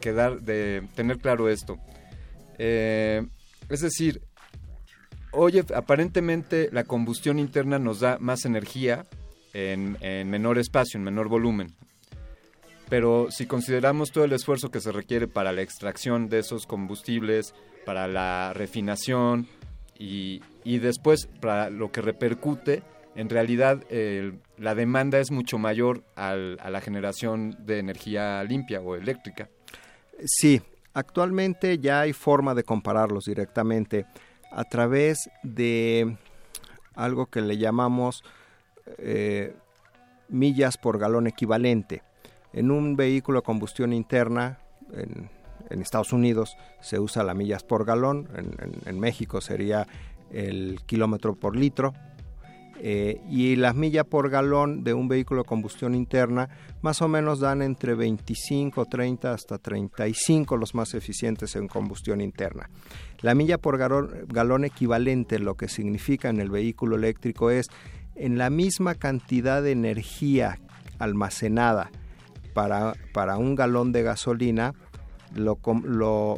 [0.00, 1.78] quedar de tener claro esto.
[2.58, 4.20] es decir,
[5.34, 9.04] oye, aparentemente la combustión interna nos da más energía
[9.52, 9.96] en,
[10.28, 11.74] menor espacio, en menor volumen.
[12.88, 17.54] Pero si consideramos todo el esfuerzo que se requiere para la extracción de esos combustibles,
[17.86, 19.46] para la refinación
[19.98, 22.82] y, después para lo que repercute,
[23.14, 23.82] en realidad
[24.58, 29.48] la demanda es mucho mayor a la generación de energía limpia o eléctrica.
[30.24, 30.60] Sí,
[30.92, 34.06] actualmente ya hay forma de compararlos directamente
[34.54, 36.16] a través de
[36.94, 38.22] algo que le llamamos
[38.98, 39.54] eh,
[40.28, 42.02] millas por galón equivalente.
[42.52, 44.58] En un vehículo de combustión interna,
[44.92, 45.30] en,
[45.80, 48.28] Estados Unidos se usa la millas por galón,
[48.86, 49.88] en México sería
[50.30, 51.94] el kilómetro por litro,
[52.80, 56.48] eh, y las millas por galón de un vehículo de combustión interna
[56.82, 62.68] más o menos dan entre 25, 30 hasta 35 los más eficientes en combustión interna.
[63.20, 67.68] La milla por galón, equivalente lo que significa en el vehículo eléctrico es
[68.16, 70.58] en la misma cantidad de energía
[70.98, 71.90] almacenada
[72.52, 74.74] para, para un galón de gasolina,
[75.34, 75.58] lo,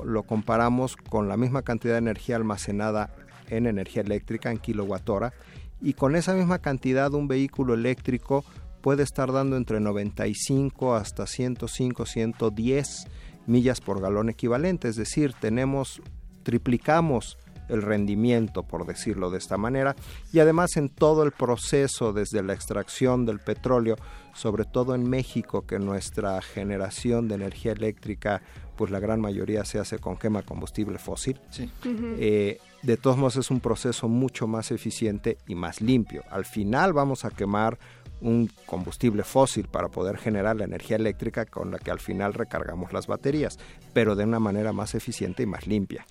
[0.05, 3.11] lo, comparamos con la misma cantidad de energía almacenada
[3.49, 5.33] en energía eléctrica, en kilowatt hora,
[5.81, 8.45] y con esa misma cantidad un vehículo eléctrico
[8.81, 13.07] puede estar dando entre 95 hasta 105, 110
[13.47, 16.01] millas por galón equivalente, es decir, tenemos
[16.43, 17.37] triplicamos
[17.69, 19.97] el rendimiento, por decirlo de esta manera,
[20.33, 23.97] y además en todo el proceso desde la extracción del petróleo,
[24.35, 28.43] sobre todo en México, que nuestra generación de energía eléctrica,
[28.77, 31.41] pues la gran mayoría se hace con quema combustible fósil.
[31.85, 36.23] Eh, de todos modos es un proceso mucho más eficiente y más limpio.
[36.31, 37.79] Al final vamos a quemar
[38.21, 42.93] un combustible fósil para poder generar la energía eléctrica con la que al final recargamos
[42.93, 43.59] las baterías,
[43.93, 46.07] pero de una manera más eficiente y más limpia.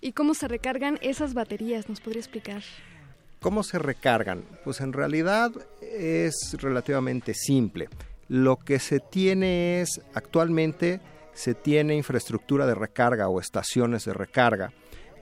[0.00, 1.88] ¿Y cómo se recargan esas baterías?
[1.88, 2.62] ¿Nos podría explicar?
[3.40, 4.44] ¿Cómo se recargan?
[4.64, 7.88] Pues en realidad es relativamente simple.
[8.28, 11.00] Lo que se tiene es, actualmente
[11.34, 14.72] se tiene infraestructura de recarga o estaciones de recarga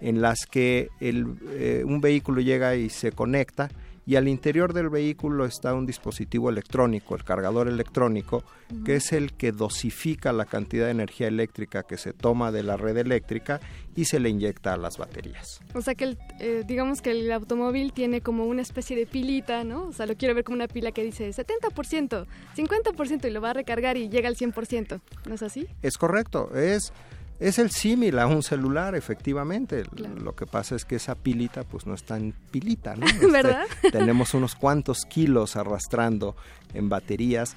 [0.00, 3.68] en las que eh, un vehículo llega y se conecta
[4.10, 8.42] y al interior del vehículo está un dispositivo electrónico, el cargador electrónico,
[8.84, 12.76] que es el que dosifica la cantidad de energía eléctrica que se toma de la
[12.76, 13.60] red eléctrica
[13.94, 15.60] y se le inyecta a las baterías.
[15.74, 19.86] O sea que eh, digamos que el automóvil tiene como una especie de pilita, ¿no?
[19.86, 23.50] O sea, lo quiero ver como una pila que dice 70%, 50% y lo va
[23.50, 25.68] a recargar y llega al 100%, ¿no es así?
[25.82, 26.92] Es correcto, es
[27.40, 29.84] es el símil a un celular, efectivamente.
[30.22, 33.06] Lo que pasa es que esa pilita, pues no es tan pilita, ¿no?
[33.32, 33.64] ¿Verdad?
[33.82, 36.36] Este, tenemos unos cuantos kilos arrastrando
[36.74, 37.56] en baterías,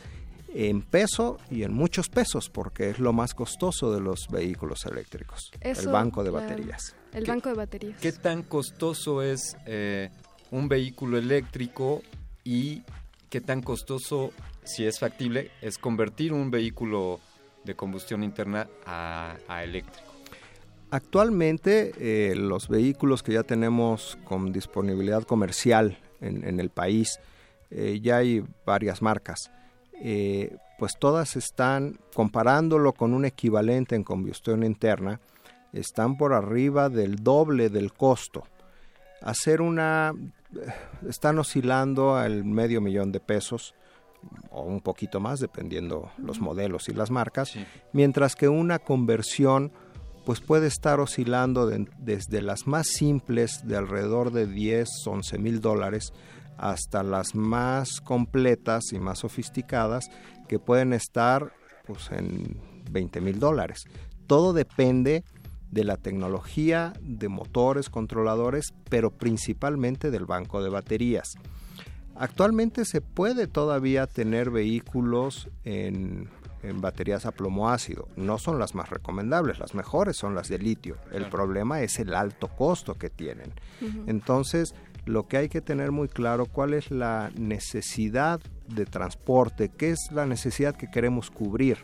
[0.54, 5.52] en peso y en muchos pesos, porque es lo más costoso de los vehículos eléctricos.
[5.60, 6.96] el banco de baterías.
[7.12, 8.00] El banco de baterías.
[8.00, 10.10] ¿Qué tan costoso es eh,
[10.52, 12.02] un vehículo eléctrico
[12.46, 12.84] y
[13.30, 14.32] qué tan costoso,
[14.64, 17.20] si es factible, es convertir un vehículo
[17.64, 20.08] de combustión interna a, eléctrico.
[20.92, 27.20] Actualmente eh, los vehículos que ya tenemos con disponibilidad comercial en, el país,
[27.72, 29.52] eh, ya hay varias marcas,
[30.02, 35.20] eh, pues todas están, comparándolo con un equivalente en combustión interna,
[35.74, 38.44] están por arriba del doble del costo.
[39.22, 40.14] Hacer una,
[41.10, 43.74] están oscilando al medio millón de pesos
[44.52, 47.54] o un poquito más dependiendo los modelos y las marcas,
[47.92, 49.72] mientras que una conversión
[50.26, 51.70] pues puede estar oscilando
[52.00, 56.14] desde las más simples de alrededor de 10, 11 mil dólares
[56.58, 60.10] hasta las más completas y más sofisticadas
[60.48, 61.52] que pueden estar
[61.86, 63.84] pues en 20 mil dólares.
[64.28, 65.24] Todo depende
[65.72, 71.34] de la tecnología, de motores, controladores, pero principalmente del banco de baterías.
[72.16, 76.30] Actualmente se puede todavía tener vehículos en,
[76.64, 78.08] en baterías a plomo ácido.
[78.16, 80.98] No son las más recomendables, las mejores son las de litio.
[81.12, 83.52] El problema es el alto costo que tienen.
[84.08, 84.74] Entonces,
[85.06, 90.10] lo que hay que tener muy claro cuál es la necesidad de transporte, qué es
[90.12, 91.78] la necesidad que queremos cubrir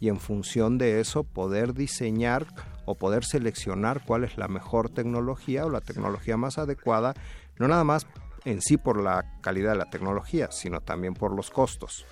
[0.00, 2.46] y en función de eso poder diseñar
[2.84, 7.14] o poder seleccionar cuál es la mejor tecnología o la tecnología más adecuada,
[7.58, 8.06] no nada más
[8.44, 12.04] en sí por la calidad de la tecnología, sino también por los costos.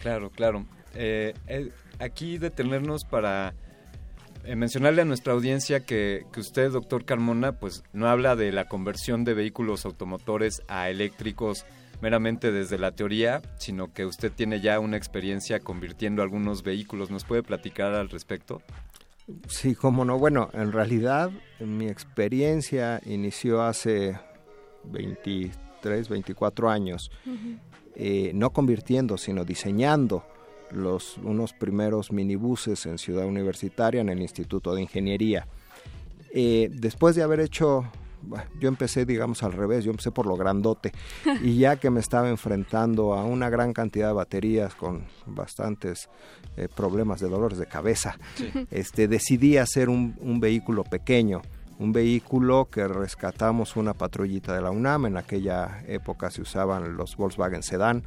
[0.00, 0.66] Claro, claro.
[0.94, 3.54] Eh, eh, aquí detenernos para
[4.44, 8.66] eh, mencionarle a nuestra audiencia que, que, usted, doctor Carmona, pues no habla de la
[8.66, 11.64] conversión de vehículos automotores a eléctricos
[12.00, 17.10] meramente desde la teoría, sino que usted tiene ya una experiencia convirtiendo algunos vehículos.
[17.10, 18.60] ¿Nos puede platicar al respecto?
[19.46, 20.18] Sí, cómo no.
[20.18, 21.30] Bueno, en realidad
[21.60, 24.18] mi experiencia inició hace
[24.84, 27.58] 23, 24 años, uh -huh.
[27.96, 30.24] eh, no convirtiendo, sino diseñando
[30.72, 35.46] los, unos primeros minibuses en Ciudad Universitaria, en el Instituto de Ingeniería.
[36.34, 37.84] Eh, después de haber hecho,
[38.58, 40.92] yo empecé, digamos, al revés, yo empecé por lo grandote,
[41.42, 46.08] y ya que me estaba enfrentando a una gran cantidad de baterías con bastantes
[46.56, 48.50] eh, problemas de dolores de cabeza, sí.
[48.70, 51.42] este, decidí hacer un, un vehículo pequeño
[51.78, 57.16] un vehículo que rescatamos una patrullita de la UNAM, en aquella época se usaban los
[57.16, 58.04] Volkswagen Sedán,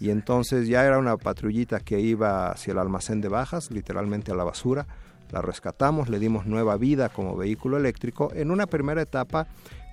[0.00, 4.36] y entonces ya era una patrullita que iba hacia el almacén de bajas, literalmente a
[4.36, 4.86] la basura,
[5.30, 9.48] la rescatamos, le dimos nueva vida como vehículo eléctrico, en una primera etapa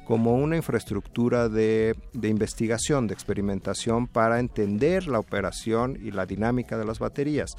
[0.06, 6.78] como una infraestructura de, de, investigación, de experimentación para entender la operación y la dinámica
[6.78, 7.56] de las baterías.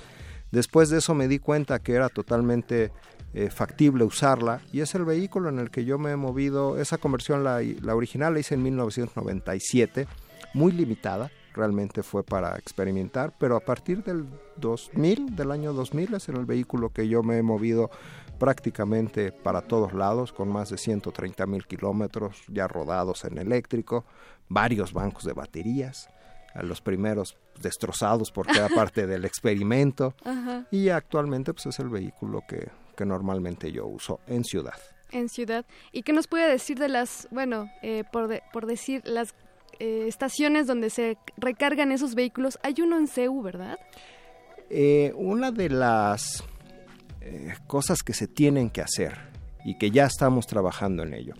[0.52, 2.92] Después de eso me di cuenta que era totalmente
[3.38, 6.78] eh, factible usarla y es el vehículo en el que yo me he movido.
[6.78, 10.08] Esa conversión, la, la original la hice en 1997,
[10.54, 14.24] muy limitada, realmente fue para experimentar, pero a partir del
[14.56, 17.90] 2000, del año 2000, es el vehículo que yo me he movido
[18.38, 24.06] prácticamente para todos lados, con más de 130 mil kilómetros ya rodados en eléctrico,
[24.48, 26.08] varios bancos de baterías,
[26.54, 30.66] a los primeros destrozados porque era parte del experimento, Ajá.
[30.70, 34.74] y actualmente pues es el vehículo que, que normalmente yo uso en ciudad.
[35.12, 35.64] En ciudad.
[35.92, 39.34] ¿Y qué nos puede decir de las, bueno, eh, por, de, por decir, las
[39.78, 42.58] eh, estaciones donde se recargan esos vehículos?
[42.62, 43.78] Hay uno en CEU, ¿verdad?
[44.70, 46.42] Eh, una de las
[47.66, 49.18] cosas que se tienen que hacer
[49.64, 51.34] y que ya estamos trabajando en ello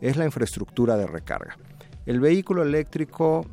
[0.00, 1.56] es la infraestructura de recarga.
[2.06, 3.44] El vehículo eléctrico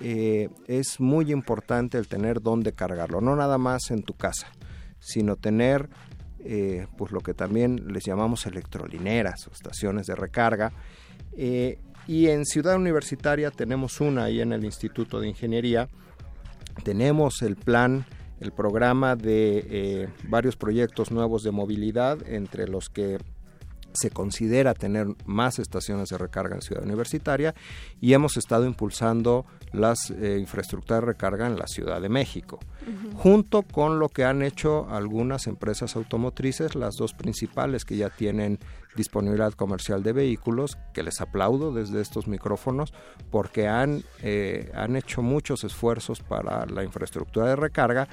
[0.00, 4.50] es muy importante el tener dónde cargarlo, no nada más en tu casa,
[4.98, 5.90] sino tener
[6.48, 10.72] eh, pues lo que también les llamamos electrolineras o estaciones de recarga.
[11.36, 15.88] Eh, y en Ciudad Universitaria tenemos una ahí en el Instituto de Ingeniería.
[16.84, 18.06] Tenemos el plan,
[18.40, 23.18] el programa de eh, varios proyectos nuevos de movilidad, entre los que
[23.96, 27.54] se considera tener más estaciones de recarga en Ciudad Universitaria
[28.00, 32.90] y hemos estado impulsando las eh, infraestructuras de recarga en la Ciudad de México, uh
[32.90, 33.14] -huh.
[33.14, 38.58] junto con lo que han hecho algunas empresas automotrices, las dos principales que ya tienen
[38.96, 42.92] disponibilidad comercial de vehículos, que les aplaudo desde estos micrófonos,
[43.30, 48.08] porque han, eh, han hecho muchos esfuerzos para la infraestructura de recarga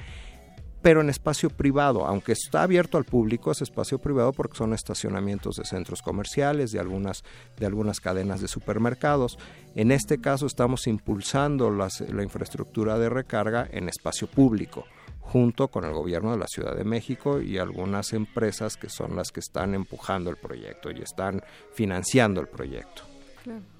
[0.84, 5.56] pero en espacio privado, aunque está abierto al público, es espacio privado porque son estacionamientos
[5.56, 7.24] de centros comerciales, de algunas,
[7.58, 9.38] de algunas cadenas de supermercados.
[9.74, 14.84] En este caso estamos impulsando las, la infraestructura de recarga en espacio público
[15.20, 19.32] junto con el gobierno de la Ciudad de México y algunas empresas que son las
[19.32, 21.42] que están empujando el proyecto y están
[21.72, 23.04] financiando el proyecto.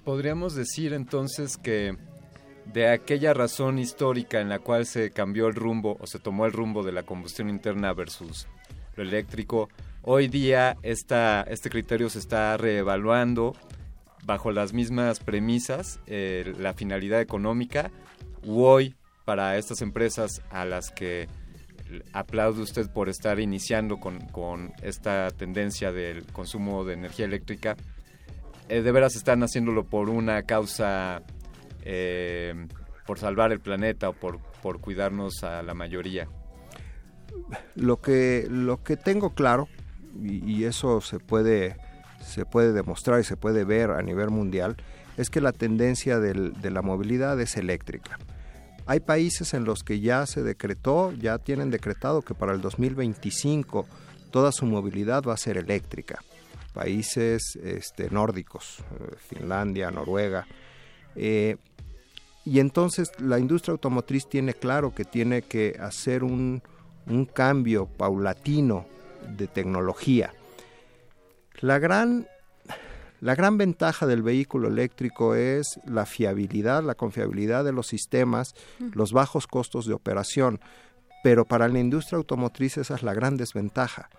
[0.03, 1.95] Podríamos decir entonces que
[2.65, 6.53] de aquella razón histórica en la cual se cambió el rumbo o se tomó el
[6.53, 8.47] rumbo de la combustión interna versus
[8.95, 9.69] lo eléctrico,
[10.01, 13.53] hoy día este criterio se está reevaluando
[14.23, 17.91] bajo las mismas premisas, eh, la finalidad económica,
[18.43, 21.27] u hoy para estas empresas a las que
[22.13, 27.75] aplaude usted por estar iniciando con, con esta tendencia del consumo de energía eléctrica,
[28.69, 31.21] eh, de veras están haciéndolo por una causa
[31.85, 32.67] eh,
[33.05, 36.27] por salvar el planeta o por, por cuidarnos a la mayoría?
[37.75, 39.67] Lo que, lo que tengo claro,
[40.21, 41.77] y, eso se puede,
[42.21, 44.77] se puede demostrar y se puede ver a nivel mundial,
[45.17, 48.17] es que la tendencia de la movilidad es eléctrica.
[48.87, 53.87] Hay países en los que ya se decretó, ya tienen decretado que para el 2025
[54.31, 56.19] toda su movilidad va a ser eléctrica.
[56.73, 58.83] Países este, nórdicos,
[59.29, 60.45] Finlandia, Noruega.
[61.15, 61.55] Eh,
[62.45, 66.61] y entonces la industria automotriz tiene claro que tiene que hacer un,
[67.07, 68.85] un cambio paulatino
[69.35, 70.33] de tecnología.
[71.59, 72.27] La gran,
[73.19, 78.53] la gran ventaja del vehículo eléctrico es la fiabilidad, la confiabilidad de los sistemas,
[78.93, 80.59] los bajos costos de operación,
[81.23, 84.09] pero para la industria automotriz esa es la gran desventaja,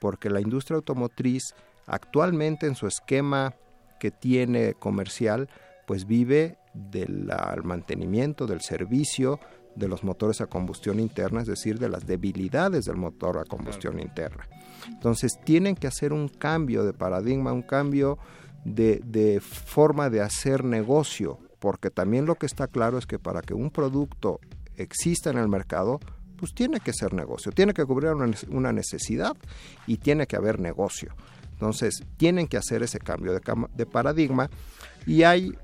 [0.00, 1.54] porque la industria automotriz
[1.86, 3.54] actualmente en su esquema
[4.00, 5.48] que tiene comercial,
[5.86, 6.58] pues vive
[6.90, 7.30] del
[7.64, 9.40] mantenimiento, del servicio
[9.74, 14.00] de los motores a combustión interna, es decir, de las debilidades del motor a combustión
[14.00, 14.48] interna.
[14.88, 18.18] Entonces tienen que hacer un cambio de paradigma, un cambio
[18.64, 23.42] de, de, forma de hacer negocio, porque también lo que está claro es que para
[23.42, 24.40] que un producto
[24.76, 26.00] exista en el mercado,
[26.36, 29.36] pues tiene que ser negocio, tiene que cubrir una, una necesidad
[29.86, 31.14] y tiene que haber negocio.
[31.52, 33.40] Entonces, tienen que hacer ese cambio de,
[33.74, 34.50] de paradigma
[35.06, 35.56] y hay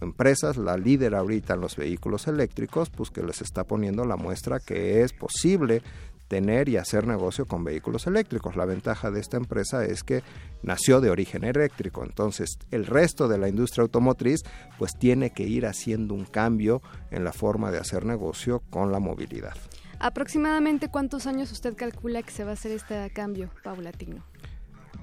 [0.00, 4.60] empresas, la líder ahorita en los vehículos eléctricos, pues que les está poniendo la muestra
[4.60, 5.82] que es posible
[6.28, 8.54] tener y hacer negocio con vehículos eléctricos.
[8.54, 10.22] La ventaja de esta empresa es que
[10.62, 14.42] nació de origen eléctrico, entonces el resto de la industria automotriz
[14.78, 19.00] pues tiene que ir haciendo un cambio en la forma de hacer negocio con la
[19.00, 19.54] movilidad.
[20.00, 24.22] ¿Aproximadamente cuántos años usted calcula que se va a hacer este cambio paulatino?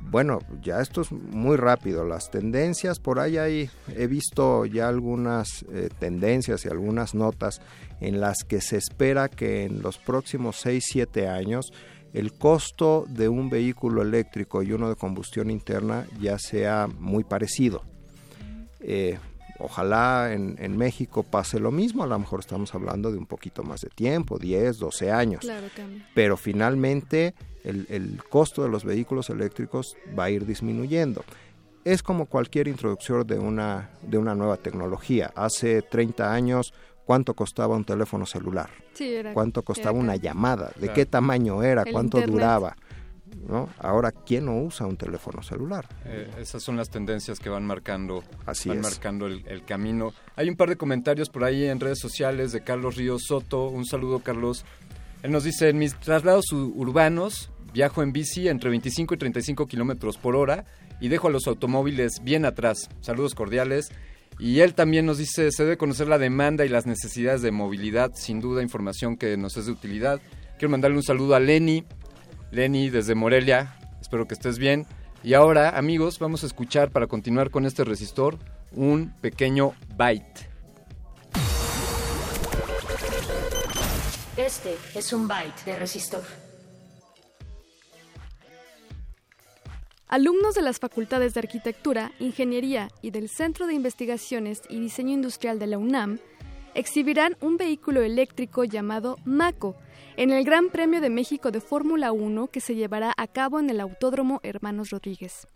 [0.10, 2.06] Bueno, ya esto es muy rápido.
[2.06, 7.62] Las tendencias, por ahí hay, he visto ya algunas eh, tendencias y algunas notas
[8.00, 11.72] en las que se espera que en los próximos 6, 7 años
[12.14, 17.84] el costo de un vehículo eléctrico y uno de combustión interna ya sea muy parecido.
[18.80, 19.18] Eh,
[19.60, 23.64] ojalá en, en, México pase lo mismo, a lo mejor estamos hablando de un poquito
[23.64, 25.42] más de tiempo, 10, 12 años.
[25.42, 25.68] Claro,
[26.14, 27.34] pero finalmente
[27.66, 31.24] el, el, costo de los vehículos eléctricos va a ir disminuyendo.
[31.84, 35.32] Es como cualquier introducción de una, de una nueva tecnología.
[35.36, 36.74] Hace 30 años,
[37.06, 38.70] ¿cuánto costaba un teléfono celular?
[38.94, 40.68] Sí, era, ¿Cuánto costaba era una llamada?
[40.76, 40.94] ¿De Claro.
[40.94, 41.84] qué tamaño era?
[41.84, 42.34] El ¿Cuánto internet.
[42.34, 42.76] duraba?
[43.48, 43.70] ¿No?
[43.80, 45.88] Ahora, ¿quién no usa un teléfono celular?
[46.06, 48.84] Eh, esas son las tendencias que van marcando, Así van es.
[48.84, 50.14] marcando el, el camino.
[50.36, 53.68] Hay un par de comentarios por ahí en redes sociales de Carlos Ríos Soto.
[53.68, 54.66] Un saludo, Carlos.
[55.22, 60.18] Él nos dice, en mis traslados urbanos viajo en bici entre 25 y 35 kilómetros
[60.18, 60.64] por hora
[61.02, 62.90] y dejo a los automóviles bien atrás.
[63.02, 63.90] Saludos cordiales.
[64.40, 68.12] Y él también nos dice, se debe conocer la demanda y las necesidades de movilidad,
[68.16, 70.22] sin duda información que nos es de utilidad.
[70.58, 71.84] Quiero mandarle un saludo a Lenny,
[72.52, 74.86] Lenny desde Morelia, espero que estés bien.
[75.22, 78.38] Y ahora, amigos, vamos a escuchar para continuar con este resistor
[78.72, 80.50] un pequeño byte.
[84.38, 86.45] Este es un byte de resistor.
[90.08, 95.58] Alumnos de las facultades de Arquitectura, Ingeniería y del Centro de Investigaciones y Diseño Industrial
[95.58, 96.20] de la UNAM
[96.76, 99.76] exhibirán un vehículo eléctrico llamado MACO
[100.16, 103.72] en el Gran Premio de México de Fórmula 1 que se llevará a cabo en
[103.72, 105.48] el Autódromo Hermanos Rodríguez.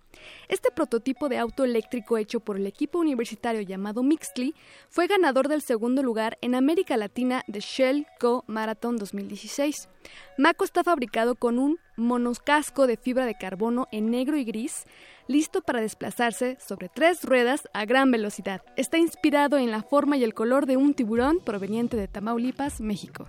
[0.48, 4.56] Este prototipo de auto eléctrico hecho por el equipo universitario llamado Mixly
[4.90, 9.90] fue ganador del segundo lugar en América Latina de Shell Go Marathon 2016.
[10.38, 14.86] Mako está fabricado con un monoscasco de fibra de carbono en negro y gris,
[15.27, 18.64] listo para desplazarse sobre tres ruedas a gran velocidad.
[18.76, 23.27] Está inspirado en la forma y el color de un tiburón proveniente de Tamaulipas, México.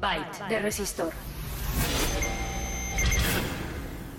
[0.00, 1.12] Byte de resistor.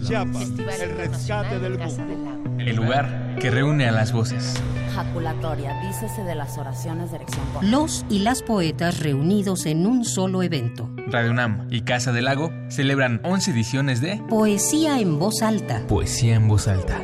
[0.00, 0.50] de Chiapas,
[0.80, 2.50] el rescate del mundo.
[2.58, 4.60] El lugar que reúne a las voces.
[4.94, 7.44] Jaculatoria, dícese de las oraciones de erección.
[7.62, 10.90] Los y las poetas reunidos en un solo evento.
[11.06, 15.82] Radio UNAM y Casa del Lago celebran 11 ediciones de Poesía en voz alta.
[15.86, 17.00] Poesía en voz alta.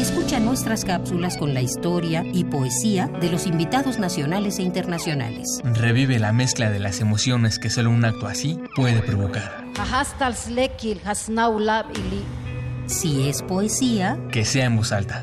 [0.00, 5.60] Escucha nuestras cápsulas con la historia y poesía de los invitados nacionales e internacionales.
[5.64, 9.57] Revive la mezcla de las emociones que solo un acto así puede provocar.
[12.88, 15.22] Si es poesía, que sea en voz alta.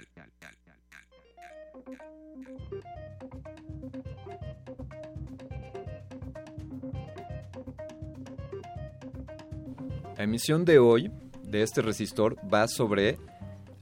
[10.21, 11.09] La emisión de hoy
[11.41, 13.17] de este resistor va sobre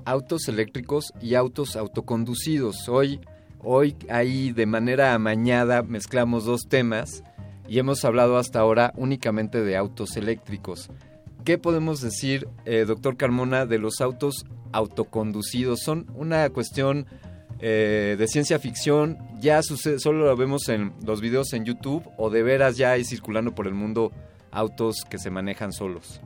[0.06, 2.88] autos eléctricos y autos autoconducidos.
[2.88, 3.20] Hoy,
[3.60, 7.26] hoy ahí de manera amañada mezclamos dos temas
[7.68, 10.90] y hemos hablado hasta ahora únicamente de autos eléctricos.
[11.44, 15.82] ¿Qué podemos decir, eh, doctor Carmona, de los autos autoconducidos?
[15.82, 17.06] ¿Son una cuestión
[17.60, 19.18] eh, de ciencia ficción?
[19.42, 23.04] ¿Ya sucede, solo lo vemos en los videos en YouTube o de veras ya hay
[23.04, 24.14] circulando por el mundo
[24.52, 26.22] autos que se manejan solos?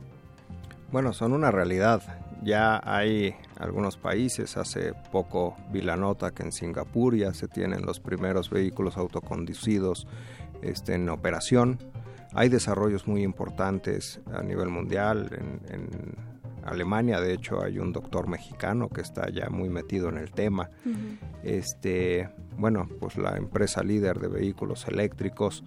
[0.90, 2.02] Bueno, son una realidad.
[2.42, 7.86] Ya hay algunos países, hace poco vi la nota que en Singapur ya se tienen
[7.86, 10.06] los primeros vehículos autoconducidos
[10.62, 11.78] este, en operación.
[12.32, 15.30] Hay desarrollos muy importantes a nivel mundial.
[15.32, 16.34] En, en,
[16.64, 20.70] Alemania, de hecho, hay un doctor mexicano que está ya muy metido en el tema.
[20.86, 21.18] Uh -huh.
[21.42, 25.62] Este, bueno, pues la empresa líder de vehículos eléctricos,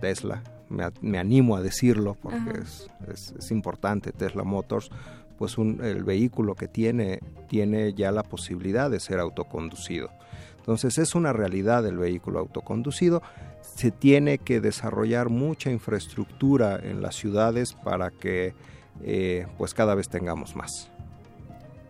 [0.00, 4.90] Tesla, me, me animo a decirlo porque es, es, es, importante Tesla Motors,
[5.38, 10.10] pues un, el vehículo que tiene tiene ya la posibilidad de ser autoconducido.
[10.58, 13.22] Entonces es una realidad el vehículo autoconducido.
[13.60, 18.54] Se tiene que desarrollar mucha infraestructura en las ciudades para que
[19.02, 20.90] eh, pues cada vez tengamos más.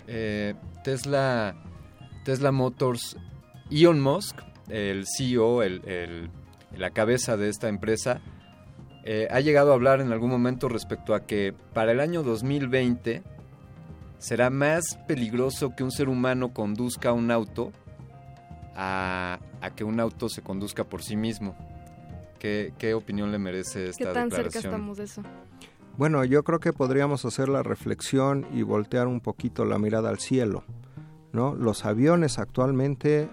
[0.08, 1.54] Eh, Tesla,
[2.24, 3.16] Tesla Motors,
[3.70, 6.30] Elon Musk, el CEO, el, el,
[6.76, 8.20] la cabeza de esta empresa,
[9.06, 13.22] eh, ha llegado a hablar en algún momento respecto a que para el año 2020
[14.18, 17.70] será más peligroso que un ser humano conduzca un auto
[18.74, 21.54] a, a que un auto se conduzca por sí mismo.
[22.38, 24.52] ¿Qué, qué opinión le merece esta ¿Qué tan declaración?
[24.52, 25.22] cerca estamos de eso?
[25.98, 30.18] Bueno, yo creo que podríamos hacer la reflexión y voltear un poquito la mirada al
[30.18, 30.64] cielo.
[31.32, 31.54] ¿no?
[31.54, 33.28] Los aviones actualmente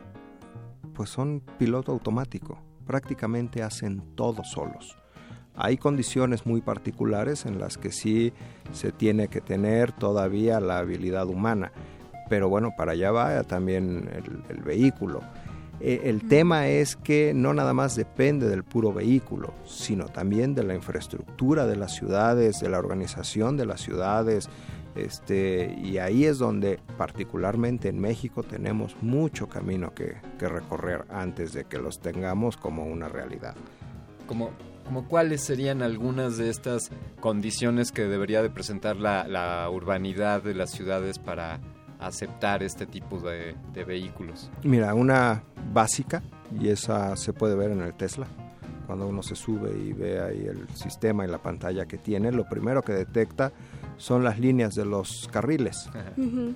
[0.94, 5.01] pues son piloto automático, prácticamente hacen todo solos.
[5.56, 8.34] Hay condiciones muy particulares en las que sí
[8.72, 11.72] se tiene que tener todavía la habilidad humana,
[12.30, 15.22] pero bueno, para allá va también el, el vehículo.
[15.84, 16.28] Eh, el mm.
[16.28, 21.66] tema es que no nada más depende del puro vehículo, sino también de la infraestructura
[21.66, 24.48] de las ciudades, de la organización de las ciudades,
[24.96, 31.54] este, y ahí es donde particularmente en México tenemos mucho camino que, que recorrer antes
[31.54, 33.56] de que los tengamos como una realidad.
[34.28, 34.52] Como,
[34.92, 36.92] como cuáles serían algunas de estas
[37.22, 41.62] condiciones que debería de presentar la, la urbanidad de las ciudades para
[42.02, 44.52] aceptar este tipo de, de, vehículos?
[44.64, 46.22] Mira, una básica,
[46.60, 48.28] y esa se puede ver en el Tesla,
[48.86, 52.50] cuando uno se sube y ve ahí el sistema y la pantalla que tiene, lo
[52.50, 53.54] primero que detecta
[53.96, 55.90] son las líneas de los carriles.
[56.18, 56.56] Uh -huh.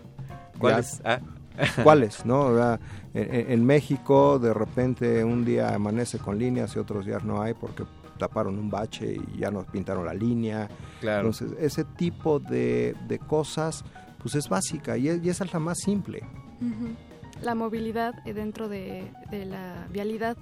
[0.60, 1.02] ¿Cuáles?
[1.06, 1.22] Ah.
[1.84, 2.26] ¿Cuáles?
[2.26, 2.74] ¿no?
[3.14, 7.54] En, en, México de repente un día amanece con líneas y otros días no hay
[7.54, 7.86] porque
[8.18, 10.68] taparon un bache y ya nos pintaron la línea.
[11.02, 11.28] Claro.
[11.28, 13.84] Entonces, ese tipo de, de cosas
[14.26, 16.24] pues es básica y, es, y, esa es la más simple.
[16.60, 16.96] Uh -huh.
[17.44, 20.36] la movilidad dentro de, la vialidad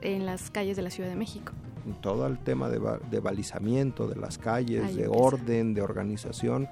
[0.00, 1.52] en las calles de la Ciudad de México.
[2.00, 2.80] Todo el tema de,
[3.10, 6.68] de balizamiento de las calles, de orden, de organización,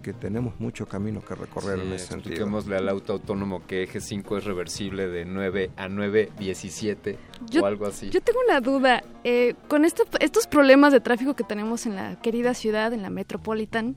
[0.00, 2.34] que tenemos mucho camino que recorrer en ese sentido.
[2.34, 7.18] Expliquémosle al auto autónomo que eje 5 es reversible de 9 a 9, 17
[7.60, 8.10] o algo así.
[8.10, 9.02] Yo tengo una duda.
[9.24, 13.10] Eh, con este, estos problemas de tráfico que tenemos en la querida ciudad, en la
[13.10, 13.96] Metropolitan,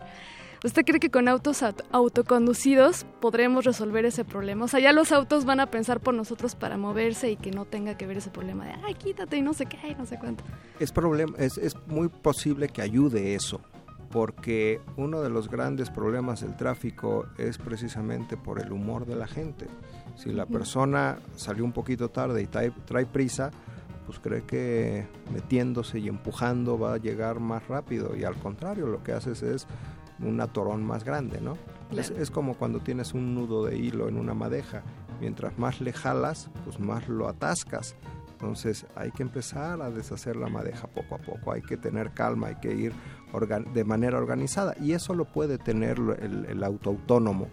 [0.64, 4.66] ¿usted cree que con autos autoconducidos podremos resolver ese problema?
[4.66, 7.66] O sea, ya los autos van a pensar por nosotros para moverse y que no
[7.66, 10.44] tenga que ver ese problema de, ay, quítate y no sé qué, no sé cuánto.
[10.80, 13.62] Es, problema, es, es muy posible que ayude eso
[14.14, 19.26] porque uno de los grandes problemas del tráfico es precisamente por el humor de la
[19.26, 19.66] gente.
[20.16, 22.72] Si la persona salió un poquito tarde y trae,
[23.08, 23.50] prisa,
[24.06, 29.02] pues cree que metiéndose y empujando va a llegar más rápido y al contrario lo
[29.02, 29.66] que haces es
[30.20, 31.58] un atorón más grande, ¿no?
[31.98, 34.84] Es, es, como cuando tienes un nudo de hilo en una madeja,
[35.20, 37.96] mientras más le jalas, pues más lo atascas.
[38.34, 42.48] Entonces hay que empezar a deshacer la madeja poco a poco, hay que tener calma,
[42.48, 42.94] hay que ir
[43.74, 44.76] de manera organizada.
[44.80, 47.48] Y eso lo puede tener el, auto autónomo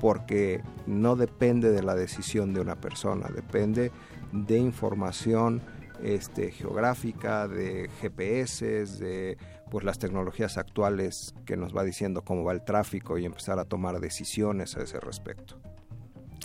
[0.00, 3.92] porque no depende de la decisión de una persona, depende
[4.32, 5.60] de información
[6.02, 9.36] este, geográfica, de GPS, de
[9.70, 13.64] pues las tecnologías actuales que nos va diciendo cómo va el tráfico y empezar a
[13.64, 15.60] tomar decisiones a ese respecto.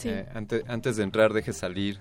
[0.04, 2.00] Eh, antes, antes de entrar, deje salir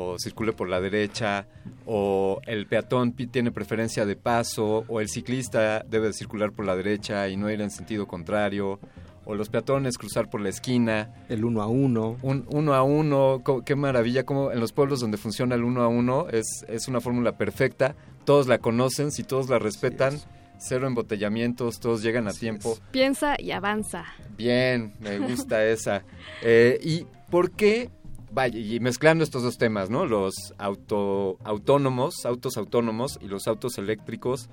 [0.00, 1.48] o circule por la derecha,
[1.84, 7.28] o el peatón tiene preferencia de paso, o el ciclista debe circular por la derecha
[7.28, 8.78] y no ir en sentido contrario,
[9.24, 11.12] o los peatones cruzar por la esquina.
[11.28, 12.16] El uno a uno.
[12.22, 15.88] Un uno a uno, qué maravilla, como en los pueblos donde funciona el uno a
[15.88, 20.18] uno es, es una fórmula perfecta, todos la conocen, si todos la respetan.
[20.60, 22.76] Cero embotellamientos, todos llegan a tiempo.
[22.90, 24.06] Piensa y avanza.
[24.36, 26.02] Bien, me gusta esa.
[26.42, 27.90] Eh, ¿Y por qué
[28.30, 30.06] vaya, y mezclando estos dos temas, ¿no?
[30.06, 34.48] Los auto, autónomos, autos autónomos y los autos eléctricos,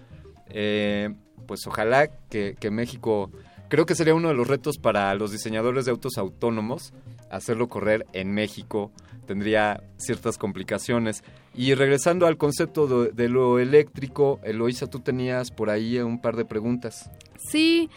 [0.50, 1.14] eh,
[1.46, 3.32] pues ojalá que, México,
[3.70, 6.94] creo que sería uno de los retos para los diseñadores de autos autónomos,
[7.30, 8.92] hacerlo correr en México,
[9.26, 11.24] tendría ciertas complicaciones.
[11.54, 16.46] Y regresando al concepto de, lo eléctrico, Eloisa, tú tenías por ahí un par de
[16.46, 17.10] preguntas.
[17.50, 17.90] Sí,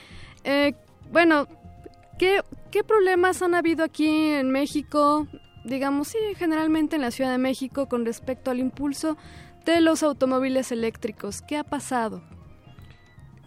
[0.44, 0.74] eh,
[1.12, 1.48] bueno,
[2.18, 5.26] ¿qué, ¿qué problemas han habido aquí en México
[5.68, 9.16] digamos, sí, generalmente en la Ciudad de México con respecto al impulso
[9.64, 11.42] de los automóviles eléctricos.
[11.42, 12.22] ¿Qué ha pasado?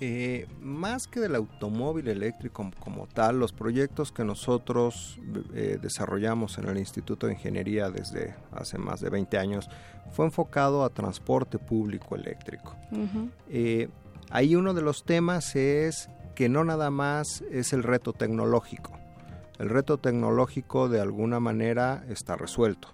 [0.03, 5.19] Eh, más que del automóvil eléctrico como, tal, los proyectos que nosotros
[5.53, 9.69] eh, desarrollamos en el Instituto de Ingeniería desde hace más de 20 años
[10.11, 12.75] fue enfocado a transporte público eléctrico.
[13.47, 13.89] Eh,
[14.31, 18.97] ahí uno de los temas es que no nada más es el reto tecnológico,
[19.59, 22.89] el reto tecnológico de alguna manera está resuelto.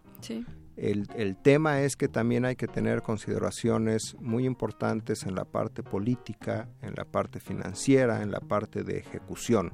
[0.77, 6.69] El, tema es que también hay que tener consideraciones muy importantes en la parte política,
[6.83, 9.71] en la parte financiera, en la parte de ejecución.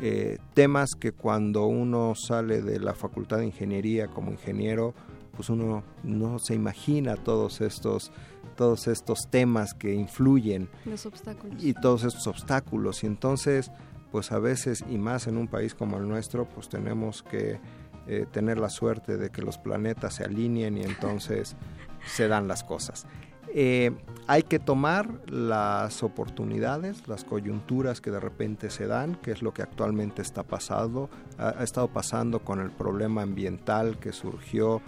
[0.00, 4.94] Eh, temas que cuando uno sale de la facultad de ingeniería como ingeniero,
[5.34, 8.12] pues uno no se imagina todos estos
[8.54, 13.70] todos estos temas que influyen los obstáculos y todos estos obstáculos y entonces
[14.12, 17.58] pues a veces y más en un país como el nuestro, pues tenemos que
[18.06, 21.56] eh, tener la suerte de que los planetas se alineen y entonces
[22.06, 23.06] se dan las cosas.
[23.54, 23.90] Eh,
[24.28, 29.52] hay que tomar las oportunidades, las coyunturas que de repente se dan, que es lo
[29.52, 34.80] que actualmente está pasando, ha, estado pasando con el problema ambiental que surgió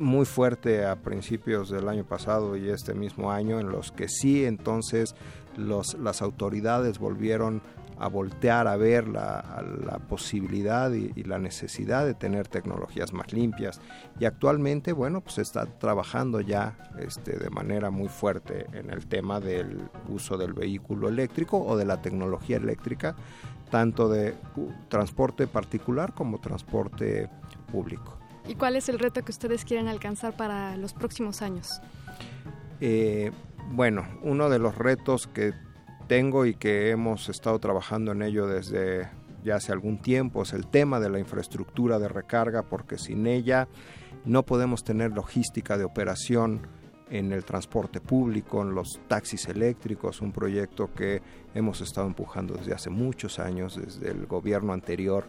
[0.00, 4.44] muy fuerte a principios del año pasado y este mismo año, en los que sí
[4.44, 5.14] entonces
[5.56, 7.62] los, las autoridades volvieron
[7.98, 13.80] a voltear a ver la, la posibilidad y, la necesidad de tener tecnologías más limpias.
[14.18, 19.40] Y actualmente, bueno, pues está trabajando ya este, de manera muy fuerte en el tema
[19.40, 23.16] del uso del vehículo eléctrico o de la tecnología eléctrica,
[23.70, 24.34] tanto de
[24.88, 27.28] transporte particular como transporte
[27.70, 28.18] público.
[28.46, 31.82] ¿Y cuál es el reto que ustedes quieren alcanzar para los próximos años?
[32.80, 33.30] Eh,
[33.72, 35.52] bueno, uno de los retos que
[36.08, 39.08] tengo y que hemos estado trabajando en ello desde
[39.44, 43.68] ya hace algún tiempo es el tema de la infraestructura de recarga porque sin ella
[44.24, 46.66] no podemos tener logística de operación
[47.10, 51.22] en el transporte público, en los taxis eléctricos, un proyecto que
[51.54, 55.24] hemos estado empujando desde hace muchos años, desde el gobierno anterior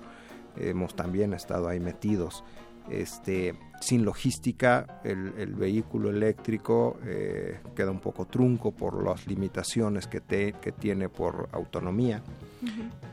[0.57, 2.43] hemos también estado ahí metidos.
[2.89, 10.21] Este, sin logística el, vehículo eléctrico eh, queda un poco trunco por las limitaciones que,
[10.21, 12.21] que tiene por autonomía.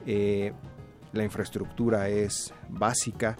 [0.06, 0.52] Eh,
[1.12, 3.36] la infraestructura es básica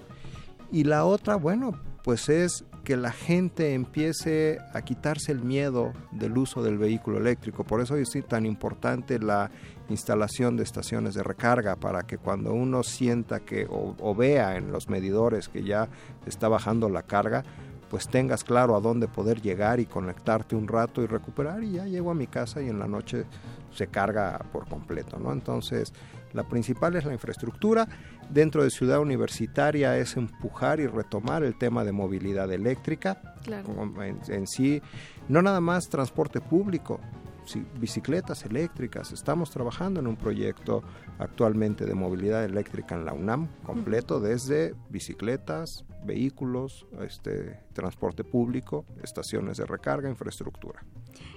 [0.70, 6.38] Y la otra, bueno, pues es que la gente empiece a quitarse el miedo del
[6.38, 7.64] uso del vehículo eléctrico.
[7.64, 9.50] Por eso es tan importante la
[9.88, 14.88] instalación de estaciones de recarga para que cuando uno sienta que o, vea en los
[14.88, 15.88] medidores que ya
[16.26, 17.42] está bajando la carga,
[17.90, 21.86] pues tengas claro a dónde poder llegar y conectarte un rato y recuperar y ya
[21.86, 23.24] llego a mi casa y en la noche
[23.72, 25.32] se carga por completo, ¿no?
[25.32, 25.92] Entonces,
[26.32, 27.86] la principal es la infraestructura.
[28.28, 33.20] Dentro de Ciudad Universitaria es empujar y retomar el tema de movilidad eléctrica.
[34.28, 34.82] en, sí,
[35.28, 37.00] no nada más transporte público,
[37.78, 39.12] bicicletas eléctricas.
[39.12, 40.82] Estamos trabajando en un proyecto
[41.18, 49.58] actualmente de movilidad eléctrica en la UNAM, completo desde bicicletas, vehículos, este, transporte público, estaciones
[49.58, 50.82] de recarga, infraestructura.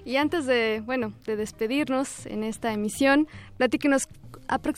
[0.06, 3.28] Y antes de, bueno, de despedirnos en esta emisión,
[3.58, 4.08] platíquenos,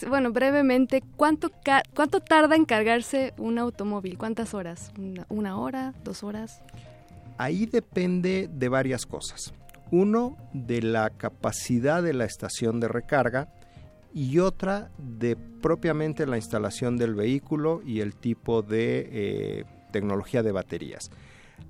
[0.10, 1.52] bueno, brevemente, ¿cuánto,
[1.96, 4.18] cuánto tarda en cargarse un automóvil?
[4.18, 4.92] ¿Cuántas horas?
[5.30, 5.94] ¿Una hora?
[6.04, 6.62] ¿Dos horas?
[7.38, 9.54] Ahí depende de varias cosas.
[9.92, 13.50] Uno, de la capacidad de la estación de recarga
[14.14, 20.52] y otra de propiamente la instalación del vehículo y el tipo de eh, tecnología de
[20.52, 21.12] baterías.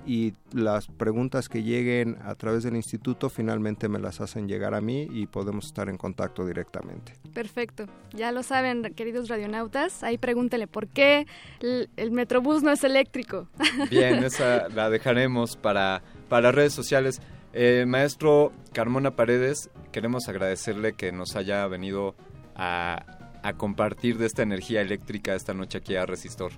[0.04, 4.80] y las preguntas que lleguen a través del instituto finalmente me las hacen llegar a
[4.80, 7.12] mí y podemos estar en contacto directamente.
[7.32, 11.26] Perfecto, ya lo saben queridos radionautas, ahí pregúntele por qué
[11.60, 13.48] el, Metrobús no es eléctrico.
[13.90, 17.20] Bien, esa la dejaremos para, para redes sociales.
[17.52, 22.16] Eh, maestro Carmona Paredes, queremos agradecerle que nos haya venido
[22.56, 23.15] a
[23.46, 26.50] a compartir de esta energía eléctrica esta noche aquí a Resistor.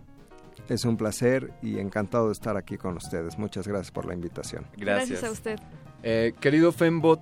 [0.71, 3.39] Es un placer y encantado de estar aquí con ustedes.
[3.39, 4.67] Muchas gracias por la invitación.
[4.75, 5.59] Gracias, a usted.
[6.03, 7.21] Eh, querido Fembot,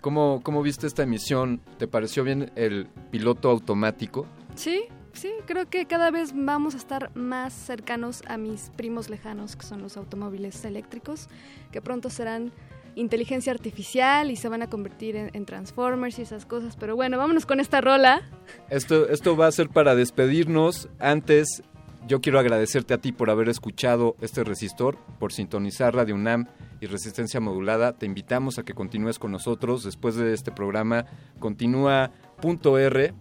[0.00, 1.60] ¿cómo, ¿cómo viste esta emisión?
[1.78, 4.26] ¿Te pareció bien el piloto automático?
[4.54, 9.56] Sí, sí, creo que cada vez vamos a estar más cercanos a mis primos lejanos,
[9.56, 11.28] que son los automóviles eléctricos,
[11.72, 12.52] que pronto serán
[12.94, 16.76] inteligencia artificial y se van a convertir en, Transformers y esas cosas.
[16.76, 18.22] Pero bueno, vámonos con esta rola.
[18.68, 20.88] Esto, esto va a ser para despedirnos.
[20.98, 21.62] Antes,
[22.06, 26.46] yo quiero agradecerte a ti por haber escuchado este resistor, por sintonizar Radio UNAM
[26.80, 27.92] y Resistencia Modulada.
[27.92, 29.84] Te invitamos a que continúes con nosotros.
[29.84, 31.06] Después de este programa,
[31.38, 32.10] continúa
[32.40, 33.12] Punto R.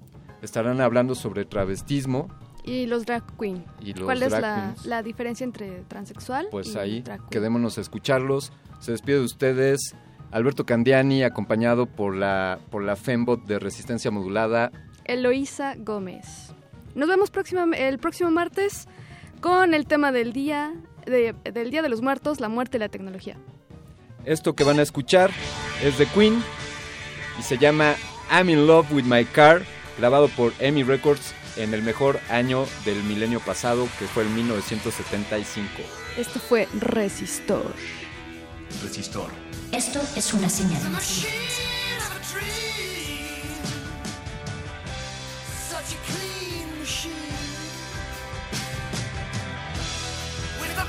[0.41, 2.29] Estarán hablando sobre travestismo,
[2.69, 3.63] y los drag queen.
[4.03, 8.51] ¿Cuál es la, la, diferencia entre transexual pues ahí, quedémonos a escucharlos.
[8.79, 9.95] Se despide de ustedes
[10.31, 14.71] Alberto Candiani, acompañado por la, por la Fembot de Resistencia Modulada.
[15.05, 16.53] Eloísa Gómez.
[16.95, 18.87] Nos vemos próxima, el próximo martes
[19.41, 20.73] con el tema del día,
[21.05, 23.37] del Día de los Muertos, la muerte y la tecnología.
[24.25, 25.31] Esto que van a escuchar
[25.83, 26.43] es de Queen
[27.39, 27.95] y se llama
[28.31, 29.63] I'm in Love with My Car,
[29.97, 35.69] grabado por EMI Records en el mejor año del milenio pasado, que fue el 1975.
[36.17, 37.73] Esto fue Resistor.
[38.81, 39.29] Resistor.
[39.71, 40.81] Esto es una señal.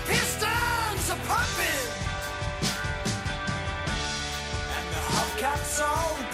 [0.06, 1.86] Pistons are pumping,
[4.74, 6.29] and the hubcaps on.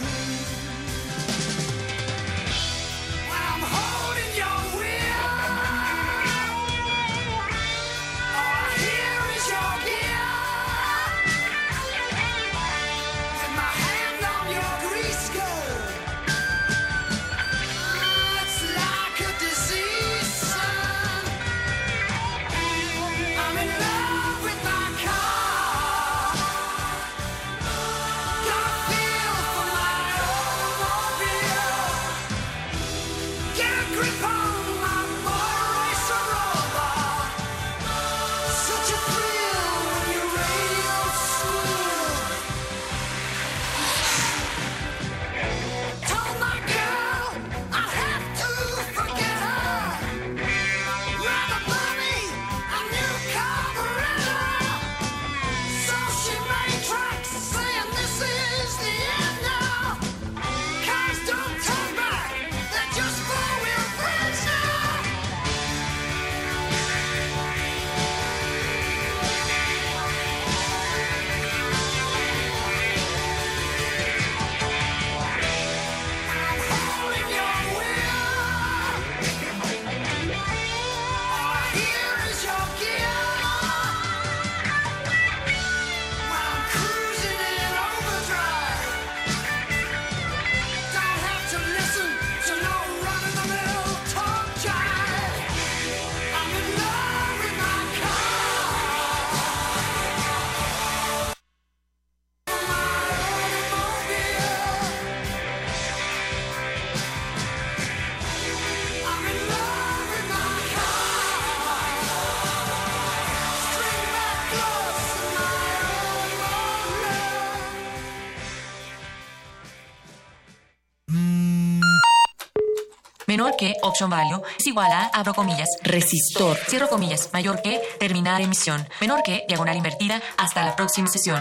[123.57, 128.87] Que, option value, es igual a, abro comillas, resistor, cierro comillas, mayor que, terminar emisión,
[129.01, 131.41] menor que, diagonal invertida, hasta la próxima sesión.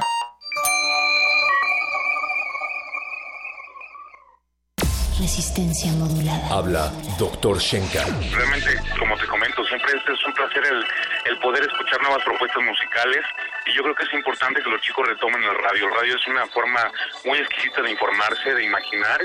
[5.20, 6.48] Resistencia modulada.
[6.52, 7.58] Habla Dr.
[7.58, 8.06] Shenka.
[8.32, 10.84] Realmente, como te comento, siempre es, es un placer el,
[11.32, 13.24] el poder escuchar nuevas propuestas musicales
[13.66, 15.88] y yo creo que es importante que los chicos retomen el radio.
[15.88, 16.92] El radio es una forma
[17.24, 19.22] muy exquisita de informarse, de imaginar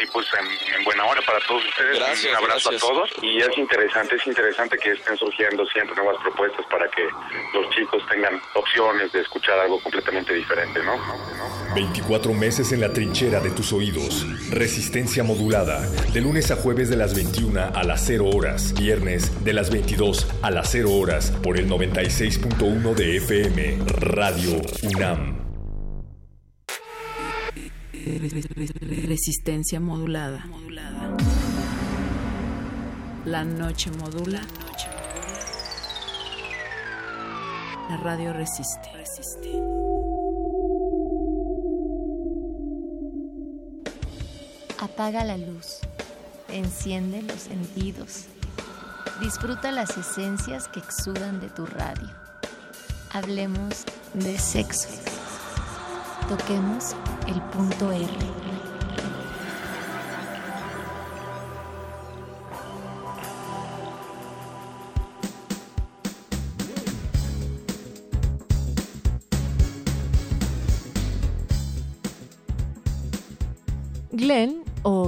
[0.00, 1.98] y pues en, en buena hora para todos ustedes.
[1.98, 2.82] Gracias, un abrazo gracias.
[2.82, 7.02] a todos y es interesante, es interesante que estén surgiendo siempre nuevas propuestas para que
[7.52, 10.94] los chicos tengan opciones de escuchar algo completamente diferente, ¿no?
[11.74, 14.26] 24 meses en la trinchera de tus oídos.
[14.50, 15.80] Resistencia modulada.
[16.12, 18.74] De lunes a jueves de las 21 a las 0 horas.
[18.74, 21.32] Viernes de las 22 a las 0 horas.
[21.42, 23.78] Por el 96.1 de FM.
[23.86, 25.33] Radio UNAM.
[28.04, 30.44] Resistencia modulada.
[33.24, 34.42] La noche modula.
[37.88, 38.90] La radio resiste.
[44.80, 45.78] Apaga la luz,
[46.48, 48.24] enciende los sentidos,
[49.22, 52.10] disfruta las esencias que exudan de tu radio.
[53.12, 54.88] Hablemos de sexo.
[56.28, 56.94] Toquemos
[57.26, 58.43] el punto R.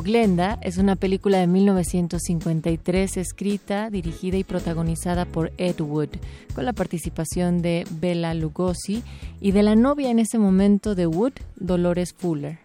[0.07, 6.11] Glenda es una película de 1953 escrita, dirigida y protagonizada por Ed Wood,
[6.55, 9.03] con la participación de Bela Lugosi
[9.41, 12.61] y de la novia en ese momento de Wood, Dolores Fuller.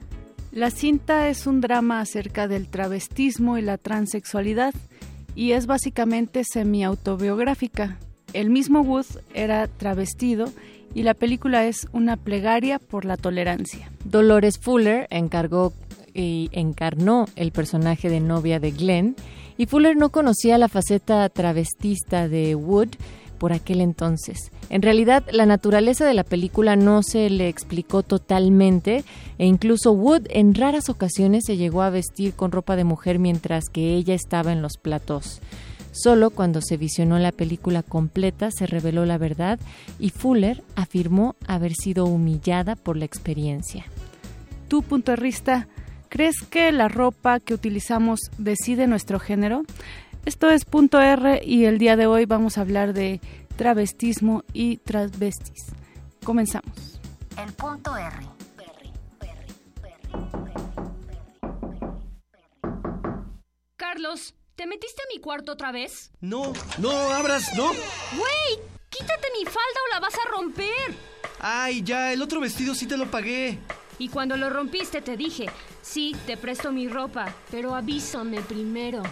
[0.52, 4.76] La cinta es un drama acerca del travestismo y la transexualidad
[5.34, 7.98] y es básicamente semi-autobiográfica.
[8.34, 10.52] El mismo Wood era travestido
[10.94, 13.92] y la película es una plegaria por la tolerancia.
[14.06, 15.74] Dolores Fuller encargó
[16.14, 19.16] y encarnó el personaje de novia de Glenn
[19.58, 22.90] y Fuller no conocía la faceta travestista de Wood
[23.38, 24.52] por aquel entonces.
[24.70, 29.04] En realidad, la naturaleza de la película no se le explicó totalmente
[29.40, 33.66] e incluso Wood en raras ocasiones se llegó a vestir con ropa de mujer mientras
[33.70, 35.42] que ella estaba en los platós.
[35.92, 39.60] Solo cuando se visionó la película completa se reveló la verdad
[40.00, 43.86] y Fuller afirmó haber sido humillada por la experiencia.
[44.70, 45.68] Tú, puntorrista,
[46.12, 49.64] ¿crees que la ropa que utilizamos decide nuestro género?
[50.26, 53.22] Esto es punto R y el día de hoy vamos a hablar de
[53.56, 55.72] travestismo y transvestis.
[56.24, 57.00] Comenzamos.
[57.42, 58.12] El punto R.
[63.78, 66.12] Carlos, ¿te metiste a mi cuarto otra vez?
[66.20, 67.68] No, no abras, no.
[67.68, 68.68] ¡Güey!
[68.90, 70.96] ¡Quítate mi falda o la vas a romper!
[71.40, 73.58] Ay, ya, el otro vestido sí te lo pagué.
[73.98, 75.48] Y cuando lo rompiste te dije,
[75.82, 79.04] sí, te presto mi ropa, pero avísame primero.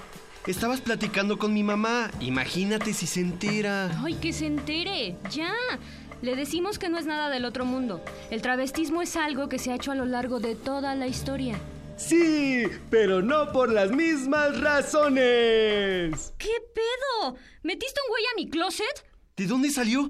[0.47, 2.09] Estabas platicando con mi mamá.
[2.19, 3.91] Imagínate si se entera.
[4.03, 5.17] ¡Ay, que se entere!
[5.29, 5.53] ¡Ya!
[6.21, 8.03] Le decimos que no es nada del otro mundo.
[8.31, 11.59] El travestismo es algo que se ha hecho a lo largo de toda la historia.
[11.97, 16.33] Sí, pero no por las mismas razones.
[16.37, 17.35] ¿Qué pedo?
[17.63, 19.05] ¿Metiste un güey a mi closet?
[19.35, 20.09] ¿De dónde salió?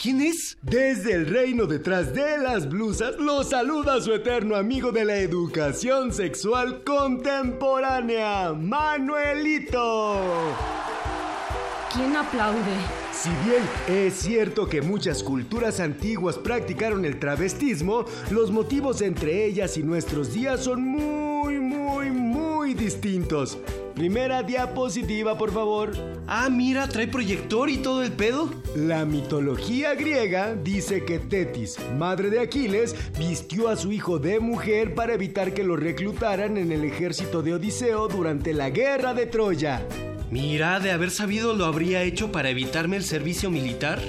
[0.00, 0.56] ¿Quién es?
[0.62, 6.12] Desde el reino detrás de las blusas, lo saluda su eterno amigo de la educación
[6.12, 10.14] sexual contemporánea, Manuelito.
[11.92, 12.76] ¿Quién aplaude?
[13.12, 19.76] Si bien es cierto que muchas culturas antiguas practicaron el travestismo, los motivos entre ellas
[19.78, 22.27] y nuestros días son muy, muy, muy
[22.74, 23.58] distintos.
[23.94, 25.92] Primera diapositiva, por favor.
[26.26, 28.48] Ah, mira, trae proyector y todo el pedo.
[28.76, 34.94] La mitología griega dice que Tetis, madre de Aquiles, vistió a su hijo de mujer
[34.94, 39.84] para evitar que lo reclutaran en el ejército de Odiseo durante la guerra de Troya.
[40.30, 44.00] Mira, de haber sabido lo habría hecho para evitarme el servicio militar.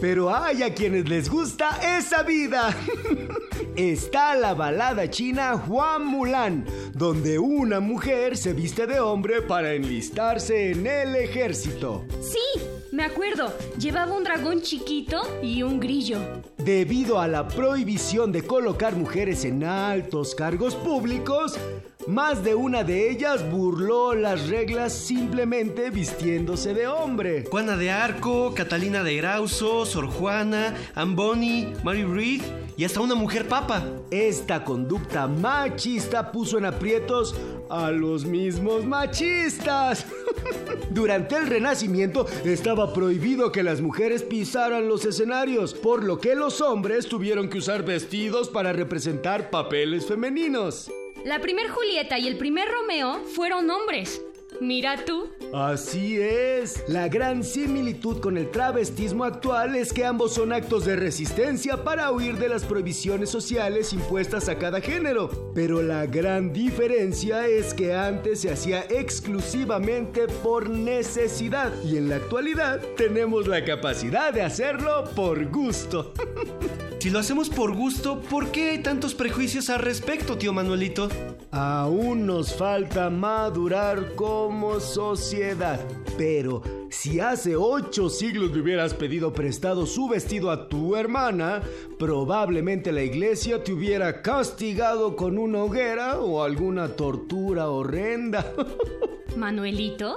[0.00, 2.74] Pero hay a quienes les gusta esa vida.
[3.76, 10.70] Está la balada china Juan Mulan, donde una mujer se viste de hombre para enlistarse
[10.70, 12.02] en el ejército.
[12.22, 13.52] Sí, me acuerdo.
[13.78, 16.18] Llevaba un dragón chiquito y un grillo.
[16.56, 21.58] debido a la prohibición de colocar mujeres en altos cargos públicos,
[22.06, 27.44] más de una de ellas burló las reglas simplemente vistiéndose de hombre.
[27.50, 32.42] Juana de Arco, Catalina de Grauso, Sor Juana, Amboni, Mary Reed
[32.76, 33.84] y hasta una mujer papa.
[34.10, 37.34] Esta conducta machista puso en aprietos
[37.68, 40.06] a los mismos machistas.
[40.90, 46.60] Durante el Renacimiento estaba prohibido que las mujeres pisaran los escenarios, por lo que los
[46.60, 50.90] hombres tuvieron que usar vestidos para representar papeles femeninos.
[51.26, 54.22] La primer Julieta y el primer Romeo fueron hombres.
[54.60, 55.28] Mira tú.
[55.52, 56.82] Así es.
[56.88, 62.10] La gran similitud con el travestismo actual es que ambos son actos de resistencia para
[62.10, 65.52] huir de las prohibiciones sociales impuestas a cada género.
[65.54, 72.16] Pero la gran diferencia es que antes se hacía exclusivamente por necesidad y en la
[72.16, 76.14] actualidad tenemos la capacidad de hacerlo por gusto.
[76.98, 81.08] Si lo hacemos por gusto, ¿por qué hay tantos prejuicios al respecto, tío Manuelito?
[81.52, 84.16] Aún nos falta madurar
[84.46, 85.80] como sociedad.
[86.16, 91.62] Pero si hace ocho siglos le hubieras pedido prestado su vestido a tu hermana,
[91.98, 98.52] probablemente la iglesia te hubiera castigado con una hoguera o alguna tortura horrenda.
[99.36, 100.16] ¿Manuelito?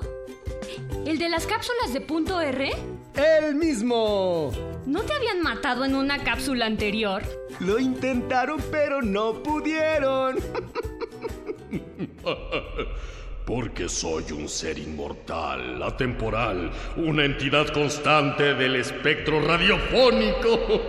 [1.07, 2.69] ¿El de las cápsulas de punto R?
[3.15, 4.51] ¡El mismo!
[4.85, 7.23] ¿No te habían matado en una cápsula anterior?
[7.59, 10.37] Lo intentaron, pero no pudieron.
[13.49, 20.59] Porque soy un ser inmortal, atemporal, una entidad constante del espectro radiofónico.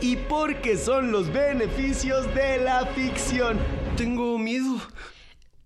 [0.00, 3.58] y porque son los beneficios de la ficción.
[3.98, 4.78] Tengo miedo.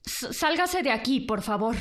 [0.05, 1.76] Sálgase de aquí, por favor.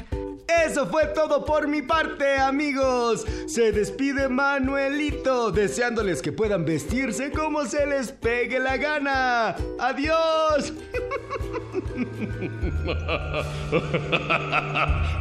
[0.65, 3.25] Eso fue todo por mi parte, amigos.
[3.47, 9.55] Se despide Manuelito, deseándoles que puedan vestirse como se les pegue la gana.
[9.79, 10.73] Adiós.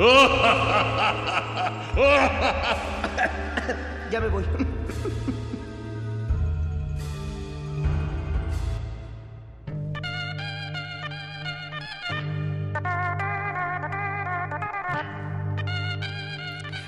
[4.10, 4.44] ya me voy.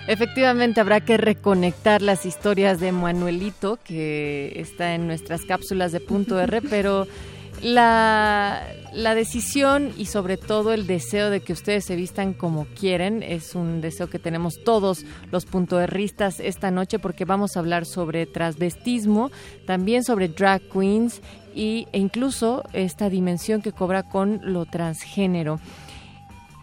[0.06, 6.38] Efectivamente, habrá que reconectar las historias de Manuelito, que está en nuestras cápsulas de punto
[6.38, 7.06] R, pero
[7.62, 8.62] la,
[8.92, 13.54] la, decisión y sobre todo el deseo de que ustedes se vistan como quieren es
[13.54, 19.30] un deseo que tenemos todos los puntoerristas esta noche porque vamos a hablar sobre transvestismo,
[19.66, 21.22] también sobre drag queens
[21.54, 25.60] y, e incluso esta dimensión que cobra con lo transgénero.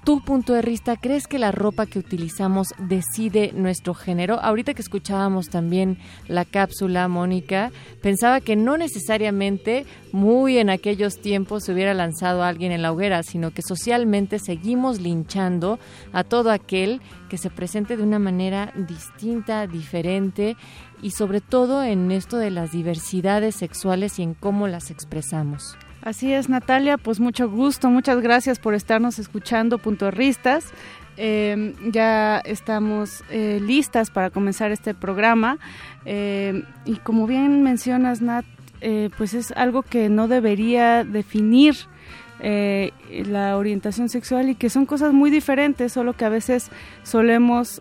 [0.04, 4.40] ¿Tú, punto de vista, crees que la ropa que utilizamos decide nuestro género?
[4.42, 7.72] Ahorita que escuchábamos también la cápsula, Mónica,
[8.02, 12.92] pensaba que no necesariamente muy en aquellos tiempos se hubiera lanzado a alguien en la
[12.92, 15.78] hoguera, sino que socialmente seguimos linchando
[16.14, 17.00] a todo aquel
[17.30, 20.58] que se presente de una manera distinta, diferente
[21.04, 25.78] y sobre todo en esto de las diversidades sexuales y en cómo las expresamos.
[26.02, 30.66] Así es, Natalia, pues mucho gusto, muchas gracias por estarnos escuchando, puntorristas.
[31.18, 35.60] Eh, ya estamos eh, listas para comenzar este programa
[36.06, 38.46] eh, y como bien mencionas, Nat,
[38.80, 41.76] eh, pues es algo que no debería definir
[42.42, 46.72] la orientación sexual y que son cosas muy diferentes, solo que a veces
[47.04, 47.80] solemos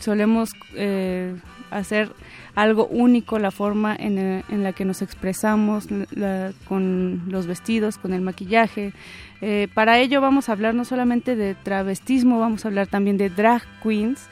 [0.00, 0.50] solemos
[1.70, 2.10] hacer
[2.58, 5.86] algo único la forma en, eh, la que nos expresamos
[6.66, 8.92] con los vestidos, con el maquillaje.
[9.40, 13.30] Eh, para ello vamos a hablar no solamente de travestismo, vamos a hablar también de
[13.30, 14.26] drag queens,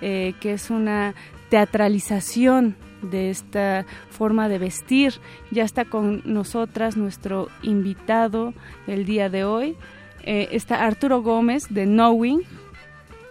[0.00, 1.14] eh, que es una
[1.50, 5.12] teatralización de esta forma de vestir.
[5.50, 8.54] Ya está con nosotras nuestro invitado
[8.86, 9.76] el día de hoy.
[10.24, 12.40] está Arturo Gómez de Knowing.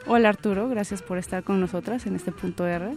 [0.06, 2.96] Hola Arturo, gracias por estar con nosotras en este punto R.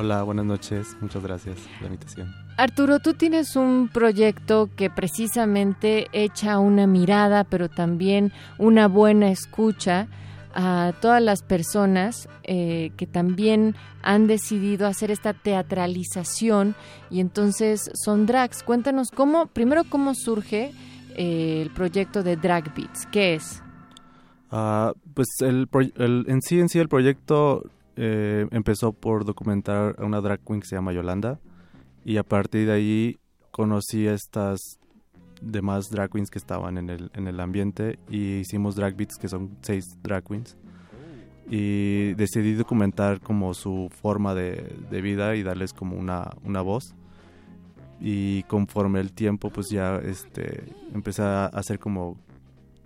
[0.00, 0.96] Hola, buenas noches.
[1.00, 2.32] Muchas gracias por la invitación.
[2.56, 10.06] Arturo, tú tienes un proyecto que precisamente echa una mirada, pero también una buena escucha
[10.54, 16.76] a todas las personas eh, que también han decidido hacer esta teatralización
[17.10, 18.62] y entonces son drags.
[18.62, 20.70] Cuéntanos cómo, primero cómo surge
[21.16, 23.04] eh, el proyecto de Drag Beats.
[23.10, 23.64] ¿Qué es?
[24.52, 25.68] Ah, pues el,
[26.28, 27.64] en sí en sí el proyecto
[28.00, 31.40] eh, empezó por documentar a una drag queen que se llama Yolanda.
[32.04, 33.18] Y a partir de ahí
[33.50, 34.78] conocí a estas
[35.42, 37.98] demás drag queens que estaban en el, en el ambiente.
[38.08, 40.56] Y hicimos drag beats que son seis drag queens.
[41.50, 46.94] Y decidí documentar como su forma de, de vida y darles como una, una voz.
[48.00, 52.16] Y conforme el tiempo pues ya este empecé a hacer como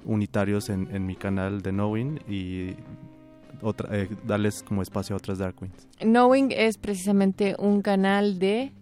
[0.06, 2.20] unitarios en, en mi canal de Knowing.
[2.26, 2.76] Y
[3.62, 5.88] otra, eh, darles como espacio a otras Dark Queens.
[6.00, 8.72] Knowing es precisamente un canal de...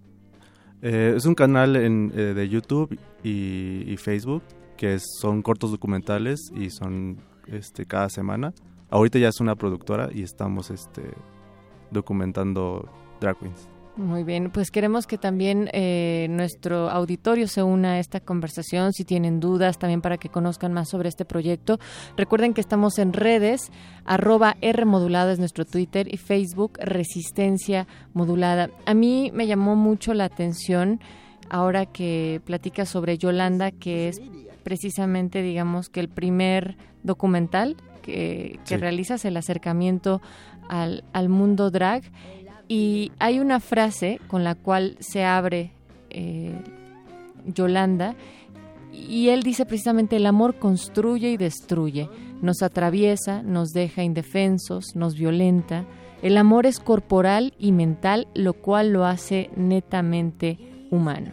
[0.83, 4.43] Eh, es un canal en, eh, de YouTube y, y, Facebook
[4.79, 8.55] que son cortos documentales y son este, cada semana.
[8.89, 11.03] Ahorita ya es una productora y estamos este,
[11.91, 12.89] documentando
[13.21, 13.70] Drag Queens.
[14.01, 19.05] Muy bien, pues queremos que también eh, nuestro auditorio se una a esta conversación, si
[19.05, 21.79] tienen dudas, también para que conozcan más sobre este proyecto.
[22.17, 23.71] Recuerden que estamos en redes,
[24.07, 28.71] arroba R modulada es nuestro Twitter y Facebook Resistencia Modulada.
[28.87, 30.99] A mí me llamó mucho la atención
[31.51, 34.23] ahora que platica sobre Yolanda, que es
[34.63, 38.77] precisamente, digamos, que el primer documental que, que sí.
[38.79, 40.23] realizas, el acercamiento
[40.71, 42.03] al, al mundo drag
[42.71, 45.73] y hay una frase con la cual se abre
[46.09, 46.55] eh,
[47.45, 48.15] Yolanda
[48.93, 52.09] y él dice precisamente el amor construye y destruye,
[52.41, 55.85] nos atraviesa, nos deja indefensos, nos violenta.
[56.23, 60.57] El amor es corporal y mental, lo cual lo hace netamente
[60.93, 61.33] humano.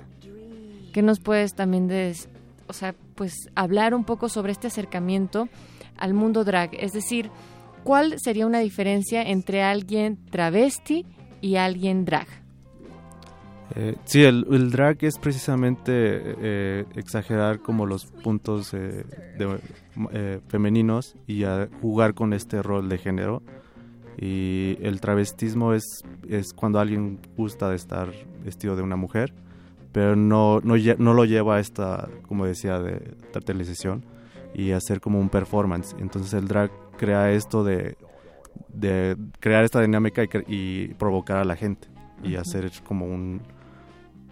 [0.92, 2.30] ¿Qué nos puedes también des,
[2.68, 5.50] o sea, pues hablar un poco sobre este acercamiento
[5.98, 6.72] al mundo drag?
[6.74, 7.30] Es decir,
[7.84, 11.06] ¿cuál sería una diferencia entre alguien travesti
[11.48, 12.28] y alguien drag.
[13.76, 19.06] Eh, sí, el, drag es precisamente eh, exagerar como los puntos eh,
[19.38, 21.44] de, femeninos y
[21.82, 23.42] jugar con este rol de género.
[24.20, 25.86] Y el travestismo es,
[26.28, 28.12] es cuando alguien gusta de estar
[28.44, 29.34] vestido de una mujer,
[29.92, 33.00] pero no, no, no lo lleva a esta, como decía, de
[33.46, 34.04] televisación
[34.54, 35.96] y hacer como un performance.
[36.00, 37.97] Entonces el drag crea esto de
[38.70, 41.88] de crear esta dinámica y, y provocar a la gente
[42.24, 42.42] y uh -huh.
[42.42, 43.42] hacer como un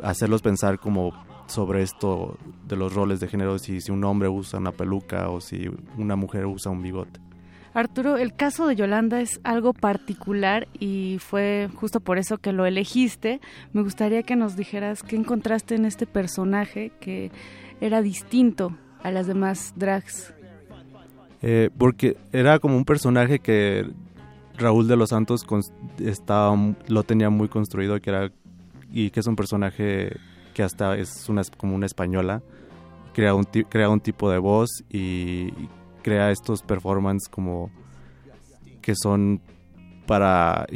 [0.02, 1.14] hacerlos pensar como
[1.48, 2.38] sobre esto
[2.68, 6.16] de los roles de género si, si un hombre usa una peluca o si una
[6.16, 7.20] mujer usa un bigote
[7.76, 12.66] Arturo, el caso de Yolanda es algo particular y fue justo por eso que lo
[12.66, 13.42] elegiste.
[13.74, 17.32] Me gustaría que nos dijeras qué encontraste en este personaje que
[17.82, 20.34] era distinto a las demás drags.
[21.42, 23.92] Eh, porque era como un personaje que
[24.58, 25.46] Raúl de los Santos
[26.00, 26.56] estaba,
[26.88, 28.32] lo tenía muy construido que era
[28.92, 30.16] y que es un personaje
[30.54, 32.42] que hasta es una como una española
[33.14, 35.52] crea un crea un tipo de voz y
[36.04, 37.72] crea estos performances como
[38.82, 39.42] que son
[40.06, 40.68] para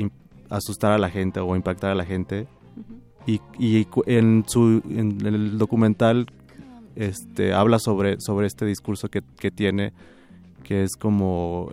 [0.49, 2.79] asustar a la gente o impactar a la gente uh
[3.27, 3.41] -huh.
[3.59, 6.25] y, y, en su en el documental
[6.95, 9.93] este habla sobre sobre este discurso que, que tiene
[10.63, 11.71] que es como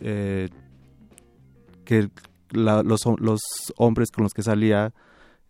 [0.00, 0.48] eh,
[1.88, 2.10] que
[2.50, 3.40] la, los, los
[3.78, 4.92] hombres con los que salía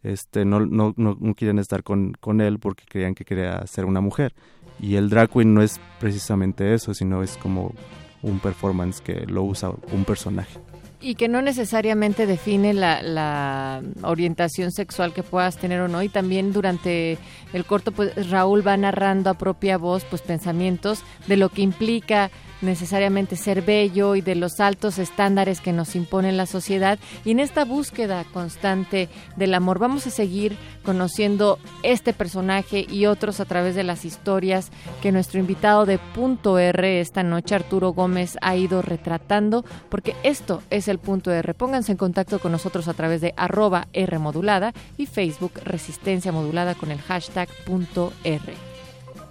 [0.05, 3.87] este no, no, no, no quieren estar con, con, él porque creían que quería ser
[3.87, 4.37] una mujer.
[4.79, 7.75] Y el drag queen no es precisamente eso, sino es como
[8.23, 10.61] un performance que lo usa un personaje.
[11.01, 16.05] Y que no necesariamente define la, la, orientación sexual que puedas tener o no.
[16.05, 17.19] Y también durante
[17.53, 22.31] el corto, pues Raúl va narrando a propia voz pues pensamientos de lo que implica
[22.63, 26.99] necesariamente ser bello y de los altos estándares que nos impone la sociedad.
[27.25, 33.41] Y en esta búsqueda constante del amor vamos a seguir conociendo este personaje y otros
[33.41, 34.71] a través de las historias
[35.03, 40.63] que nuestro invitado de Punto R esta noche Arturo Gómez ha ido retratando porque esto
[40.71, 41.55] es el Punto R.
[41.55, 46.75] Pónganse en contacto con nosotros a través de arroba R modulada y Facebook Resistencia Modulada
[46.75, 48.55] con el hashtag Punto R.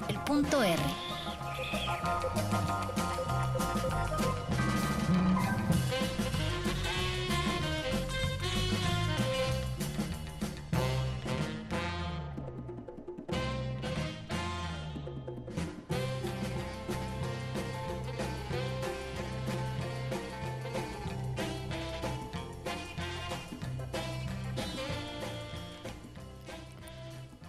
[0.10, 0.78] El Punto R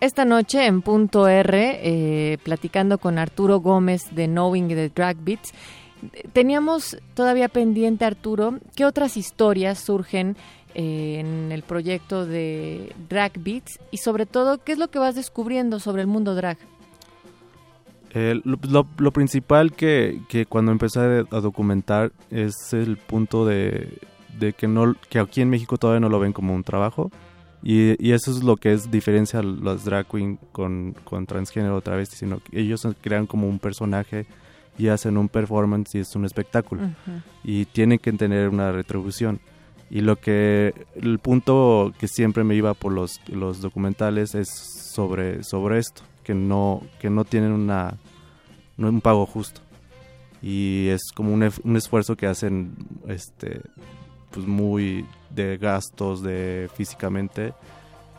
[0.00, 5.52] Esta noche en Punto R, eh, platicando con Arturo Gómez de Knowing the Drag Beats,
[6.32, 10.36] teníamos todavía pendiente, Arturo, ¿qué otras historias surgen
[10.76, 13.80] eh, en el proyecto de Drag Beats?
[13.90, 16.58] Y sobre todo, ¿qué es lo que vas descubriendo sobre el mundo drag?
[18.10, 23.98] Eh, lo, principal que, que, cuando empecé a documentar es el punto de,
[24.38, 27.10] de que, no, que aquí en México todavía no lo ven como un trabajo,
[27.62, 31.80] y, y, eso es lo que es diferencia a los drag queen con, con transgénero
[31.80, 34.26] travesti, sino que ellos crean como un personaje
[34.78, 36.84] y hacen un performance y es un espectáculo.
[36.84, 37.20] Ujú.
[37.42, 39.40] Y tienen que tener una retribución.
[39.90, 45.42] Y lo que, el punto que siempre me iba por los, los documentales es sobre,
[45.42, 47.96] sobre esto, que no, que no tienen una,
[48.76, 49.62] no un pago justo.
[50.42, 52.76] Y es como un, un esfuerzo que hacen,
[53.08, 53.62] este,
[54.30, 57.52] pues muy de gastos, de físicamente,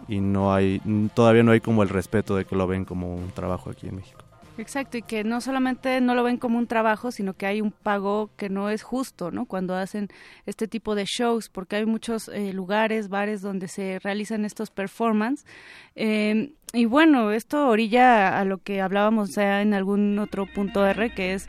[0.07, 0.81] y no hay,
[1.13, 3.97] todavía no hay como el respeto de que lo ven como un trabajo aquí en
[3.97, 4.23] México.
[4.59, 7.71] Exacto, y que no solamente no lo ven como un trabajo, sino que hay un
[7.71, 9.45] pago que no es justo, ¿no?
[9.45, 10.09] Cuando hacen
[10.45, 15.45] este tipo de shows, porque hay muchos eh, lugares, bares donde se realizan estos performances.
[15.95, 21.09] Eh, y bueno, esto orilla a lo que hablábamos ya en algún otro punto R,
[21.13, 21.47] que es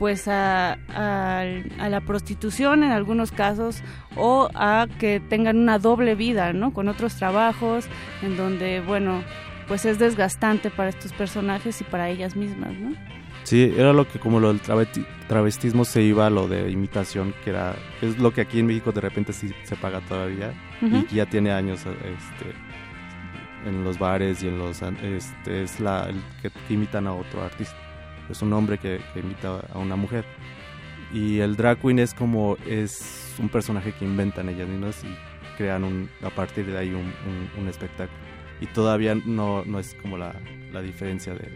[0.00, 1.44] pues a, a-
[1.78, 3.82] a la prostitución en algunos casos
[4.16, 6.72] o a que tengan una doble vida, ¿no?
[6.72, 7.84] Con otros trabajos
[8.22, 9.22] en donde, bueno,
[9.68, 12.96] pues es desgastante para estos personajes y para ellas mismas, ¿no?
[13.44, 17.34] Sí, era lo que como lo del travesti- travestismo se iba a lo de imitación,
[17.44, 21.02] que era es lo que aquí en México de repente sí se paga todavía y
[21.04, 22.54] que ya tiene años este
[23.68, 27.76] en los bares y en los este es la el que imitan a otro artista.
[28.30, 30.24] Es un hombre que, que imita a una mujer.
[31.12, 35.08] Y el drag queen es como es un personaje que inventan ellas mismas y
[35.56, 38.18] crean un, a partir de ahí un, un- un espectáculo.
[38.60, 40.34] Y todavía no, no es como la,
[40.72, 41.48] la diferencia de,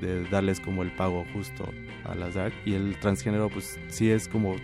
[0.00, 1.72] de darles como el pago justo
[2.04, 4.56] a las drag y el transgénero pues sí es como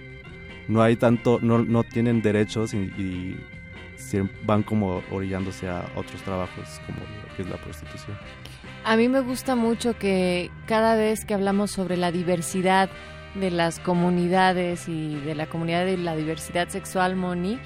[0.69, 3.36] no hay tanto no, no tienen derechos y, y
[4.44, 8.17] van como orillándose a otros trabajos como lo que es la prostitución
[8.85, 12.91] A mí me gusta mucho que cada vez que hablamos sobre la diversidad
[13.35, 17.59] de las comunidades y de la comunidad de la diversidad sexual, Moni,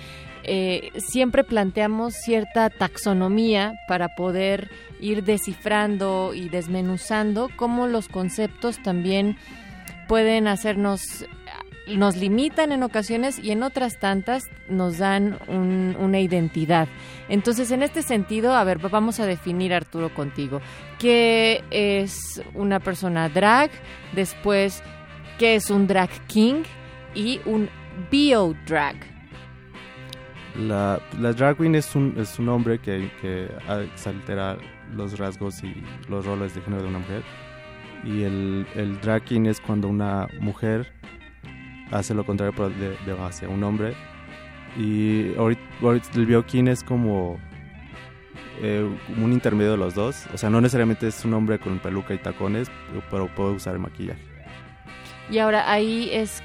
[0.45, 9.37] eh, siempre planteamos cierta taxonomía para poder ir descifrando y desmenuzando cómo los conceptos también
[10.07, 11.03] pueden hacernos
[11.89, 16.87] nos limitan en ocasiones y en otras tantas nos dan un- una identidad.
[17.31, 20.61] Entonces, en este sentido, a ver, vamos a definir, Arturo, contigo.
[20.99, 23.71] ¿Qué es una persona drag?
[24.15, 24.83] Después,
[25.39, 26.65] ¿qué es un drag king?
[27.15, 27.69] Y un
[28.11, 28.97] bio drag.
[30.59, 33.49] la, la drag queen es un, es un hombre que, que
[33.93, 34.57] exaltera
[34.93, 35.75] los rasgos y
[36.09, 37.23] los roles de género de una mujer
[38.05, 40.93] y el, el drag king es cuando una mujer
[41.91, 43.95] hace lo contrario de, de hacia un hombre
[44.77, 47.39] y ahorita, ahorita el biokin es como
[48.61, 51.79] eh, como un intermedio de los dos o sea no necesariamente es un hombre con
[51.79, 52.71] peluca y tacones
[53.11, 54.23] pero puede usar el maquillaje
[55.31, 56.43] Y ahora ahí es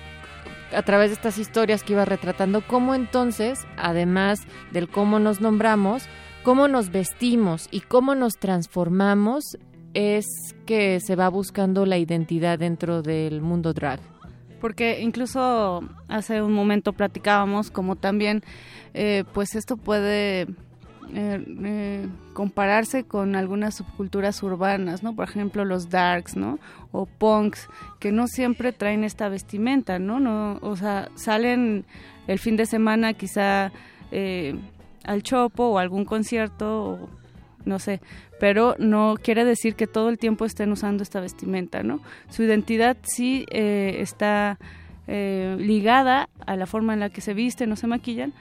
[0.73, 6.07] a través de estas historias que iba retratando cómo entonces, además del cómo nos nombramos,
[6.43, 9.57] cómo nos vestimos y cómo nos transformamos,
[9.93, 10.25] es
[10.65, 13.99] que se va buscando la identidad dentro del mundo drag.
[14.59, 18.41] Porque incluso hace un momento platicábamos como también,
[18.93, 20.47] eh, pues esto puede
[21.13, 25.15] eh, eh, compararse con algunas subculturas urbanas, ¿no?
[25.15, 26.59] Por ejemplo, los darks, ¿no?
[26.91, 30.19] O punks, que no siempre traen esta vestimenta, ¿no?
[30.19, 31.85] no o sea, salen
[32.27, 33.71] el fin de semana quizá
[34.11, 34.55] eh,
[35.03, 37.09] al chopo o algún concierto
[37.65, 38.01] no sé,
[38.39, 42.01] pero no quiere decir que todo el tiempo estén usando esta vestimenta, ¿no?
[42.29, 44.57] Su identidad sí eh, está
[45.05, 48.33] ligada a la forma en la que se visten o se maquillan,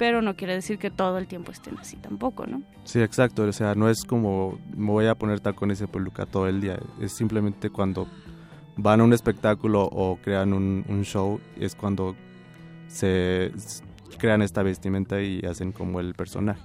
[0.00, 2.62] pero no quiere decir que todo el tiempo estén así tampoco, ¿no?
[2.84, 3.42] Sí, exacto.
[3.42, 6.78] O sea, no es como me voy a poner tacones y peluca todo el día.
[7.02, 8.08] Es simplemente cuando
[8.78, 12.16] van a un espectáculo o crean un, un show, es cuando
[12.88, 13.52] se
[14.16, 16.62] crean esta vestimenta y hacen como el personaje.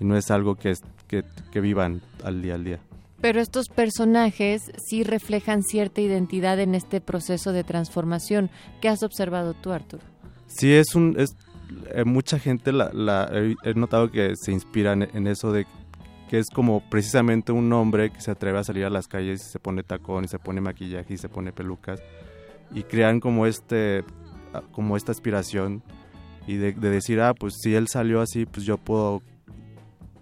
[0.00, 1.22] Y no es algo que, es, que,
[1.52, 2.80] que vivan al día al día.
[3.20, 8.50] Pero estos personajes sí reflejan cierta identidad en este proceso de transformación.
[8.80, 10.02] ¿Qué has observado tú, Arturo?
[10.48, 11.14] Sí, es un...
[11.16, 11.36] Es,
[11.94, 13.30] eh, mucha gente la, la-
[13.64, 15.66] he, notado que se inspiran en eso de
[16.28, 19.50] que es como precisamente un hombre que se atreve a salir a las calles y
[19.50, 22.02] se pone tacón y se pone maquillaje y se pone pelucas
[22.74, 24.04] y crean como este
[24.54, 25.82] ah, como esta aspiración
[26.46, 29.22] y de, de decir ah pues si él salió así pues yo puedo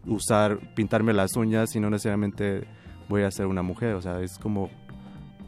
[0.06, 2.64] usar pintarme las uñas y no necesariamente
[3.08, 4.68] voy a ser una mujer o sea es como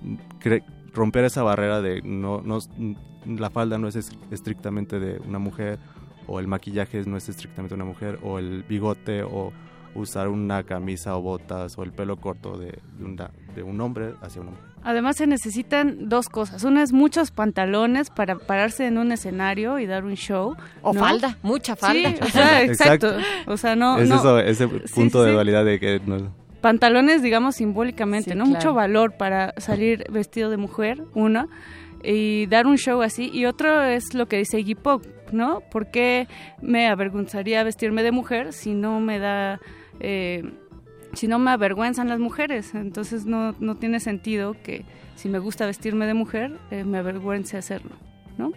[0.03, 0.65] mm, cre-
[0.95, 2.59] romper esa barrera de no, no
[3.27, 5.79] la falda no es es- estrictamente de una mujer
[6.27, 9.53] o el maquillaje no es estrictamente de una mujer o el bigote o
[9.95, 14.15] usar una camisa o botas o el pelo corto de, de una- de un hombre
[14.23, 14.65] hacia una mujer.
[14.83, 16.63] Además se necesitan dos cosas.
[16.65, 20.57] Una es muchos pantalones para pararse en un escenario y dar un show.
[20.83, 21.01] O ¿no?
[21.01, 22.11] falda, mucha falda.
[22.11, 23.09] Sí, o sea, exacto.
[23.19, 23.51] Exacto.
[23.53, 23.97] O sea, no...
[23.99, 25.33] es no- eso, ese punto sí, de sí.
[25.33, 28.45] dualidad de que no- pantalones, digamos, simbólicamente, Sí, ¿no?
[28.45, 28.57] claro.
[28.59, 31.47] Mucho valor para salir vestido de mujer, uno,
[32.03, 33.31] y dar un show así.
[33.35, 35.61] Y otro es lo que dice Iggy Pop, ¿no?
[35.71, 36.27] ¿Por qué
[36.63, 39.61] me avergonzaría vestirme de mujer si no me da...
[40.01, 40.43] eh,
[41.13, 44.87] si no me avergüenzan las mujeres, entonces no, no tiene sentido que
[45.17, 47.93] si me gusta vestirme de mujer, eh, me avergüence hacerlo,
[48.39, 48.53] ¿no?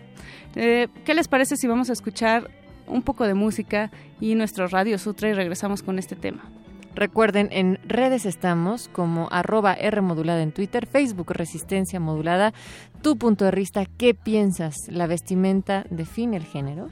[0.56, 2.50] Eh, ¿Qué les parece si vamos a escuchar
[2.88, 6.50] un poco de música y nuestro Radio Sutra y regresamos con este tema?
[6.98, 12.56] Recuerden, en redes estamos como arroba R modulada en Twitter, Facebook Resistencia Modulada.
[13.04, 14.74] Tu punto de vista, ¿qué piensas?
[14.88, 16.90] ¿La vestimenta define el género?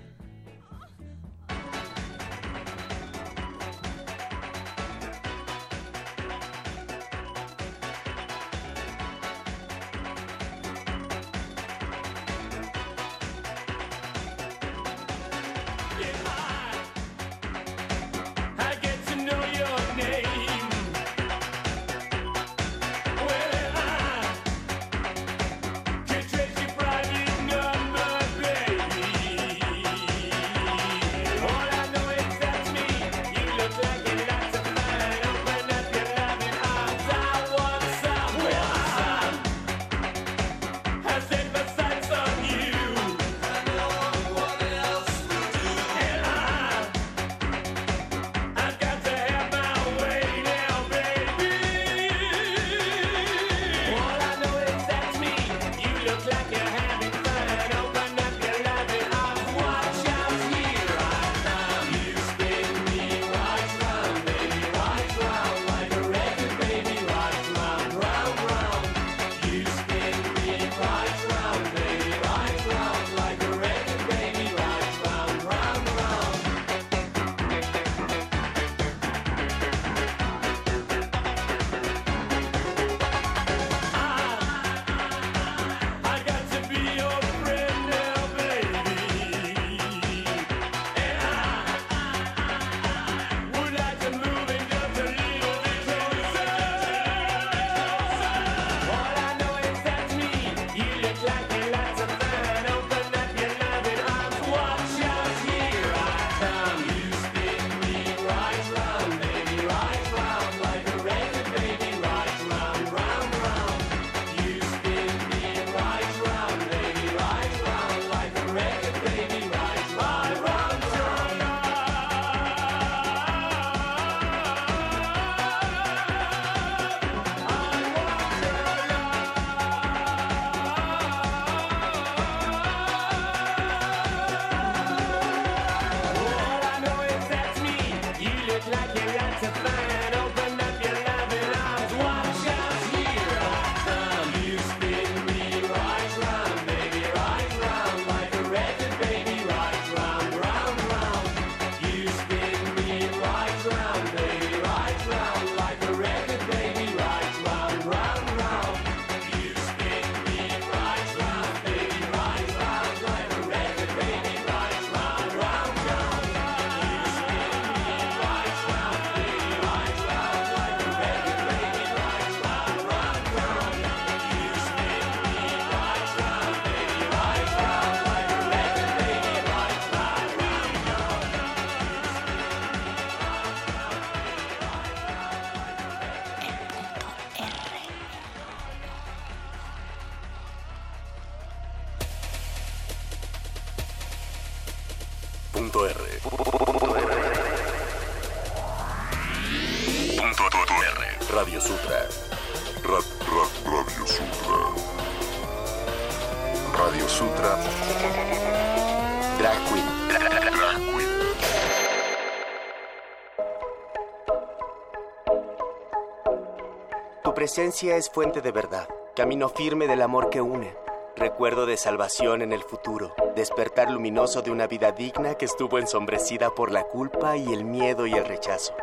[217.55, 218.85] Presencia es fuente de verdad,
[219.15, 220.75] camino firme del amor que une,
[221.15, 226.49] recuerdo de salvación en el futuro, despertar luminoso de una vida digna que estuvo ensombrecida
[226.49, 228.75] por la culpa y el miedo y el rechazo.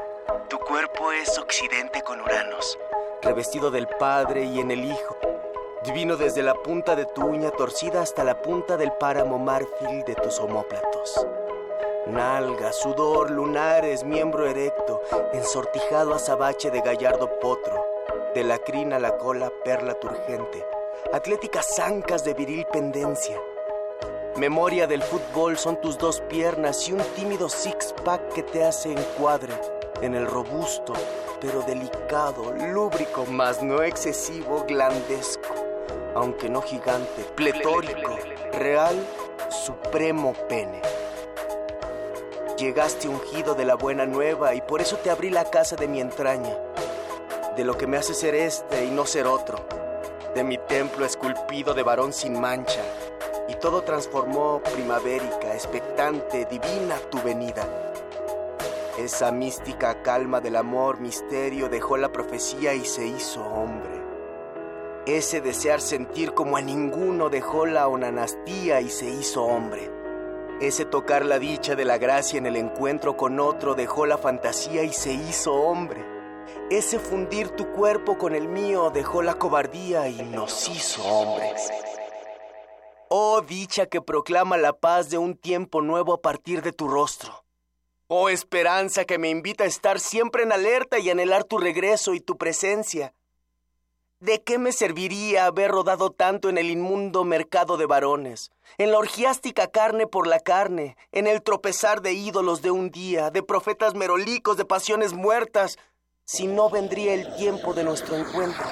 [0.49, 2.78] Tu cuerpo es occidente con Uranos,
[3.20, 5.18] revestido del Padre y en el Hijo,
[5.84, 10.15] divino desde la punta de tu uña torcida hasta la punta del páramo márfil de
[10.15, 11.26] tus omóplatos.
[12.07, 15.02] Nalga, sudor, lunares, miembro erecto,
[15.34, 17.82] ensortijado azabache de gallardo potro,
[18.35, 20.65] de la crina a la cola, perla turgente,
[21.12, 23.39] atléticas zancas de viril pendencia.
[24.36, 29.52] Memoria del fútbol son tus dos piernas y un tímido six-pack que te hace encuadre.
[30.02, 30.93] en el robusto,
[31.41, 35.55] pero delicado, lúbrico, mas no excesivo, glandesco,
[36.15, 38.19] aunque no gigante, pletórico,
[38.52, 38.97] real,
[39.49, 40.83] supremo pene.
[42.59, 46.01] Llegaste ungido de la buena nueva y por eso te abrí la casa de mi
[46.01, 46.57] entraña,
[47.57, 49.59] de lo que me hace ser este y no ser otro,
[50.35, 52.83] de mi templo esculpido de varón sin mancha,
[53.49, 57.67] y todo transformó primavérica, expectante, divina tu venida.
[58.99, 64.03] Esa mística calma del amor, misterio, dejó la profecía y se hizo hombre.
[65.07, 69.91] Ese desear sentir como a ninguno dejó la onanastía y se hizo hombre.
[70.61, 74.85] Ese tocar la dicha de la gracia en el encuentro con otro dejó la fantasía
[74.85, 76.12] y se hizo hombre.
[76.71, 81.71] Ese fundir tu cuerpo con el mío dejó la cobardía y nos hizo hombres.
[83.09, 87.45] Oh dicha que proclama la paz de un tiempo nuevo a partir de tu rostro.
[88.09, 92.21] Oh esperanza que me invita a estar siempre en alerta y anhelar tu regreso y
[92.21, 93.15] tu presencia.
[94.21, 98.99] ¿De qué me serviría haber rodado tanto en el inmundo mercado de varones, en la
[98.99, 103.95] orgiástica carne por la carne, en el tropezar de ídolos de un día, de profetas
[103.95, 105.77] merolicos, de pasiones muertas,
[106.33, 108.65] si no vendría el tiempo de nuestro encuentro?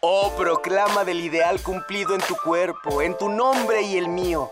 [0.00, 4.50] Oh, proclama del ideal cumplido en tu cuerpo, en tu nombre y el mío.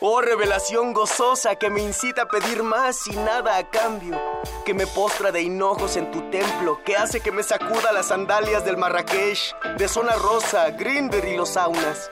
[0.00, 4.20] Oh, revelación gozosa que me incita a pedir más y nada a cambio,
[4.66, 8.66] que me postra de hinojos en tu templo, que hace que me sacuda las sandalias
[8.66, 12.10] del Marrakech, de zona rosa, Greenberg y los saunas.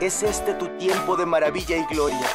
[0.00, 2.28] Es este tu tiempo de maravilla y gloria,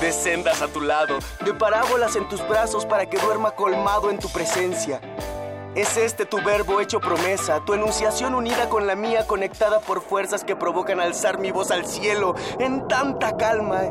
[0.00, 4.18] de sendas a tu lado, de parábolas en tus brazos para que duerma colmado en
[4.18, 5.00] tu presencia.
[5.74, 10.42] Es este tu verbo hecho promesa, tu enunciación unida con la mía, conectada por fuerzas
[10.42, 13.82] que provocan alzar mi voz al cielo en tanta calma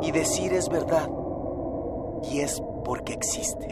[0.00, 1.08] y decir es verdad.
[2.22, 3.68] Y es porque existe.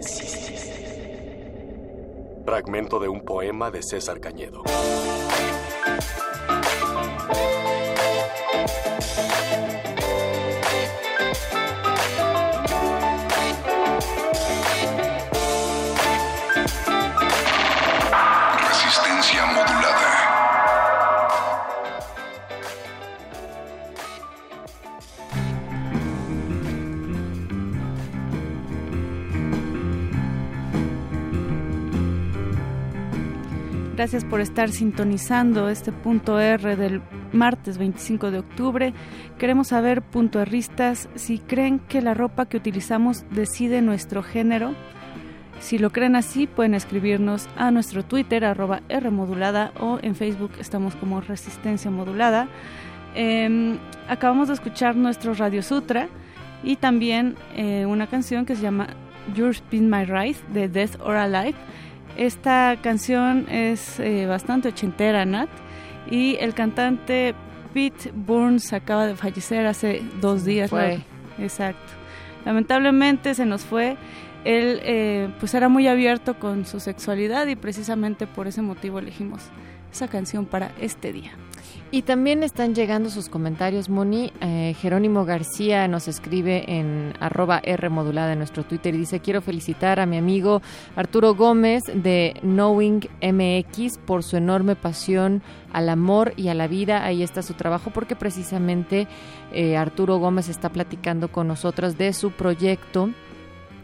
[2.44, 4.62] Fragmento de un poema de César Cañedo.
[33.97, 37.00] Gracias por estar sintonizando este punto R del
[37.32, 38.92] martes 25 de octubre.
[39.39, 44.74] Queremos saber, punto Rristas, si creen que la ropa que utilizamos decide nuestro género.
[45.60, 50.97] Si lo creen así, pueden escribirnos a nuestro Twitter, arroba Rmodulada, o en Facebook estamos
[50.97, 52.48] como Resistencia Modulada.
[53.14, 56.08] Eh, acabamos de escuchar nuestro Radio Sutra
[56.64, 58.89] y también eh, una canción que se llama
[59.36, 61.55] Your Spin My Ride de Death or Alive.
[62.17, 65.49] Esta canción es eh, bastante ochentera, Nat,
[66.10, 67.34] y el cantante
[67.73, 70.70] Pete Burns acaba de fallecer hace dos días.
[70.70, 70.99] Fue.
[71.39, 71.44] ¿no?
[71.44, 71.93] Exacto.
[72.44, 73.97] Lamentablemente se nos fue.
[74.44, 79.43] Él eh, pues era muy abierto con su sexualidad y precisamente por ese motivo elegimos
[79.91, 81.33] esa canción para este día.
[81.94, 84.32] Y también están llegando sus comentarios, Moni.
[84.40, 89.40] Eh, Jerónimo García nos escribe en arroba R modulada en nuestro Twitter y dice, quiero
[89.40, 90.60] felicitar a mi amigo
[90.97, 95.40] Arturo Gómez de Knowing MX por su enorme pasión
[95.73, 97.05] al amor y a la vida.
[97.05, 99.06] Ahí está su trabajo porque precisamente
[99.52, 103.10] eh, Arturo Gómez está platicando con nosotros de su proyecto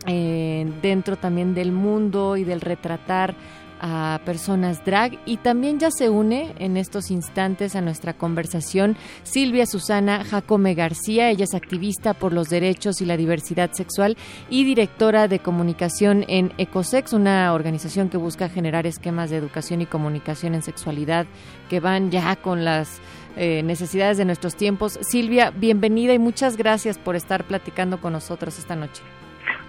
[0.07, 3.35] eh, dentro también del mundo y del retratar
[3.81, 9.67] a personas drag y también ya se une en estos instantes a nuestra conversación Silvia
[9.67, 14.17] Susana Jacome García, ella es activista por los derechos y la diversidad sexual
[14.49, 19.87] y directora de comunicación en Ecosex, una organización que busca generar esquemas de educación y
[19.87, 21.27] comunicación en sexualidad
[21.69, 23.01] que van ya con las
[23.37, 24.99] eh, necesidades de nuestros tiempos.
[25.03, 29.03] Silvia, bienvenida y muchas gracias por estar platicando con nosotros esta noche.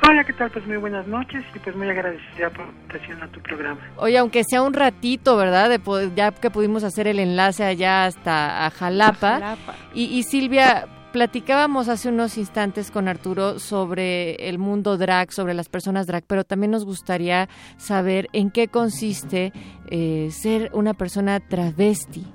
[0.08, 0.50] Hola, ¿qué tal?
[0.50, 3.80] Pues muy buenas noches y pues muy agradecida por la invitación a tu programa.
[3.98, 5.70] Oye, aunque sea un ratito, ¿verdad?
[5.70, 9.30] De poder- ya que pudimos hacer el enlace allá hasta a Jalapa.
[9.36, 9.76] A Jalapa.
[9.94, 15.70] Y, y Silvia, platicábamos hace unos instantes con Arturo sobre el mundo drag, sobre las
[15.70, 17.48] personas drag, pero también nos gustaría
[17.78, 19.54] saber en qué consiste
[19.92, 22.26] eh, ser una persona travesti.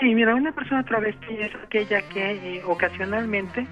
[0.00, 3.66] Sí, mira, una persona travesti es aquella que eh, ocasionalmente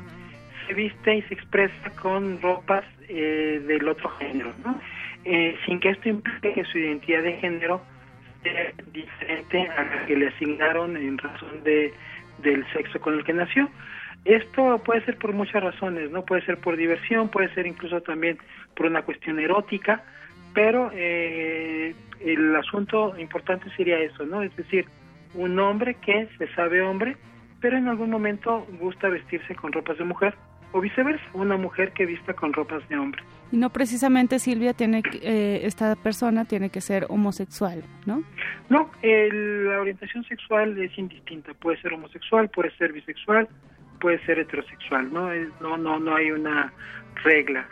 [0.67, 4.53] se viste y se expresa con ropas eh, del otro género.
[5.25, 7.83] Eh, sin que esto implique que su identidad de género
[8.43, 11.93] sea diferente a la que le asignaron en razón de
[12.39, 13.69] del sexo con el que nació.
[14.25, 16.25] Esto puede ser por muchas razones, ¿no?
[16.25, 18.39] Puede ser por diversión, puede ser incluso también
[18.75, 20.03] por una cuestión erótica,
[20.53, 24.43] pero eh, el asunto importante sería eso, ¿no?
[24.43, 24.87] Es decir,
[25.35, 27.17] un hombre que se sabe hombre,
[27.61, 30.35] pero en algún momento gusta vestirse con ropas de mujer,
[30.73, 33.23] o viceversa, una mujer que vista con ropas de hombre.
[33.53, 38.23] Y no precisamente Silvia tiene que- eh, esta persona tiene que ser homosexual, ¿no?
[38.69, 41.53] No, el- la orientación sexual es indistinta.
[41.55, 43.49] Puede ser homosexual, puede ser bisexual,
[44.01, 45.13] puede ser heterosexual.
[45.13, 45.31] No,
[45.61, 46.73] no, no, no hay una
[47.25, 47.67] regla.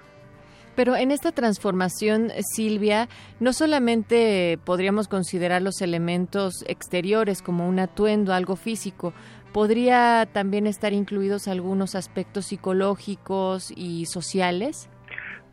[0.76, 3.08] Pero en esta transformación, Silvia,
[3.38, 9.12] no solamente podríamos considerar los elementos exteriores como un atuendo, algo físico,
[9.54, 14.90] podría también estar incluidos algunos aspectos psicológicos y sociales.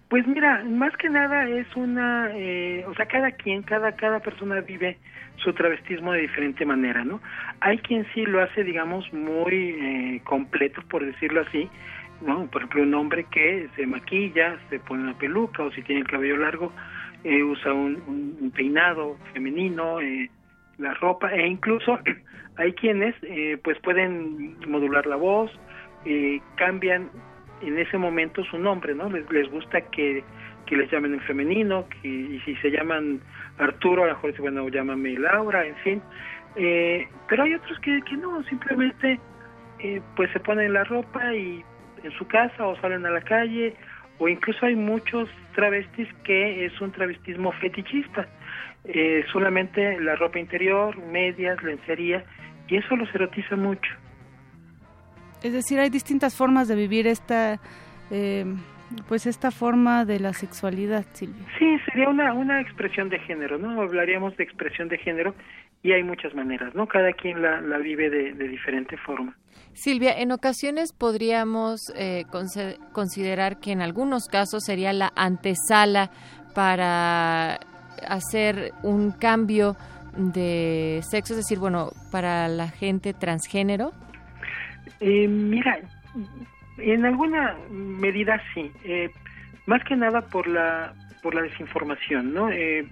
[0.10, 4.60] Pues mira, más que nada es una, eh, o sea, cada quien, cada cada persona
[4.60, 4.98] vive
[5.38, 7.22] su travestismo de diferente manera, ¿no?
[7.62, 11.70] Hay quien sí lo hace, digamos, muy eh, completo, por decirlo así,
[12.26, 12.48] ¿no?
[12.48, 16.08] Por ejemplo, un hombre que se maquilla, se pone una peluca o si tiene el
[16.08, 16.74] cabello largo,
[17.24, 18.02] eh, usa un,
[18.42, 20.30] un- peinado femenino, eh,
[20.78, 22.00] la ropa e incluso
[22.58, 25.52] hay quienes eh, pues pueden modular la voz,
[26.06, 27.10] eh, cambian
[27.62, 29.10] en ese momento su nombre, ¿no?
[29.10, 30.24] Les, les gusta que,
[30.66, 33.22] que les llamen en femenino, que, y si se llaman
[33.60, 36.02] Arturo, a lo mejor bueno, llámame Laura, en fin.
[36.56, 39.20] Eh, pero hay otros que, que no, simplemente
[39.80, 41.64] eh, pues se ponen la ropa y
[42.04, 43.76] en su casa o salen a la calle,
[44.18, 48.28] o incluso hay muchos travestis que es un travestismo fetichista.
[48.86, 52.24] Eh, solamente la ropa interior, medias, lencería,
[52.68, 53.92] y eso los erotiza mucho.
[55.44, 57.60] Es decir, hay distintas formas de vivir esta,
[58.10, 58.46] eh,
[59.08, 61.46] pues esta forma de la sexualidad, Silvia.
[61.58, 63.82] Sí, sería una, una expresión de género, ¿no?
[63.82, 65.36] Hablaríamos de expresión de género
[65.84, 66.88] y hay muchas maneras, ¿no?
[66.88, 69.36] Cada quien la, la vive de, de diferente forma.
[69.74, 72.26] Silvia, en ocasiones podríamos eh,
[72.94, 76.12] considerar que en algunos casos sería la antesala
[76.54, 77.60] para
[78.08, 79.76] hacer un cambio
[80.16, 83.92] de sexo, es decir, bueno, para la gente transgénero.
[85.00, 85.80] Eh, mira,
[86.78, 89.10] en alguna medida sí, eh,
[89.66, 92.50] más que nada por la por la desinformación, ¿no?
[92.50, 92.86] Eh,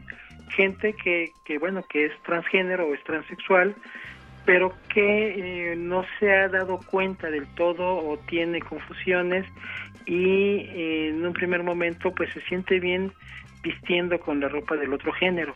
[0.56, 3.76] gente que, que bueno que es transgénero o es transexual,
[4.46, 9.46] pero que eh, no se ha dado cuenta del todo o tiene confusiones
[10.06, 13.12] y eh, en un primer momento pues se siente bien
[13.62, 15.56] vistiendo con la ropa del otro género.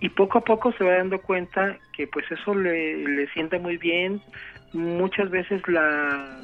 [0.00, 3.76] Y poco a poco se va dando cuenta que pues eso le, le sienta muy
[3.78, 4.20] bien.
[4.72, 6.42] Muchas veces la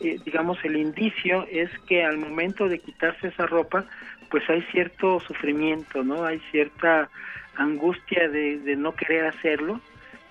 [0.00, 3.86] eh, digamos el indicio es que al momento de quitarse esa ropa
[4.30, 7.08] pues hay cierto sufrimiento no hay cierta
[7.56, 9.80] angustia de, de no querer hacerlo.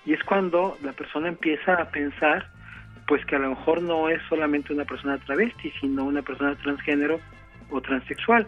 [0.06, 2.46] Y es cuando la persona empieza a pensar
[3.06, 7.20] pues que a lo mejor no es solamente una persona travesti sino una persona transgénero
[7.70, 8.46] o transexual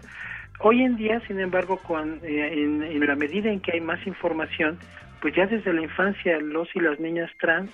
[0.61, 4.79] hoy en día sin embargo con, eh, en, la medida en que hay más información
[5.21, 7.71] pues ya desde la infancia los y las niñas trans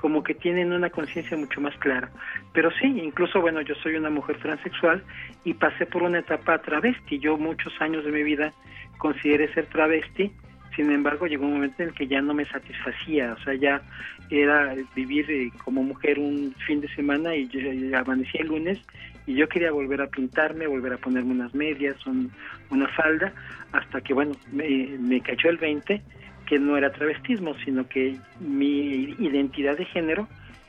[0.00, 2.10] como que tienen una conciencia mucho más clara.
[2.54, 5.04] Pero sí, incluso, bueno, yo soy una mujer transexual
[5.44, 7.18] y pasé por una etapa travesti.
[7.18, 8.54] Yo muchos años de mi vida
[8.96, 10.32] consideré ser travesti,
[10.74, 13.82] sin embargo llegó un momento en el que ya no me satisfacía, o sea, ya
[14.30, 18.78] era vivir eh, como mujer un fin de semana y y amanecía el lunes
[19.26, 22.30] y yo quería volver a pintarme, volver a ponerme unas medias, un-
[22.70, 23.32] una falda,
[23.72, 26.02] hasta que, bueno, me, me cayó el 20
[26.46, 30.26] que no era travestismo, sino que mi identidad de género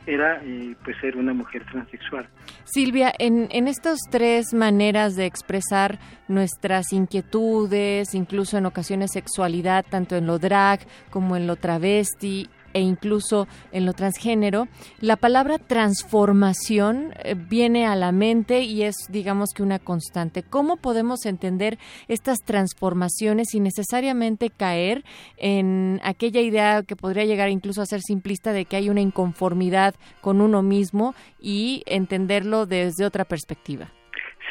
[0.08, 2.28] era eh, pues ser una mujer transexual.
[2.66, 10.16] Silvia, en, en estas tres maneras de expresar nuestras inquietudes, incluso en ocasiones sexualidad, tanto
[10.16, 14.68] en lo drag como en lo travesti e incluso en lo transgénero,
[15.00, 20.44] la palabra transformación eh, viene a la mente y es, digamos que, una constante.
[20.44, 21.78] ¿Cómo podemos entender
[22.08, 25.04] estas transformaciones sin necesariamente caer
[25.38, 29.96] en aquella idea que podría llegar incluso a ser simplista de que hay una inconformidad
[30.22, 33.90] con uno mismo y entenderlo desde otra perspectiva?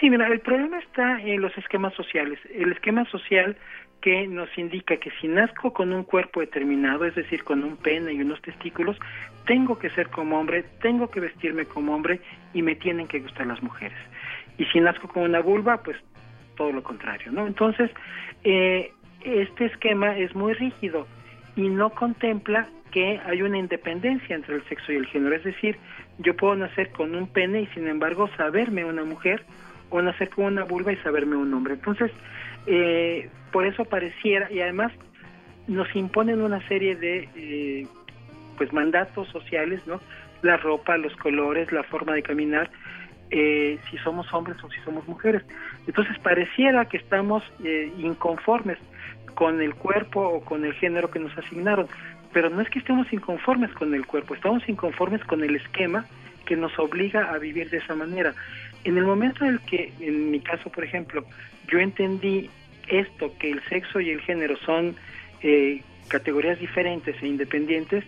[0.01, 2.39] Sí, mira, el problema está en los esquemas sociales.
[2.55, 3.57] El esquema social
[4.01, 8.13] que nos indica que si nazco con un cuerpo determinado, es decir, con un pene
[8.13, 8.97] y unos testículos,
[9.47, 12.21] tengo que ser como hombre, tengo que vestirme como hombre
[12.55, 13.99] y me tienen que gustar las mujeres.
[14.59, 15.97] Y si nazco con una vulva, pues
[16.57, 17.47] todo lo contrario, ¿no?
[17.47, 17.91] Entonces,
[18.45, 21.07] eh, este esquema es muy rígido
[21.57, 25.37] y no contempla que hay una independencia entre el sexo y el género.
[25.37, 25.77] Es decir,
[26.19, 29.45] yo puedo nacer con un pene y sin embargo saberme una mujer
[29.91, 31.75] o nacer con una vulva y saberme un hombre.
[31.75, 32.11] Entonces,
[32.67, 34.93] eh, por eso pareciera, y además
[35.67, 37.87] nos imponen una serie de eh,
[38.57, 40.01] pues mandatos sociales, ¿no?
[40.43, 42.71] la ropa, los colores, la forma de caminar,
[43.31, 45.43] eh, si somos hombres o si somos mujeres.
[45.87, 48.79] Entonces pareciera que estamos eh, inconformes
[49.35, 51.87] con el cuerpo o con el género que nos asignaron,
[52.33, 56.07] pero no es que estemos inconformes con el cuerpo, estamos inconformes con el esquema
[56.47, 58.35] que nos obliga a vivir de esa manera.
[58.85, 61.25] En el momento en el que, en mi caso, por ejemplo,
[61.71, 62.51] yo entendí
[62.89, 64.97] esto, que el sexo y el género son
[65.43, 68.05] eh, categorías diferentes e independientes,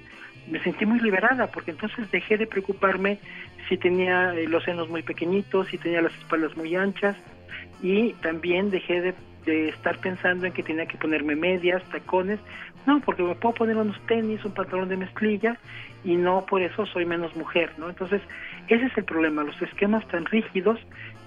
[0.48, 3.18] me sentí muy liberada porque entonces dejé de preocuparme
[3.68, 7.16] si tenía eh, los senos muy pequeñitos, si tenía las espaldas muy anchas
[7.80, 9.14] y también dejé de,
[9.46, 12.40] de estar pensando en que tenía que ponerme medias, tacones,
[12.86, 15.56] no, porque me puedo poner unos tenis, un pantalón de mezclilla
[16.04, 17.88] y no por eso soy menos mujer, ¿no?
[17.88, 18.20] Entonces,
[18.68, 20.78] ese es el problema, los esquemas tan rígidos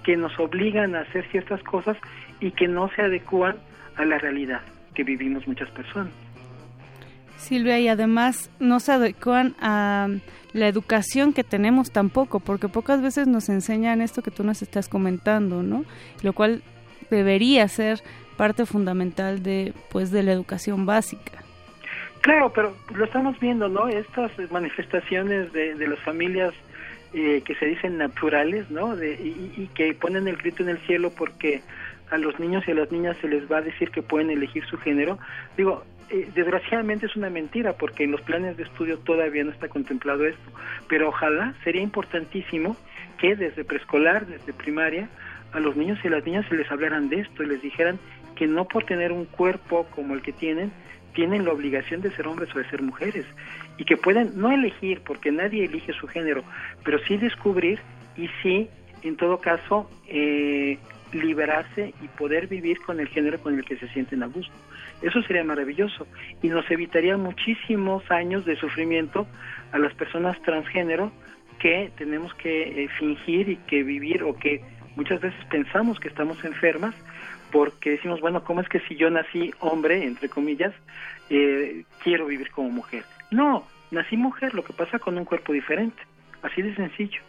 [0.04, 1.96] que nos obligan a hacer ciertas cosas
[2.40, 3.56] y que no se adecúan
[3.96, 4.60] a la realidad
[4.94, 6.12] que vivimos muchas personas.
[7.36, 10.08] Silvia, y además no se adecuan a
[10.52, 14.88] la educación que tenemos tampoco, porque pocas veces nos enseñan esto que tú nos estás
[14.88, 15.84] comentando, ¿no?
[16.22, 16.62] Lo cual
[17.10, 18.00] debería ser
[18.36, 21.45] parte fundamental de pues de la educación básica.
[22.26, 23.86] Claro, pero lo estamos viendo, ¿no?
[23.86, 26.52] Estas manifestaciones de, de las familias
[27.14, 28.96] eh, que se dicen naturales, ¿no?
[28.96, 31.62] De, y, que ponen el grito en el cielo porque
[32.10, 34.66] a los niños y a las niñas se les va a decir que pueden elegir
[34.66, 35.20] su género.
[35.56, 39.68] Digo, eh, desgraciadamente es una mentira porque en los planes de estudio todavía no está
[39.68, 40.50] contemplado esto,
[40.88, 42.76] pero ojalá sería importantísimo
[43.18, 45.08] que desde preescolar, desde primaria,
[45.52, 48.00] a los niños y a las niñas se les hablaran de esto y les dijeran
[48.34, 50.72] que no por tener un cuerpo como el que tienen,
[51.16, 53.24] tienen la obligación de ser hombres o de ser mujeres
[53.78, 56.44] y que pueden no elegir porque nadie elige su género,
[56.84, 57.80] pero sí descubrir
[58.18, 58.68] y sí,
[59.02, 60.78] en todo caso, eh,
[61.12, 64.52] liberarse y poder vivir con el género con el que se sienten a gusto.
[65.00, 66.06] Eso sería maravilloso
[66.42, 69.26] y nos evitaría muchísimos años de sufrimiento
[69.72, 71.10] a las personas transgénero
[71.58, 74.60] que tenemos que eh, fingir y que vivir o que
[74.96, 76.94] muchas veces pensamos que estamos enfermas
[77.50, 80.74] porque decimos, bueno, ¿cómo es que si yo nací hombre, entre comillas,
[81.30, 83.04] eh, quiero vivir como mujer?
[83.30, 86.02] No, nací mujer, lo que pasa con un cuerpo diferente,
[86.42, 87.20] así de sencillo.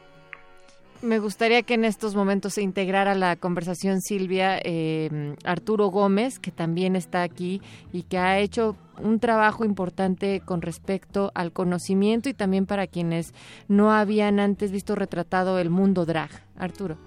[1.02, 6.50] Me gustaría que en estos momentos se integrara la conversación Silvia eh, Arturo Gómez, que
[6.50, 7.62] también está aquí
[7.94, 13.36] y que ha hecho un trabajo importante con respecto al conocimiento y también para quienes
[13.68, 16.32] no habían antes visto retratado el mundo drag.
[16.58, 16.98] Arturo.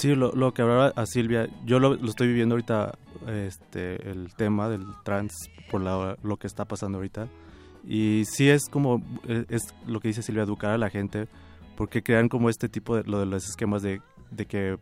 [0.00, 2.98] Sí, lo, lo que hablaba a Silvia, yo lo, lo, estoy viviendo ahorita,
[3.28, 7.28] este, el tema del trans por la, lo que está pasando ahorita.
[7.86, 11.28] Y sí es como, es lo que dice Silvia, educar a la gente
[11.76, 14.78] porque crean como este tipo de, lo de los esquemas de, de, que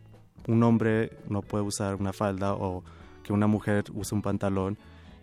[0.47, 2.85] un hombre no puede usar una falda o
[3.21, 4.77] que una mujer use un pantalón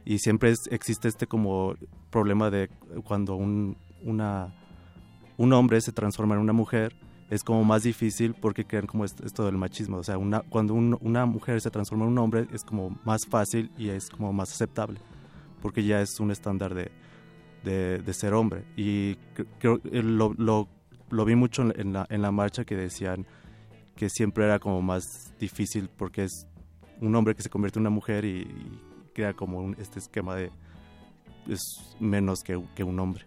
[0.04, 1.74] y siempre es, existe este como
[2.10, 2.68] problema de
[3.02, 4.54] cuando un, una,
[5.38, 6.94] un hombre se transforma en una mujer
[7.30, 10.74] es como más difícil porque crean como esto, esto del machismo, o sea, una, cuando
[10.74, 14.32] un, una mujer se transforma en un hombre es como más fácil y es como
[14.32, 15.00] más aceptable
[15.60, 16.90] porque ya es un estándar de,
[17.64, 19.16] de, de ser hombre y
[19.58, 20.68] creo lo, lo
[21.10, 23.26] lo vi mucho en la, en la marcha que decían
[23.94, 26.46] que siempre era como más difícil porque es
[27.00, 28.80] un hombre que se convierte en una mujer y, y
[29.14, 30.50] crea como un, este esquema de
[31.48, 33.24] es menos que, que, un hombre.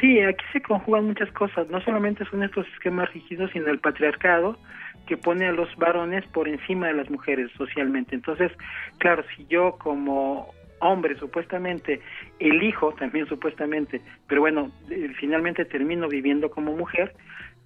[0.00, 4.58] Sí, aquí se conjugan muchas cosas, no solamente son estos esquemas rígidos, sino el patriarcado
[5.06, 8.14] que pone a los varones por encima de las mujeres socialmente.
[8.14, 8.52] Entonces,
[8.98, 12.00] claro, si yo como hombre supuestamente,
[12.38, 17.14] elijo también supuestamente, pero bueno, eh, finalmente termino viviendo como mujer,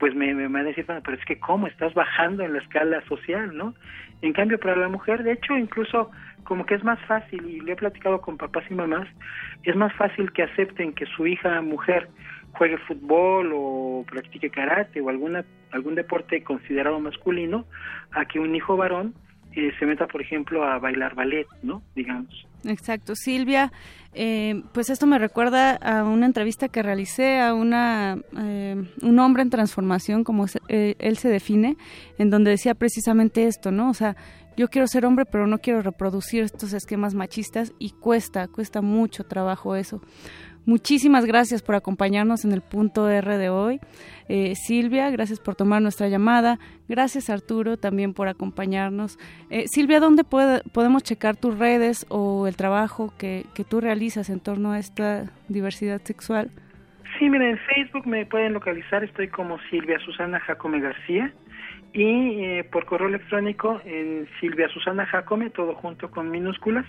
[0.01, 2.59] pues me, me, van a decir, bueno, pero es que cómo estás bajando en la
[2.59, 3.75] escala social, ¿no?
[4.23, 6.11] En cambio, para la mujer, de hecho, incluso
[6.45, 9.07] como que es más fácil, y lo he platicado con papás y mamás,
[9.63, 12.09] es más fácil que acepten que su hija mujer
[12.53, 17.67] juegue fútbol o practique karate o alguna algún deporte considerado masculino
[18.11, 19.15] a que un hijo varón
[19.53, 21.83] eh, se meta, por ejemplo, a bailar ballet, ¿no?
[21.95, 22.50] Digamos.
[22.65, 23.73] Exacto, Silvia.
[24.13, 29.43] Eh, pues esto me recuerda a una entrevista que realicé a una eh, un hombre
[29.43, 31.77] en transformación, como eh, él se define,
[32.19, 33.89] en donde decía precisamente esto, ¿no?
[33.89, 34.17] O sea,
[34.57, 39.25] yo quiero ser hombre, pero no quiero reproducir estos esquemas machistas y cuesta, cuesta mucho
[39.25, 40.03] trabajo eso.
[40.71, 43.81] Muchísimas gracias por acompañarnos en el punto R de hoy.
[44.29, 46.61] Eh, Silvia, gracias por tomar nuestra llamada.
[46.89, 49.19] Gracias Arturo también por acompañarnos.
[49.51, 54.31] Eh, Silvia, ¿dónde puede, podemos checar tus redes o el trabajo que, que tú realizas
[54.31, 56.53] en torno a esta diversidad sexual?
[57.19, 61.35] Sí, mira, en Facebook me pueden localizar, estoy como Silvia Susana Jacome García
[61.93, 66.87] y eh, por correo electrónico en Silvia Susana Jacome, todo junto con minúsculas,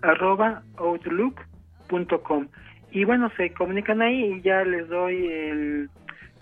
[0.00, 2.46] arroba outlook.com
[2.92, 5.90] y bueno, se comunican ahí y ya les doy el,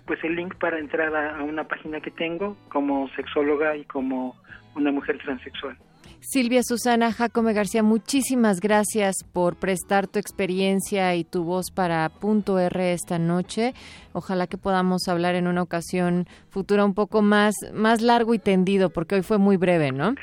[0.05, 4.35] pues el link para entrar a, a una página que tengo como sexóloga y como
[4.75, 5.77] una mujer transexual.
[6.21, 12.59] Silvia Susana Jacome García, muchísimas gracias por prestar tu experiencia y tu voz para Punto
[12.59, 13.73] R esta noche.
[14.13, 18.89] Ojalá que podamos hablar en una ocasión futura un poco más, más largo y tendido,
[18.89, 20.13] porque hoy fue muy breve, ¿no?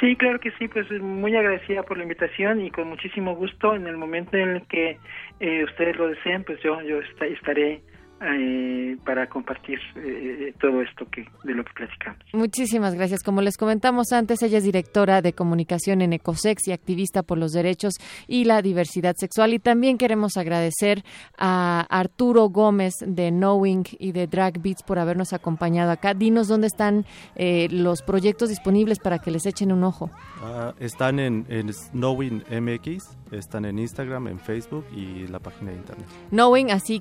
[0.00, 3.86] Sí, claro que sí, pues muy agradecida por la invitación y con muchísimo gusto en
[3.86, 4.98] el momento en el que
[5.38, 7.82] eh, ustedes lo deseen, pues yo, yo esta- estaré
[8.24, 12.18] eh, para compartir eh, todo esto que de lo que platicamos.
[12.32, 13.22] Muchísimas gracias.
[13.22, 17.52] Como les comentamos antes, ella es directora de comunicación en Ecosex y activista por los
[17.52, 17.94] derechos
[18.28, 19.54] y la diversidad sexual.
[19.54, 21.02] Y también queremos agradecer
[21.36, 26.14] a Arturo Gómez de Knowing y de Drag Beats por habernos acompañado acá.
[26.14, 30.10] Dinos dónde están eh, los proyectos disponibles para que les echen un ojo.
[30.42, 35.78] Ah, están en, en Snowing MX, están en Instagram, en Facebook y la página de
[35.78, 36.06] internet.
[36.30, 37.00] Knowing, así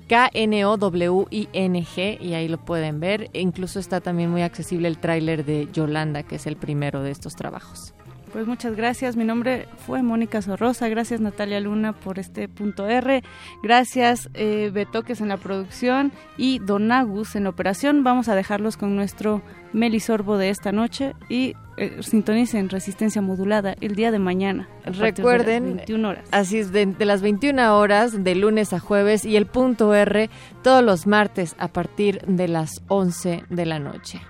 [1.31, 3.29] Y ahí lo pueden ver.
[3.33, 7.11] E incluso está también muy accesible el tráiler de Yolanda, que es el primero de
[7.11, 7.93] estos trabajos.
[8.31, 9.17] Pues muchas gracias.
[9.17, 10.87] Mi nombre fue Mónica Sorrosa.
[10.87, 13.23] Gracias Natalia Luna por este punto R.
[13.61, 18.05] Gracias eh, Betoques en la producción y Donagus en la operación.
[18.05, 19.41] Vamos a dejarlos con nuestro
[19.73, 24.69] Melisorbo de esta noche y eh, sintonicen Resistencia Modulada el día de mañana.
[24.85, 26.29] de las Recuerden, 21 horas.
[26.31, 30.29] así es, de, de las 21 horas, de lunes a jueves, y el punto R
[30.61, 34.21] todos los martes a partir de las 11 de la noche.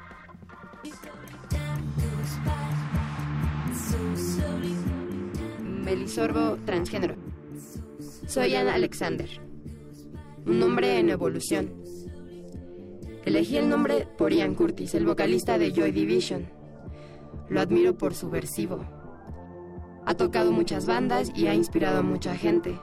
[5.83, 7.15] Melisorbo transgénero.
[8.27, 9.27] Soy Anna Alexander,
[10.45, 11.73] un hombre en evolución.
[13.25, 16.60] Elegí el nombre por Ian Curtis, el vocalista de Joy Division.
[17.49, 18.85] Lo admiro por su versivo.
[20.05, 22.79] Ha tocado muchas bandas y ha inspirado a mucha gente.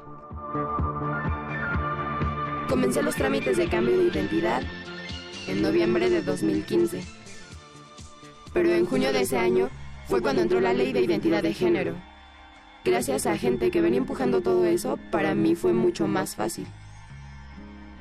[2.69, 4.63] Comencé los trámites de cambio de identidad
[5.49, 7.03] en noviembre de 2015.
[8.53, 9.69] Pero en junio de ese año
[10.07, 11.95] fue cuando entró la ley de identidad de género.
[12.85, 16.67] Gracias a gente que venía empujando todo eso, para mí fue mucho más fácil.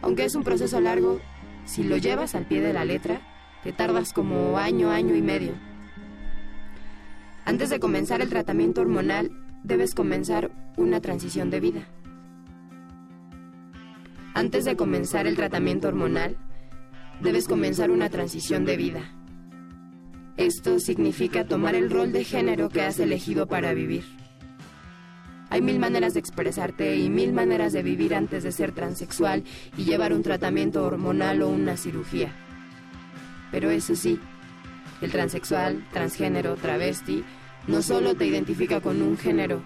[0.01, 1.19] Aunque es un proceso largo,
[1.65, 3.21] si lo llevas al pie de la letra,
[3.63, 5.53] te tardas como año, año y medio.
[7.47, 9.31] Antes de comenzar el tratamiento hormonal,
[9.63, 11.87] debes comenzar una transición de vida.
[14.33, 16.35] Antes de comenzar el tratamiento hormonal,
[17.21, 19.13] debes comenzar una transición de vida.
[20.35, 24.03] Esto significa tomar el rol de género que has elegido para vivir.
[25.49, 29.45] Hay mil maneras de expresarte y mil maneras de vivir antes de ser transexual
[29.77, 32.29] y llevar un tratamiento hormonal o una cirugía.
[33.51, 34.19] Pero eso sí,
[35.01, 37.23] el transexual, transgénero, travesti,
[37.67, 39.61] no solo te identifica con un género,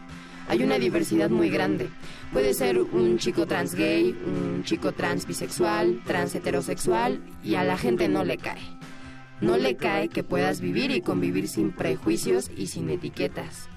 [0.48, 1.90] hay una diversidad muy grande.
[2.34, 7.78] Puede ser un chico trans gay, un chico trans bisexual, trans heterosexual y a la
[7.78, 8.62] gente no le cae.
[9.40, 13.70] No le cae que puedas vivir y convivir sin prejuicios y sin etiquetas.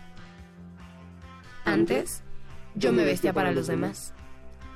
[1.65, 2.23] Antes,
[2.75, 4.13] yo me vestía para los demás,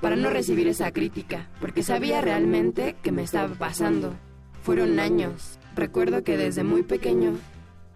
[0.00, 4.14] para no recibir esa crítica, porque sabía realmente que me estaba pasando.
[4.62, 5.58] Fueron años.
[5.74, 7.32] Recuerdo que desde muy pequeño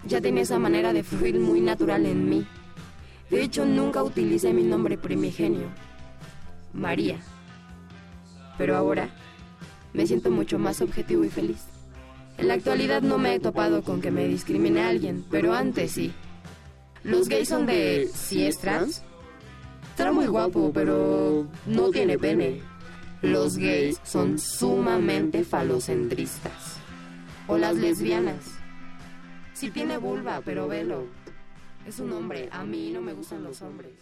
[0.05, 2.47] ya tenía esa manera de fluir muy natural en mí.
[3.31, 5.68] De hecho, nunca utilicé mi nombre primigenio,
[6.72, 7.18] María.
[8.58, 9.08] Pero ahora
[9.92, 11.64] me siento mucho más objetivo y feliz.
[12.39, 15.92] En la actualidad no me he topado con que me discrimine a alguien, pero antes
[15.92, 16.12] sí.
[17.05, 18.08] Los gays son de...
[18.12, 19.02] si es trans?
[19.90, 22.60] Estará muy guapo, pero no tiene pene.
[23.20, 26.76] Los gays son sumamente falocentristas.
[27.47, 28.61] O las lesbianas.
[29.62, 31.07] Si tiene vulva, pero velo.
[31.86, 32.49] Es un hombre.
[32.50, 33.92] A mí no me gustan los hombres.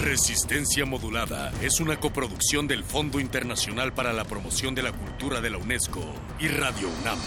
[0.00, 5.50] Resistencia Modulada es una coproducción del Fondo Internacional para la Promoción de la Cultura de
[5.50, 6.00] la UNESCO
[6.40, 7.18] y Radio UNAM.